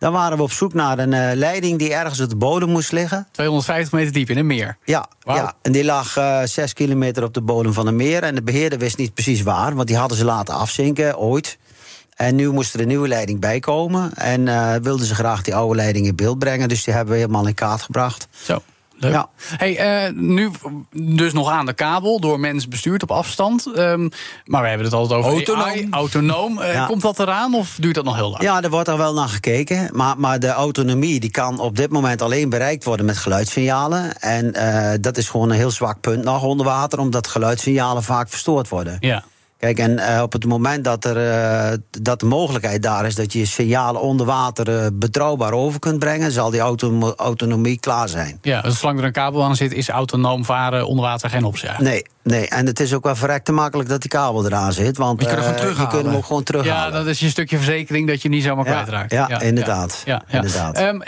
Dan 0.00 0.12
waren 0.12 0.36
we 0.36 0.42
op 0.42 0.52
zoek 0.52 0.74
naar 0.74 0.98
een 0.98 1.12
uh, 1.12 1.30
leiding 1.34 1.78
die 1.78 1.94
ergens 1.94 2.20
op 2.20 2.28
de 2.28 2.36
bodem 2.36 2.68
moest 2.68 2.92
liggen. 2.92 3.26
250 3.30 3.92
meter 3.92 4.12
diep 4.12 4.30
in 4.30 4.38
een 4.38 4.46
meer. 4.46 4.76
Ja, 4.84 5.08
wow. 5.22 5.36
ja. 5.36 5.54
en 5.62 5.72
die 5.72 5.84
lag 5.84 6.18
uh, 6.18 6.42
6 6.44 6.72
kilometer 6.72 7.24
op 7.24 7.34
de 7.34 7.40
bodem 7.40 7.72
van 7.72 7.86
een 7.86 7.96
meer. 7.96 8.22
En 8.22 8.34
de 8.34 8.42
beheerder 8.42 8.78
wist 8.78 8.96
niet 8.96 9.14
precies 9.14 9.42
waar, 9.42 9.74
want 9.74 9.88
die 9.88 9.96
hadden 9.96 10.18
ze 10.18 10.24
laten 10.24 10.54
afzinken 10.54 11.18
ooit. 11.18 11.58
En 12.14 12.34
nu 12.34 12.50
moest 12.50 12.74
er 12.74 12.80
een 12.80 12.88
nieuwe 12.88 13.08
leiding 13.08 13.40
bij 13.40 13.60
komen. 13.60 14.14
En 14.14 14.46
uh, 14.46 14.74
wilden 14.74 15.06
ze 15.06 15.14
graag 15.14 15.42
die 15.42 15.54
oude 15.54 15.74
leiding 15.76 16.06
in 16.06 16.16
beeld 16.16 16.38
brengen. 16.38 16.68
Dus 16.68 16.84
die 16.84 16.94
hebben 16.94 17.12
we 17.14 17.20
helemaal 17.20 17.46
in 17.46 17.54
kaart 17.54 17.82
gebracht. 17.82 18.28
Zo. 18.42 18.62
Ja. 19.08 19.28
Hey, 19.56 20.06
uh, 20.06 20.14
nu 20.14 20.50
dus 20.92 21.32
nog 21.32 21.50
aan 21.50 21.66
de 21.66 21.72
kabel, 21.72 22.20
door 22.20 22.40
mensen 22.40 22.70
bestuurd 22.70 23.02
op 23.02 23.10
afstand. 23.10 23.66
Um, 23.76 24.10
maar 24.44 24.62
we 24.62 24.68
hebben 24.68 24.86
het 24.86 24.94
altijd 24.94 25.18
over 25.18 25.32
autonoom. 25.32 25.64
AI, 25.64 25.88
autonoom. 25.90 26.58
Uh, 26.58 26.72
ja. 26.72 26.86
Komt 26.86 27.02
dat 27.02 27.18
eraan 27.18 27.54
of 27.54 27.76
duurt 27.80 27.94
dat 27.94 28.04
nog 28.04 28.16
heel 28.16 28.30
lang? 28.30 28.42
Ja, 28.42 28.62
er 28.62 28.70
wordt 28.70 28.88
er 28.88 28.96
wel 28.96 29.14
naar 29.14 29.28
gekeken. 29.28 29.88
Maar, 29.92 30.18
maar 30.18 30.40
de 30.40 30.48
autonomie 30.48 31.20
die 31.20 31.30
kan 31.30 31.58
op 31.58 31.76
dit 31.76 31.90
moment 31.90 32.22
alleen 32.22 32.48
bereikt 32.48 32.84
worden 32.84 33.06
met 33.06 33.16
geluidssignalen. 33.16 34.18
En 34.18 34.56
uh, 34.56 34.92
dat 35.00 35.16
is 35.16 35.28
gewoon 35.28 35.50
een 35.50 35.56
heel 35.56 35.70
zwak 35.70 36.00
punt 36.00 36.24
nog 36.24 36.42
onder 36.42 36.66
water, 36.66 36.98
omdat 36.98 37.26
geluidssignalen 37.26 38.02
vaak 38.02 38.28
verstoord 38.28 38.68
worden. 38.68 38.96
Ja. 39.00 39.24
Kijk, 39.60 39.78
en 39.78 39.90
uh, 39.90 40.20
op 40.22 40.32
het 40.32 40.44
moment 40.44 40.84
dat, 40.84 41.04
er, 41.04 41.16
uh, 41.16 41.78
dat 41.90 42.20
de 42.20 42.26
mogelijkheid 42.26 42.82
daar 42.82 43.06
is 43.06 43.14
dat 43.14 43.32
je 43.32 43.44
signalen 43.44 44.00
onder 44.00 44.26
water 44.26 44.68
uh, 44.68 44.86
betrouwbaar 44.92 45.52
over 45.52 45.78
kunt 45.78 45.98
brengen, 45.98 46.32
zal 46.32 46.50
die 46.50 46.60
auto 46.60 47.14
autonomie 47.16 47.80
klaar 47.80 48.08
zijn. 48.08 48.38
Ja, 48.42 48.60
dus 48.60 48.78
zolang 48.78 48.98
er 48.98 49.04
een 49.04 49.12
kabel 49.12 49.44
aan 49.44 49.56
zit, 49.56 49.72
is 49.72 49.88
autonoom 49.88 50.44
varen 50.44 50.86
onder 50.86 51.04
water 51.04 51.30
geen 51.30 51.44
optie. 51.44 51.68
Nee, 51.78 52.04
nee, 52.22 52.48
en 52.48 52.66
het 52.66 52.80
is 52.80 52.94
ook 52.94 53.04
wel 53.04 53.16
verrekte 53.16 53.52
makkelijk 53.52 53.88
dat 53.88 54.00
die 54.00 54.10
kabel 54.10 54.46
eraan 54.46 54.72
zit. 54.72 54.96
Want 54.96 55.20
je 55.20 55.26
kunt, 55.26 55.44
hem, 55.44 55.68
je 55.68 55.86
kunt 55.86 56.04
hem 56.04 56.14
ook 56.14 56.24
gewoon 56.24 56.42
terughalen. 56.42 56.92
Ja, 56.92 56.98
dat 56.98 57.06
is 57.06 57.20
je 57.20 57.28
stukje 57.28 57.56
verzekering 57.56 58.08
dat 58.08 58.22
je 58.22 58.28
niet 58.28 58.42
zomaar 58.42 58.64
ja, 58.64 58.72
kwijtraakt. 58.72 59.12
Ja, 59.12 59.26
ja, 59.28 59.40
inderdaad. 59.40 60.02
Ja, 60.04 60.22
ja, 60.28 60.36
inderdaad. 60.36 60.80
Um, 60.80 61.02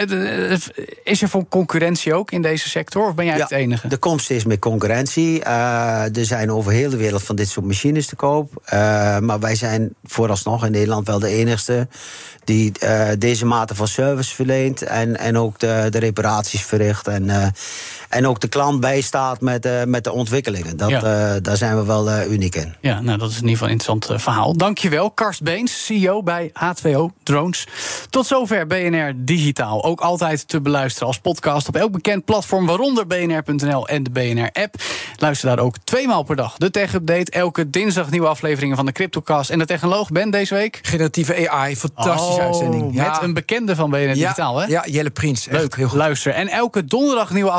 is 1.05 1.23
er 1.23 1.29
voor 1.29 1.49
concurrentie 1.49 2.15
ook 2.15 2.31
in 2.31 2.43
deze 2.43 2.69
sector, 2.69 3.07
of 3.07 3.15
ben 3.15 3.25
jij 3.25 3.39
het 3.39 3.51
enige? 3.51 3.89
Er 3.89 3.99
komt 3.99 4.23
steeds 4.23 4.45
meer 4.45 4.59
concurrentie. 4.59 5.43
er 5.43 6.25
zijn 6.25 6.53
over 6.53 6.73
heel 6.73 6.91
de 6.91 6.97
wereld 6.97 7.23
van 7.23 7.37
dit 7.37 7.49
soort 7.49 7.67
machines 7.67 8.07
te 8.07 8.17
koop 8.17 8.63
maar 9.21 9.41
wij 9.41 9.55
zijn 9.55 9.95
vooralsnog 10.05 10.65
in 10.65 10.73
Nederland 10.73 11.07
wel 11.07 11.19
de 11.19 11.29
enigste 11.29 11.89
die 12.45 12.73
uh, 12.85 13.09
deze 13.19 13.47
mate 13.47 13.75
van 13.75 13.89
service 13.89 14.35
verleent 14.35 14.83
en, 14.83 15.19
en 15.19 15.39
ook 15.39 15.59
de, 15.59 15.87
de 15.91 15.99
reparaties 15.99 16.65
verricht. 16.65 17.09
En, 17.09 17.25
uh, 17.25 17.47
en 18.13 18.27
ook 18.27 18.41
de 18.41 18.49
klant 18.49 18.81
bijstaat 18.81 19.41
met, 19.41 19.67
uh, 19.67 19.83
met 19.85 20.05
de 20.05 20.13
ontwikkelingen. 20.13 20.77
Dat, 20.77 20.91
ja. 20.91 21.41
daar 21.41 21.57
zijn 21.57 21.77
we 21.77 21.85
wel 21.85 22.23
uniek 22.23 22.55
in. 22.55 22.75
Ja, 22.81 23.01
nou, 23.01 23.19
dat 23.19 23.31
is 23.31 23.37
in 23.37 23.41
ieder 23.41 23.53
geval 23.53 23.67
een 23.67 23.73
interessant 23.73 24.23
verhaal. 24.23 24.57
Dankjewel, 24.57 25.11
Karst 25.11 25.43
Beens, 25.43 25.85
CEO 25.85 26.23
bij 26.23 26.53
H2O 26.53 27.23
Drones. 27.23 27.67
Tot 28.11 28.27
zover 28.27 28.67
BNR 28.67 29.13
Digitaal. 29.17 29.85
Ook 29.85 30.01
altijd 30.01 30.49
te 30.49 30.61
beluisteren 30.61 31.09
als 31.09 31.19
podcast 31.19 31.69
op 31.69 31.77
elk 31.77 31.93
bekend 31.93 32.25
platform, 32.25 32.67
waaronder 32.67 33.07
bnr.nl 33.07 33.89
en 33.89 34.03
de 34.03 34.11
BNR-app. 34.11 34.75
Luister 35.17 35.49
daar 35.49 35.65
ook 35.65 35.77
tweemaal 35.85 36.23
per 36.23 36.37
dag. 36.37 36.57
De 36.57 36.71
tech-update, 36.71 37.31
elke 37.31 37.71
dinsdag 37.71 38.11
nieuwe 38.11 38.27
afleveringen 38.27 38.77
van 38.77 38.87
de 38.87 38.93
CryptoCast. 38.93 39.51
En 39.51 39.59
de 39.59 39.67
technoloog 39.67 40.11
Ben 40.11 40.31
deze 40.31 40.55
week? 40.55 40.79
Generatieve 40.83 41.51
AI, 41.51 41.77
fantastisch. 41.77 42.35
Oh, 42.35 42.41
uitzending. 42.41 42.95
Met 42.95 43.19
een 43.21 43.35
bekende 43.35 43.75
van 43.75 43.91
BNR 43.91 44.15
Digitaal, 44.15 44.59
hè? 44.59 44.67
Ja, 44.67 44.85
Jelle 44.87 45.11
Prins. 45.11 45.47
Leuk, 45.51 45.77
heel 45.77 45.89
goed. 45.89 45.99
luister. 45.99 46.33
En 46.33 46.49
elke 46.49 46.85
donderdag 46.85 47.31
nieuwe 47.31 47.51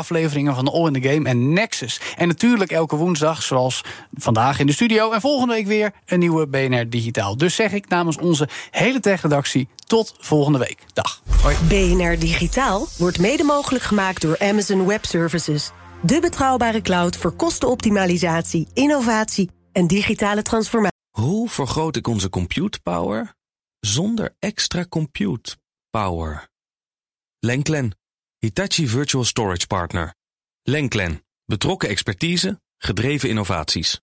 afleveringen 0.48 0.54
van 0.54 0.80
All 0.80 0.86
in 0.86 1.02
the 1.02 1.08
Game 1.08 1.28
en 1.28 1.52
Nexus. 1.52 2.00
En 2.16 2.28
natuurlijk 2.28 2.70
elke 2.70 2.96
woensdag, 2.96 3.42
zoals 3.42 3.84
vandaag 4.12 4.58
in 4.58 4.66
de 4.66 4.72
studio. 4.72 5.12
En 5.12 5.20
volgende 5.20 5.54
week 5.54 5.66
weer 5.66 5.92
een 6.06 6.18
nieuwe 6.18 6.46
BNR 6.46 6.88
Digitaal. 6.88 7.36
Dus 7.36 7.54
zeg 7.54 7.72
ik 7.72 7.88
namens 7.88 8.18
onze 8.18 8.48
hele 8.70 9.00
tech-redactie 9.00 9.68
tot 9.86 10.14
volgende 10.18 10.58
week. 10.58 10.84
Dag. 10.92 11.22
Hoi. 11.42 11.56
BNR 11.68 12.18
Digitaal 12.18 12.86
wordt 12.98 13.18
mede 13.18 13.44
mogelijk 13.44 13.84
gemaakt 13.84 14.20
door 14.20 14.38
Amazon 14.38 14.86
Web 14.86 15.04
Services. 15.04 15.70
De 16.02 16.20
betrouwbare 16.20 16.82
cloud 16.82 17.16
voor 17.16 17.32
kostenoptimalisatie, 17.32 18.68
innovatie 18.74 19.50
en 19.72 19.86
digitale 19.86 20.42
transformatie. 20.42 20.92
Hoe 21.10 21.48
vergroot 21.48 21.96
ik 21.96 22.06
onze 22.06 22.28
compute 22.28 22.80
power 22.80 23.34
zonder 23.80 24.34
extra 24.38 24.84
compute 24.88 25.56
power? 25.90 26.48
Lenklen, 27.38 27.96
Hitachi 28.38 28.88
Virtual 28.88 29.24
Storage 29.24 29.66
Partner. 29.66 30.14
Lenklen, 30.66 31.24
betrokken 31.44 31.88
expertise, 31.88 32.60
gedreven 32.78 33.28
innovaties. 33.28 34.00